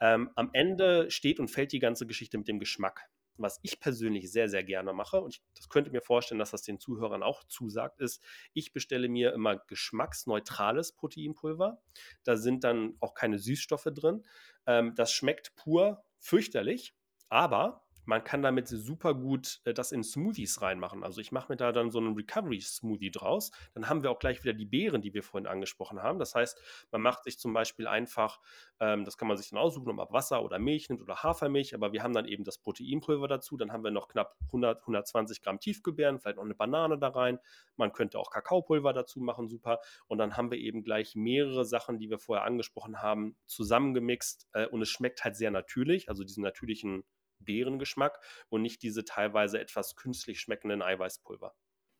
Ähm, 0.00 0.30
am 0.34 0.50
Ende 0.52 1.10
steht 1.10 1.38
und 1.40 1.48
fällt 1.48 1.72
die 1.72 1.78
ganze 1.78 2.06
Geschichte 2.06 2.38
mit 2.38 2.48
dem 2.48 2.58
Geschmack 2.58 3.08
was 3.36 3.58
ich 3.62 3.80
persönlich 3.80 4.30
sehr, 4.30 4.48
sehr 4.48 4.64
gerne 4.64 4.92
mache, 4.92 5.20
und 5.20 5.34
ich 5.36 5.42
das 5.54 5.68
könnte 5.68 5.90
mir 5.90 6.00
vorstellen, 6.00 6.38
dass 6.38 6.50
das 6.50 6.62
den 6.62 6.78
Zuhörern 6.78 7.22
auch 7.22 7.44
zusagt, 7.44 8.00
ist, 8.00 8.22
ich 8.52 8.72
bestelle 8.72 9.08
mir 9.08 9.32
immer 9.32 9.56
geschmacksneutrales 9.56 10.92
Proteinpulver. 10.92 11.80
Da 12.24 12.36
sind 12.36 12.64
dann 12.64 12.96
auch 13.00 13.14
keine 13.14 13.38
Süßstoffe 13.38 13.88
drin. 13.94 14.22
Ähm, 14.66 14.94
das 14.94 15.12
schmeckt 15.12 15.54
pur 15.56 16.04
fürchterlich, 16.18 16.94
aber 17.28 17.81
man 18.04 18.24
kann 18.24 18.42
damit 18.42 18.68
super 18.68 19.14
gut 19.14 19.60
äh, 19.64 19.74
das 19.74 19.92
in 19.92 20.02
Smoothies 20.02 20.62
reinmachen. 20.62 21.04
Also 21.04 21.20
ich 21.20 21.32
mache 21.32 21.52
mir 21.52 21.56
da 21.56 21.72
dann 21.72 21.90
so 21.90 21.98
einen 21.98 22.14
Recovery-Smoothie 22.14 23.10
draus. 23.10 23.50
Dann 23.74 23.88
haben 23.88 24.02
wir 24.02 24.10
auch 24.10 24.18
gleich 24.18 24.42
wieder 24.42 24.54
die 24.54 24.66
Beeren, 24.66 25.02
die 25.02 25.14
wir 25.14 25.22
vorhin 25.22 25.46
angesprochen 25.46 26.02
haben. 26.02 26.18
Das 26.18 26.34
heißt, 26.34 26.60
man 26.90 27.00
macht 27.00 27.24
sich 27.24 27.38
zum 27.38 27.52
Beispiel 27.52 27.86
einfach, 27.86 28.40
ähm, 28.80 29.04
das 29.04 29.16
kann 29.16 29.28
man 29.28 29.36
sich 29.36 29.50
dann 29.50 29.58
aussuchen, 29.58 29.88
ob 29.88 29.96
man 29.96 30.06
Wasser 30.10 30.42
oder 30.42 30.58
Milch 30.58 30.88
nimmt 30.88 31.02
oder 31.02 31.22
Hafermilch, 31.22 31.74
aber 31.74 31.92
wir 31.92 32.02
haben 32.02 32.12
dann 32.12 32.26
eben 32.26 32.44
das 32.44 32.58
Proteinpulver 32.58 33.28
dazu. 33.28 33.56
Dann 33.56 33.72
haben 33.72 33.84
wir 33.84 33.90
noch 33.90 34.08
knapp 34.08 34.36
100, 34.46 34.80
120 34.80 35.42
Gramm 35.42 35.60
Tiefgebären, 35.60 36.18
vielleicht 36.18 36.36
noch 36.36 36.44
eine 36.44 36.54
Banane 36.54 36.98
da 36.98 37.08
rein. 37.08 37.38
Man 37.76 37.92
könnte 37.92 38.18
auch 38.18 38.30
Kakaopulver 38.30 38.92
dazu 38.92 39.20
machen, 39.20 39.48
super. 39.48 39.80
Und 40.06 40.18
dann 40.18 40.36
haben 40.36 40.50
wir 40.50 40.58
eben 40.58 40.82
gleich 40.82 41.14
mehrere 41.14 41.64
Sachen, 41.64 41.98
die 41.98 42.10
wir 42.10 42.18
vorher 42.18 42.44
angesprochen 42.44 43.00
haben, 43.00 43.36
zusammengemixt 43.46 44.48
äh, 44.52 44.66
und 44.66 44.82
es 44.82 44.88
schmeckt 44.88 45.24
halt 45.24 45.36
sehr 45.36 45.50
natürlich, 45.50 46.08
also 46.08 46.24
diesen 46.24 46.42
natürlichen 46.42 47.04
Beerengeschmack 47.44 48.18
und 48.48 48.62
nicht 48.62 48.82
diese 48.82 49.04
teilweise 49.04 49.60
etwas 49.60 49.96
künstlich 49.96 50.40
schmeckenden 50.40 50.82
Eiweißpulver. 50.82 51.54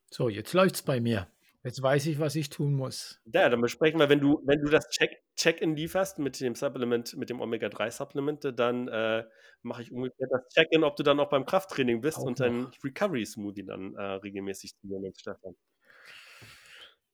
So, 0.09 0.29
jetzt 0.29 0.53
läuft 0.53 0.75
es 0.75 0.81
bei 0.83 0.99
mir. 0.99 1.27
Jetzt 1.63 1.81
weiß 1.81 2.07
ich, 2.07 2.19
was 2.19 2.35
ich 2.35 2.49
tun 2.49 2.73
muss. 2.73 3.21
Ja, 3.25 3.47
dann 3.47 3.61
besprechen 3.61 3.97
wir, 3.97 4.09
wenn 4.09 4.19
du, 4.19 4.41
wenn 4.45 4.59
du 4.59 4.69
das 4.69 4.89
Check-in 5.37 5.77
lieferst 5.77 6.19
mit 6.19 6.41
dem 6.41 6.55
Supplement, 6.55 7.15
mit 7.15 7.29
dem 7.29 7.39
Omega-3-Supplement, 7.39 8.59
dann 8.59 8.89
äh, 8.89 9.23
mache 9.61 9.81
ich 9.81 9.91
umgekehrt 9.93 10.29
das 10.29 10.45
Check-in, 10.49 10.83
ob 10.83 10.97
du 10.97 11.03
dann 11.03 11.21
auch 11.21 11.29
beim 11.29 11.45
Krafttraining 11.45 12.01
bist 12.01 12.17
auch 12.17 12.23
und 12.23 12.41
dein 12.41 12.67
Recovery-Smoothie 12.83 13.65
dann 13.65 13.95
äh, 13.95 14.01
regelmäßig 14.01 14.75
zu 14.75 14.87
dir 14.87 14.99
nimmst, 14.99 15.21
Stefan. 15.21 15.55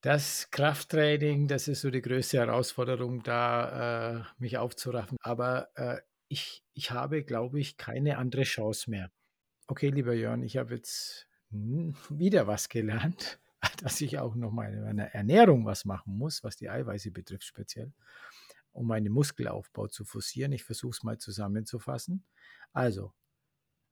Das 0.02 0.50
Krafttraining, 0.50 1.48
das 1.48 1.68
ist 1.68 1.82
so 1.82 1.92
die 1.92 2.02
größte 2.02 2.38
Herausforderung, 2.38 3.22
da 3.22 4.18
äh, 4.18 4.24
mich 4.40 4.58
aufzuraffen. 4.58 5.18
Aber 5.22 5.70
äh, 5.76 5.98
ich, 6.30 6.64
ich 6.74 6.92
habe, 6.92 7.24
glaube 7.24 7.60
ich, 7.60 7.76
keine 7.76 8.18
andere 8.18 8.44
Chance 8.44 8.90
mehr. 8.90 9.12
Okay, 9.68 9.90
lieber 9.90 10.14
Jörn, 10.14 10.44
ich 10.44 10.58
habe 10.58 10.76
jetzt 10.76 11.28
wieder 11.52 12.48
was 12.48 12.70
gelernt, 12.70 13.40
dass 13.84 14.00
ich 14.00 14.20
auch 14.20 14.36
noch 14.36 14.52
mal 14.52 14.72
in 14.72 14.84
meiner 14.84 15.08
Ernährung 15.08 15.66
was 15.66 15.84
machen 15.84 16.18
muss, 16.18 16.44
was 16.44 16.56
die 16.56 16.70
Eiweiße 16.70 17.12
betrifft 17.12 17.44
speziell, 17.44 17.92
um 18.72 18.88
meinen 18.88 19.12
Muskelaufbau 19.12 19.88
zu 19.88 20.06
forcieren. 20.06 20.54
Ich 20.54 20.64
versuche 20.64 20.92
es 20.92 21.04
mal 21.04 21.18
zusammenzufassen. 21.18 22.24
Also, 22.72 23.14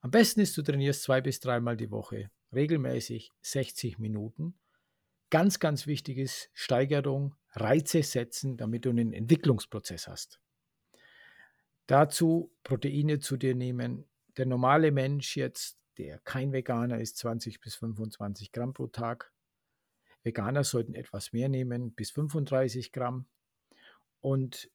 am 0.01 0.11
besten 0.11 0.39
ist, 0.41 0.55
du 0.57 0.61
trainierst 0.61 1.03
zwei 1.03 1.21
bis 1.21 1.39
dreimal 1.39 1.75
die 1.75 1.89
Woche, 1.89 2.29
regelmäßig 2.53 3.31
60 3.41 3.97
Minuten. 3.97 4.59
Ganz, 5.31 5.59
ganz 5.59 5.87
wichtig 5.87 6.19
ist 6.19 6.49
Steigerung, 6.53 7.35
Reize 7.51 8.03
setzen, 8.03 8.55
damit 8.57 8.85
du 8.85 8.91
einen 8.91 9.11
Entwicklungsprozess 9.11 10.07
hast. 10.07 10.39
Dazu 11.87 12.53
Proteine 12.63 13.19
zu 13.19 13.37
dir 13.37 13.55
nehmen. 13.55 14.05
Der 14.35 14.45
normale 14.45 14.91
Mensch 14.91 15.37
jetzt, 15.37 15.79
der 15.97 16.19
kein 16.19 16.51
Veganer 16.51 16.99
ist, 16.99 17.17
20 17.17 17.61
bis 17.61 17.75
25 17.75 18.51
Gramm 18.51 18.73
pro 18.73 18.87
Tag. 18.87 19.33
Veganer 20.23 20.65
sollten 20.65 20.93
etwas 20.93 21.31
mehr 21.31 21.47
nehmen, 21.47 21.93
bis 21.93 22.11
35 22.11 22.91
Gramm. 22.91 23.25
Und 24.19 24.69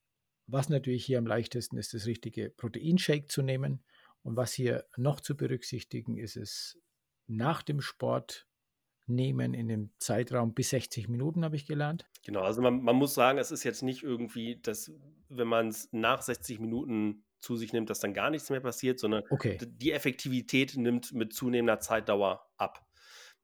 was 0.46 0.70
natürlich 0.70 1.04
hier 1.04 1.18
am 1.18 1.26
leichtesten 1.26 1.76
ist, 1.76 1.92
das 1.92 2.06
richtige 2.06 2.50
Proteinshake 2.50 3.26
zu 3.28 3.42
nehmen. 3.42 3.84
Und 4.22 4.36
was 4.36 4.54
hier 4.54 4.86
noch 4.96 5.20
zu 5.20 5.36
berücksichtigen 5.36 6.16
ist, 6.16 6.36
es 6.36 6.78
nach 7.26 7.62
dem 7.62 7.80
Sport 7.80 8.46
nehmen 9.07 9.55
in 9.55 9.68
dem 9.68 9.90
Zeitraum 9.98 10.55
bis 10.55 10.70
60 10.70 11.09
Minuten, 11.09 11.44
habe 11.44 11.57
ich 11.57 11.66
gelernt. 11.66 12.07
Genau, 12.24 12.40
also 12.40 12.62
man, 12.62 12.82
man 12.82 12.96
muss 12.96 13.14
sagen, 13.14 13.38
es 13.38 13.50
ist 13.50 13.64
jetzt 13.64 13.82
nicht 13.82 14.03
irgendwie, 14.03 14.61
dass 14.61 14.92
wenn 15.28 15.48
man 15.48 15.68
es 15.68 15.88
nach 15.92 16.22
60 16.22 16.61
Minuten 16.61 17.24
zu 17.40 17.57
sich 17.57 17.72
nimmt, 17.72 17.90
dass 17.90 18.00
dann 18.00 18.14
gar 18.14 18.30
nichts 18.30 18.50
mehr 18.50 18.61
passiert, 18.61 19.00
sondern 19.00 19.24
okay. 19.30 19.59
die 19.61 19.92
Effektivität 19.92 20.76
nimmt 20.76 21.12
mit 21.12 21.32
zunehmender 21.32 21.80
Zeitdauer 21.80 22.46
ab. 22.57 22.86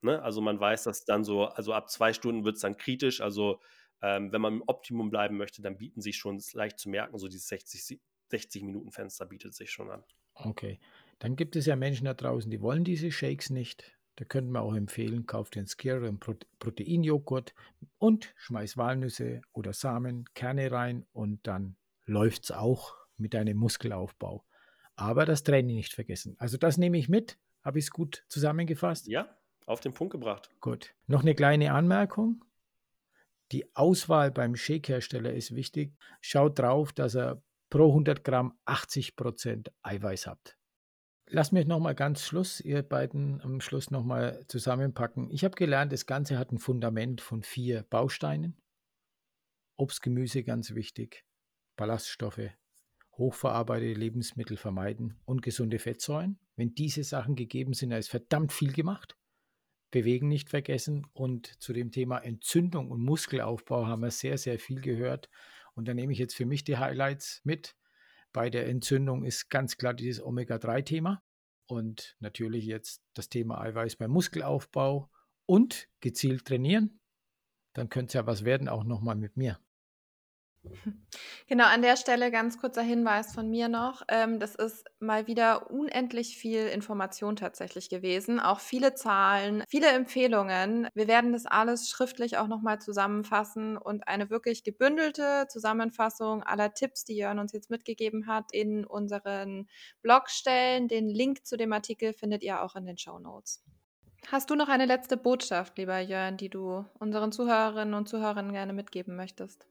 Ne? 0.02 0.22
Also 0.22 0.40
man 0.40 0.60
weiß, 0.60 0.84
dass 0.84 1.04
dann 1.04 1.24
so, 1.24 1.46
also 1.46 1.72
ab 1.72 1.90
zwei 1.90 2.12
Stunden 2.12 2.44
wird 2.44 2.56
es 2.56 2.62
dann 2.62 2.76
kritisch. 2.76 3.20
Also 3.20 3.60
ähm, 4.00 4.32
wenn 4.32 4.40
man 4.40 4.54
im 4.54 4.62
Optimum 4.66 5.10
bleiben 5.10 5.36
möchte, 5.36 5.62
dann 5.62 5.76
bieten 5.76 6.00
sich 6.00 6.16
schon 6.16 6.40
leicht 6.52 6.78
zu 6.78 6.88
merken, 6.88 7.18
so 7.18 7.26
dieses 7.26 7.48
60, 7.48 8.00
60 8.28 8.62
Minuten 8.62 8.92
Fenster 8.92 9.26
bietet 9.26 9.54
sich 9.54 9.70
schon 9.70 9.90
an. 9.90 10.04
Okay, 10.34 10.78
dann 11.18 11.34
gibt 11.34 11.56
es 11.56 11.66
ja 11.66 11.74
Menschen 11.74 12.04
da 12.04 12.14
draußen, 12.14 12.48
die 12.48 12.60
wollen 12.60 12.84
diese 12.84 13.10
Shakes 13.10 13.50
nicht. 13.50 13.97
Da 14.18 14.24
könnten 14.24 14.50
wir 14.50 14.62
auch 14.62 14.74
empfehlen, 14.74 15.26
kauft 15.26 15.54
den 15.54 15.68
Skier 15.68 15.98
einen 15.98 16.18
Proteinjoghurt 16.18 17.54
und 17.98 18.34
schmeiß 18.36 18.76
Walnüsse 18.76 19.42
oder 19.52 19.72
Samen, 19.72 20.24
Kerne 20.34 20.72
rein 20.72 21.06
und 21.12 21.46
dann 21.46 21.76
läuft 22.04 22.42
es 22.42 22.50
auch 22.50 22.96
mit 23.16 23.32
deinem 23.32 23.56
Muskelaufbau. 23.58 24.44
Aber 24.96 25.24
das 25.24 25.44
Training 25.44 25.76
nicht 25.76 25.92
vergessen. 25.92 26.34
Also 26.40 26.56
das 26.56 26.78
nehme 26.78 26.98
ich 26.98 27.08
mit. 27.08 27.38
Habe 27.62 27.78
ich 27.78 27.84
es 27.84 27.90
gut 27.92 28.24
zusammengefasst? 28.26 29.06
Ja, 29.06 29.38
auf 29.66 29.78
den 29.78 29.92
Punkt 29.94 30.10
gebracht. 30.10 30.50
Gut. 30.60 30.96
Noch 31.06 31.22
eine 31.22 31.36
kleine 31.36 31.72
Anmerkung. 31.72 32.44
Die 33.52 33.76
Auswahl 33.76 34.32
beim 34.32 34.56
Shake-Hersteller 34.56 35.32
ist 35.32 35.54
wichtig. 35.54 35.96
Schaut 36.20 36.58
drauf, 36.58 36.92
dass 36.92 37.14
er 37.14 37.40
pro 37.70 37.86
100 37.90 38.24
Gramm 38.24 38.58
80 38.64 39.14
Prozent 39.14 39.72
Eiweiß 39.82 40.26
hat. 40.26 40.57
Lass 41.30 41.52
mich 41.52 41.66
nochmal 41.66 41.94
ganz 41.94 42.22
Schluss, 42.22 42.58
ihr 42.58 42.82
beiden 42.82 43.42
am 43.42 43.60
Schluss 43.60 43.90
nochmal 43.90 44.44
zusammenpacken. 44.48 45.30
Ich 45.30 45.44
habe 45.44 45.56
gelernt, 45.56 45.92
das 45.92 46.06
Ganze 46.06 46.38
hat 46.38 46.52
ein 46.52 46.58
Fundament 46.58 47.20
von 47.20 47.42
vier 47.42 47.82
Bausteinen. 47.82 48.56
Obst, 49.76 50.00
Gemüse 50.02 50.42
ganz 50.42 50.74
wichtig, 50.74 51.26
Ballaststoffe, 51.76 52.50
hochverarbeitete 53.12 53.92
Lebensmittel 53.92 54.56
vermeiden 54.56 55.20
und 55.26 55.42
gesunde 55.42 55.78
Fettsäuren. 55.78 56.38
Wenn 56.56 56.74
diese 56.74 57.04
Sachen 57.04 57.36
gegeben 57.36 57.74
sind, 57.74 57.90
da 57.90 57.98
ist 57.98 58.08
verdammt 58.08 58.52
viel 58.52 58.72
gemacht. 58.72 59.14
Bewegen 59.90 60.28
nicht 60.28 60.48
vergessen. 60.48 61.06
Und 61.12 61.62
zu 61.62 61.74
dem 61.74 61.92
Thema 61.92 62.18
Entzündung 62.18 62.90
und 62.90 63.02
Muskelaufbau 63.02 63.86
haben 63.86 64.00
wir 64.00 64.10
sehr, 64.10 64.38
sehr 64.38 64.58
viel 64.58 64.80
gehört. 64.80 65.28
Und 65.74 65.88
da 65.88 65.94
nehme 65.94 66.12
ich 66.12 66.18
jetzt 66.18 66.34
für 66.34 66.46
mich 66.46 66.64
die 66.64 66.78
Highlights 66.78 67.42
mit. 67.44 67.76
Bei 68.38 68.50
der 68.50 68.68
Entzündung 68.68 69.24
ist 69.24 69.50
ganz 69.50 69.78
klar 69.78 69.94
dieses 69.94 70.22
Omega-3-Thema 70.22 71.24
und 71.66 72.14
natürlich 72.20 72.66
jetzt 72.66 73.02
das 73.14 73.28
Thema 73.28 73.60
Eiweiß 73.60 73.96
beim 73.96 74.12
Muskelaufbau 74.12 75.10
und 75.46 75.88
gezielt 75.98 76.44
trainieren. 76.44 77.00
dann 77.72 77.88
könnte 77.88 78.10
es 78.10 78.14
ja 78.14 78.26
was 78.28 78.44
werden, 78.44 78.68
auch 78.68 78.84
nochmal 78.84 79.16
mit 79.16 79.36
mir. 79.36 79.58
Genau, 81.46 81.64
an 81.64 81.82
der 81.82 81.96
Stelle 81.96 82.30
ganz 82.30 82.58
kurzer 82.58 82.82
Hinweis 82.82 83.32
von 83.32 83.48
mir 83.48 83.68
noch. 83.68 84.02
Ähm, 84.08 84.38
das 84.38 84.54
ist 84.54 84.84
mal 85.00 85.26
wieder 85.26 85.70
unendlich 85.70 86.36
viel 86.36 86.66
Information 86.66 87.36
tatsächlich 87.36 87.88
gewesen. 87.88 88.38
Auch 88.38 88.60
viele 88.60 88.94
Zahlen, 88.94 89.64
viele 89.68 89.88
Empfehlungen. 89.88 90.88
Wir 90.94 91.08
werden 91.08 91.32
das 91.32 91.46
alles 91.46 91.88
schriftlich 91.88 92.36
auch 92.36 92.48
nochmal 92.48 92.80
zusammenfassen 92.80 93.78
und 93.78 94.06
eine 94.08 94.30
wirklich 94.30 94.62
gebündelte 94.62 95.46
Zusammenfassung 95.48 96.42
aller 96.42 96.74
Tipps, 96.74 97.04
die 97.04 97.16
Jörn 97.16 97.38
uns 97.38 97.52
jetzt 97.52 97.70
mitgegeben 97.70 98.26
hat, 98.26 98.52
in 98.52 98.84
unseren 98.84 99.68
Blog 100.02 100.28
stellen. 100.28 100.88
Den 100.88 101.08
Link 101.08 101.46
zu 101.46 101.56
dem 101.56 101.72
Artikel 101.72 102.12
findet 102.12 102.42
ihr 102.42 102.62
auch 102.62 102.76
in 102.76 102.84
den 102.84 102.98
Show 102.98 103.18
Notes. 103.18 103.64
Hast 104.30 104.50
du 104.50 104.54
noch 104.54 104.68
eine 104.68 104.84
letzte 104.84 105.16
Botschaft, 105.16 105.78
lieber 105.78 105.98
Jörn, 106.00 106.36
die 106.36 106.50
du 106.50 106.84
unseren 106.98 107.32
Zuhörerinnen 107.32 107.94
und 107.94 108.08
Zuhörern 108.08 108.52
gerne 108.52 108.72
mitgeben 108.72 109.16
möchtest? 109.16 109.66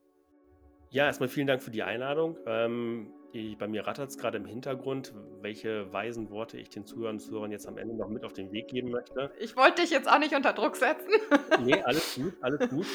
Ja, 0.89 1.05
erstmal 1.05 1.29
vielen 1.29 1.47
Dank 1.47 1.61
für 1.61 1.71
die 1.71 1.83
Einladung. 1.83 2.37
Ähm, 2.45 3.11
ich, 3.33 3.57
bei 3.57 3.67
mir 3.67 3.85
rattert 3.85 4.09
es 4.09 4.17
gerade 4.17 4.37
im 4.37 4.45
Hintergrund, 4.45 5.13
welche 5.41 5.91
weisen 5.91 6.29
Worte 6.29 6.57
ich 6.57 6.69
den 6.69 6.85
Zuhörern 6.85 7.15
und 7.15 7.19
Zuhörern 7.19 7.51
jetzt 7.51 7.67
am 7.67 7.77
Ende 7.77 7.95
noch 7.95 8.07
mit 8.07 8.23
auf 8.23 8.33
den 8.33 8.51
Weg 8.51 8.69
geben 8.69 8.91
möchte. 8.91 9.31
Ich 9.39 9.57
wollte 9.57 9.81
dich 9.81 9.91
jetzt 9.91 10.09
auch 10.09 10.19
nicht 10.19 10.33
unter 10.33 10.53
Druck 10.53 10.77
setzen. 10.77 11.09
nee, 11.63 11.81
alles 11.81 12.15
gut, 12.21 12.33
alles 12.41 12.69
gut. 12.69 12.85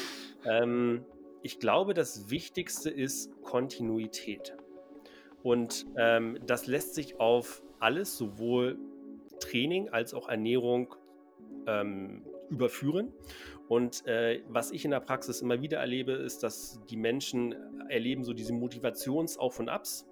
Ähm, 0.45 1.05
ich 1.43 1.59
glaube, 1.59 1.93
das 1.93 2.31
Wichtigste 2.31 2.89
ist 2.89 3.31
Kontinuität. 3.43 4.55
Und 5.43 5.85
ähm, 5.97 6.39
das 6.45 6.67
lässt 6.67 6.95
sich 6.95 7.19
auf 7.19 7.61
alles, 7.79 8.17
sowohl 8.17 8.79
Training 9.39 9.89
als 9.89 10.13
auch 10.13 10.29
Ernährung, 10.29 10.95
ähm, 11.67 12.23
überführen. 12.49 13.13
Und 13.73 14.05
äh, 14.05 14.43
was 14.47 14.69
ich 14.69 14.85
in 14.85 14.91
der 14.91 14.99
Praxis 14.99 15.41
immer 15.41 15.59
wieder 15.59 15.79
erlebe, 15.79 16.11
ist, 16.11 16.43
dass 16.43 16.79
die 16.91 16.95
Menschen 16.95 17.55
erleben 17.89 18.23
so 18.23 18.31
diese 18.31 18.53
Motivations-Auf 18.53 19.59
und 19.59 19.67
Abs 19.67 20.07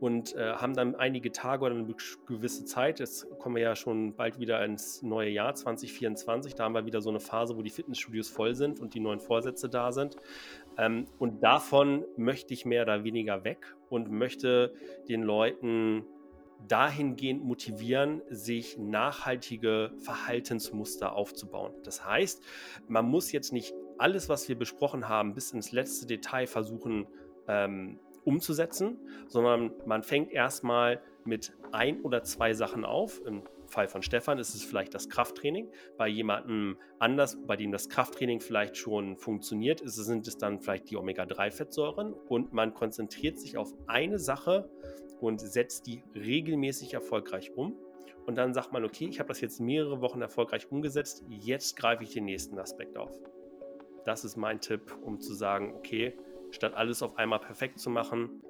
und 0.00 0.36
äh, 0.36 0.52
haben 0.52 0.74
dann 0.74 0.94
einige 0.94 1.32
Tage 1.32 1.64
oder 1.64 1.74
eine 1.74 1.94
gewisse 2.26 2.66
Zeit. 2.66 3.00
Jetzt 3.00 3.26
kommen 3.38 3.56
wir 3.56 3.62
ja 3.62 3.74
schon 3.74 4.14
bald 4.16 4.38
wieder 4.38 4.62
ins 4.66 5.00
neue 5.00 5.30
Jahr 5.30 5.54
2024. 5.54 6.54
Da 6.54 6.64
haben 6.64 6.74
wir 6.74 6.84
wieder 6.84 7.00
so 7.00 7.08
eine 7.08 7.20
Phase, 7.20 7.56
wo 7.56 7.62
die 7.62 7.70
Fitnessstudios 7.70 8.28
voll 8.28 8.54
sind 8.54 8.80
und 8.80 8.92
die 8.92 9.00
neuen 9.00 9.20
Vorsätze 9.20 9.70
da 9.70 9.92
sind. 9.92 10.16
Ähm, 10.76 11.06
und 11.18 11.42
davon 11.42 12.04
möchte 12.18 12.52
ich 12.52 12.66
mehr 12.66 12.82
oder 12.82 13.02
weniger 13.02 13.44
weg 13.44 13.74
und 13.88 14.10
möchte 14.10 14.74
den 15.08 15.22
Leuten 15.22 16.04
dahingehend 16.68 17.44
motivieren, 17.44 18.22
sich 18.30 18.78
nachhaltige 18.78 19.92
Verhaltensmuster 19.98 21.14
aufzubauen. 21.14 21.72
Das 21.84 22.04
heißt, 22.04 22.42
man 22.88 23.06
muss 23.06 23.32
jetzt 23.32 23.52
nicht 23.52 23.74
alles, 23.98 24.28
was 24.28 24.48
wir 24.48 24.56
besprochen 24.56 25.08
haben, 25.08 25.34
bis 25.34 25.52
ins 25.52 25.72
letzte 25.72 26.06
Detail 26.06 26.46
versuchen 26.46 27.06
ähm, 27.48 27.98
umzusetzen, 28.24 28.98
sondern 29.28 29.72
man 29.86 30.02
fängt 30.02 30.30
erstmal 30.30 31.02
mit 31.24 31.52
ein 31.72 32.00
oder 32.00 32.22
zwei 32.22 32.54
Sachen 32.54 32.84
auf. 32.84 33.20
Fall 33.70 33.88
von 33.88 34.02
Stefan 34.02 34.38
ist 34.38 34.54
es 34.54 34.62
vielleicht 34.62 34.94
das 34.94 35.08
Krafttraining. 35.08 35.70
Bei 35.96 36.08
jemandem 36.08 36.76
anders, 36.98 37.38
bei 37.46 37.56
dem 37.56 37.72
das 37.72 37.88
Krafttraining 37.88 38.40
vielleicht 38.40 38.76
schon 38.76 39.16
funktioniert, 39.16 39.80
ist, 39.80 39.94
sind 39.94 40.26
es 40.26 40.36
dann 40.36 40.60
vielleicht 40.60 40.90
die 40.90 40.96
Omega-3-Fettsäuren 40.96 42.12
und 42.12 42.52
man 42.52 42.74
konzentriert 42.74 43.38
sich 43.38 43.56
auf 43.56 43.72
eine 43.86 44.18
Sache 44.18 44.68
und 45.20 45.40
setzt 45.40 45.86
die 45.86 46.02
regelmäßig 46.14 46.94
erfolgreich 46.94 47.52
um. 47.54 47.76
Und 48.26 48.36
dann 48.36 48.52
sagt 48.52 48.72
man, 48.72 48.84
okay, 48.84 49.06
ich 49.06 49.18
habe 49.18 49.28
das 49.28 49.40
jetzt 49.40 49.60
mehrere 49.60 50.00
Wochen 50.00 50.20
erfolgreich 50.20 50.70
umgesetzt, 50.70 51.24
jetzt 51.28 51.76
greife 51.76 52.04
ich 52.04 52.10
den 52.10 52.24
nächsten 52.24 52.58
Aspekt 52.58 52.96
auf. 52.96 53.18
Das 54.04 54.24
ist 54.24 54.36
mein 54.36 54.60
Tipp, 54.60 54.96
um 55.02 55.20
zu 55.20 55.34
sagen, 55.34 55.74
okay, 55.74 56.16
statt 56.50 56.74
alles 56.74 57.02
auf 57.02 57.16
einmal 57.16 57.40
perfekt 57.40 57.78
zu 57.78 57.90
machen, 57.90 58.42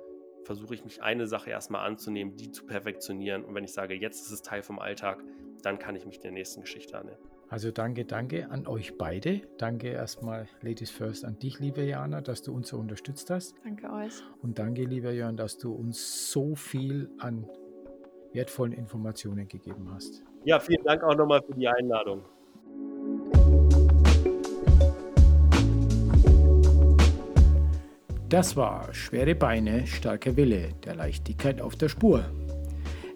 versuche 0.44 0.74
ich 0.74 0.84
mich 0.84 1.02
eine 1.02 1.26
Sache 1.26 1.50
erstmal 1.50 1.86
anzunehmen, 1.86 2.36
die 2.36 2.50
zu 2.50 2.66
perfektionieren. 2.66 3.44
Und 3.44 3.54
wenn 3.54 3.64
ich 3.64 3.72
sage, 3.72 3.94
jetzt 3.94 4.24
ist 4.26 4.30
es 4.30 4.42
Teil 4.42 4.62
vom 4.62 4.78
Alltag, 4.78 5.22
dann 5.62 5.78
kann 5.78 5.96
ich 5.96 6.06
mich 6.06 6.20
der 6.20 6.32
nächsten 6.32 6.62
Geschichte 6.62 6.98
annehmen. 6.98 7.18
Also 7.48 7.72
danke, 7.72 8.04
danke 8.04 8.48
an 8.50 8.68
euch 8.68 8.96
beide. 8.96 9.42
Danke 9.58 9.88
erstmal, 9.88 10.46
Ladies 10.62 10.90
First, 10.90 11.24
an 11.24 11.38
dich, 11.40 11.58
liebe 11.58 11.82
Jana, 11.82 12.20
dass 12.20 12.42
du 12.42 12.54
uns 12.54 12.68
so 12.68 12.78
unterstützt 12.78 13.28
hast. 13.28 13.56
Danke 13.64 13.92
euch. 13.92 14.22
Und 14.40 14.60
danke, 14.60 14.84
lieber 14.84 15.10
Jörn, 15.10 15.36
dass 15.36 15.58
du 15.58 15.72
uns 15.72 16.30
so 16.30 16.54
viel 16.54 17.10
an 17.18 17.48
wertvollen 18.32 18.72
Informationen 18.72 19.48
gegeben 19.48 19.90
hast. 19.92 20.22
Ja, 20.44 20.60
vielen 20.60 20.84
Dank 20.84 21.02
auch 21.02 21.16
nochmal 21.16 21.42
für 21.42 21.54
die 21.54 21.66
Einladung. 21.66 22.22
Das 28.30 28.54
war 28.54 28.94
Schwere 28.94 29.34
Beine, 29.34 29.88
starker 29.88 30.36
Wille, 30.36 30.68
der 30.84 30.94
Leichtigkeit 30.94 31.60
auf 31.60 31.74
der 31.74 31.88
Spur. 31.88 32.24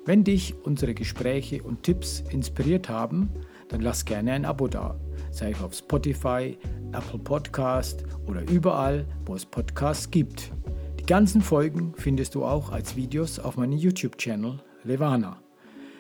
Wenn 0.04 0.24
dich 0.24 0.56
unsere 0.64 0.92
Gespräche 0.92 1.62
und 1.62 1.84
Tipps 1.84 2.24
inspiriert 2.30 2.88
haben, 2.88 3.30
dann 3.68 3.80
lass 3.80 4.04
gerne 4.04 4.32
ein 4.32 4.44
Abo 4.44 4.66
da. 4.66 4.98
Sei 5.30 5.52
es 5.52 5.62
auf 5.62 5.72
Spotify, 5.72 6.58
Apple 6.92 7.20
Podcast 7.20 8.02
oder 8.26 8.42
überall, 8.50 9.06
wo 9.24 9.36
es 9.36 9.46
Podcasts 9.46 10.10
gibt. 10.10 10.50
Die 10.98 11.06
ganzen 11.06 11.42
Folgen 11.42 11.92
findest 11.96 12.34
du 12.34 12.44
auch 12.44 12.72
als 12.72 12.96
Videos 12.96 13.38
auf 13.38 13.56
meinem 13.56 13.78
YouTube-Channel 13.78 14.58
Levana. 14.82 15.40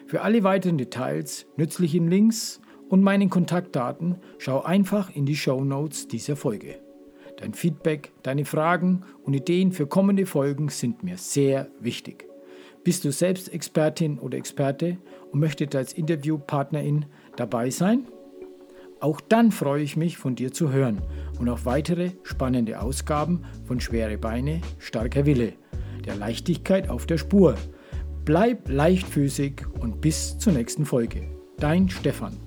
Für 0.08 0.22
alle 0.22 0.42
weiteren 0.42 0.76
Details, 0.76 1.46
nützlichen 1.56 2.08
Links 2.08 2.60
und 2.88 3.04
meinen 3.04 3.30
Kontaktdaten 3.30 4.16
schau 4.38 4.64
einfach 4.64 5.08
in 5.14 5.24
die 5.24 5.36
Show 5.36 5.62
Notes 5.62 6.08
dieser 6.08 6.34
Folge. 6.34 6.83
Dein 7.36 7.54
Feedback, 7.54 8.12
deine 8.22 8.44
Fragen 8.44 9.02
und 9.24 9.34
Ideen 9.34 9.72
für 9.72 9.86
kommende 9.86 10.26
Folgen 10.26 10.68
sind 10.68 11.02
mir 11.02 11.18
sehr 11.18 11.68
wichtig. 11.80 12.26
Bist 12.84 13.04
du 13.04 13.12
selbst 13.12 13.52
Expertin 13.52 14.18
oder 14.18 14.36
Experte 14.36 14.98
und 15.32 15.40
möchtest 15.40 15.74
als 15.74 15.92
Interviewpartnerin 15.92 17.06
dabei 17.36 17.70
sein? 17.70 18.06
Auch 19.00 19.20
dann 19.20 19.52
freue 19.52 19.82
ich 19.82 19.96
mich, 19.96 20.16
von 20.16 20.34
dir 20.34 20.52
zu 20.52 20.72
hören 20.72 21.02
und 21.38 21.48
auf 21.48 21.66
weitere 21.66 22.12
spannende 22.22 22.80
Ausgaben 22.80 23.44
von 23.64 23.80
Schwere 23.80 24.16
Beine, 24.16 24.60
starker 24.78 25.26
Wille, 25.26 25.54
der 26.06 26.16
Leichtigkeit 26.16 26.88
auf 26.88 27.06
der 27.06 27.18
Spur. 27.18 27.56
Bleib 28.24 28.68
leichtfüßig 28.68 29.62
und 29.80 30.00
bis 30.00 30.38
zur 30.38 30.52
nächsten 30.52 30.86
Folge. 30.86 31.22
Dein 31.58 31.88
Stefan. 31.88 32.43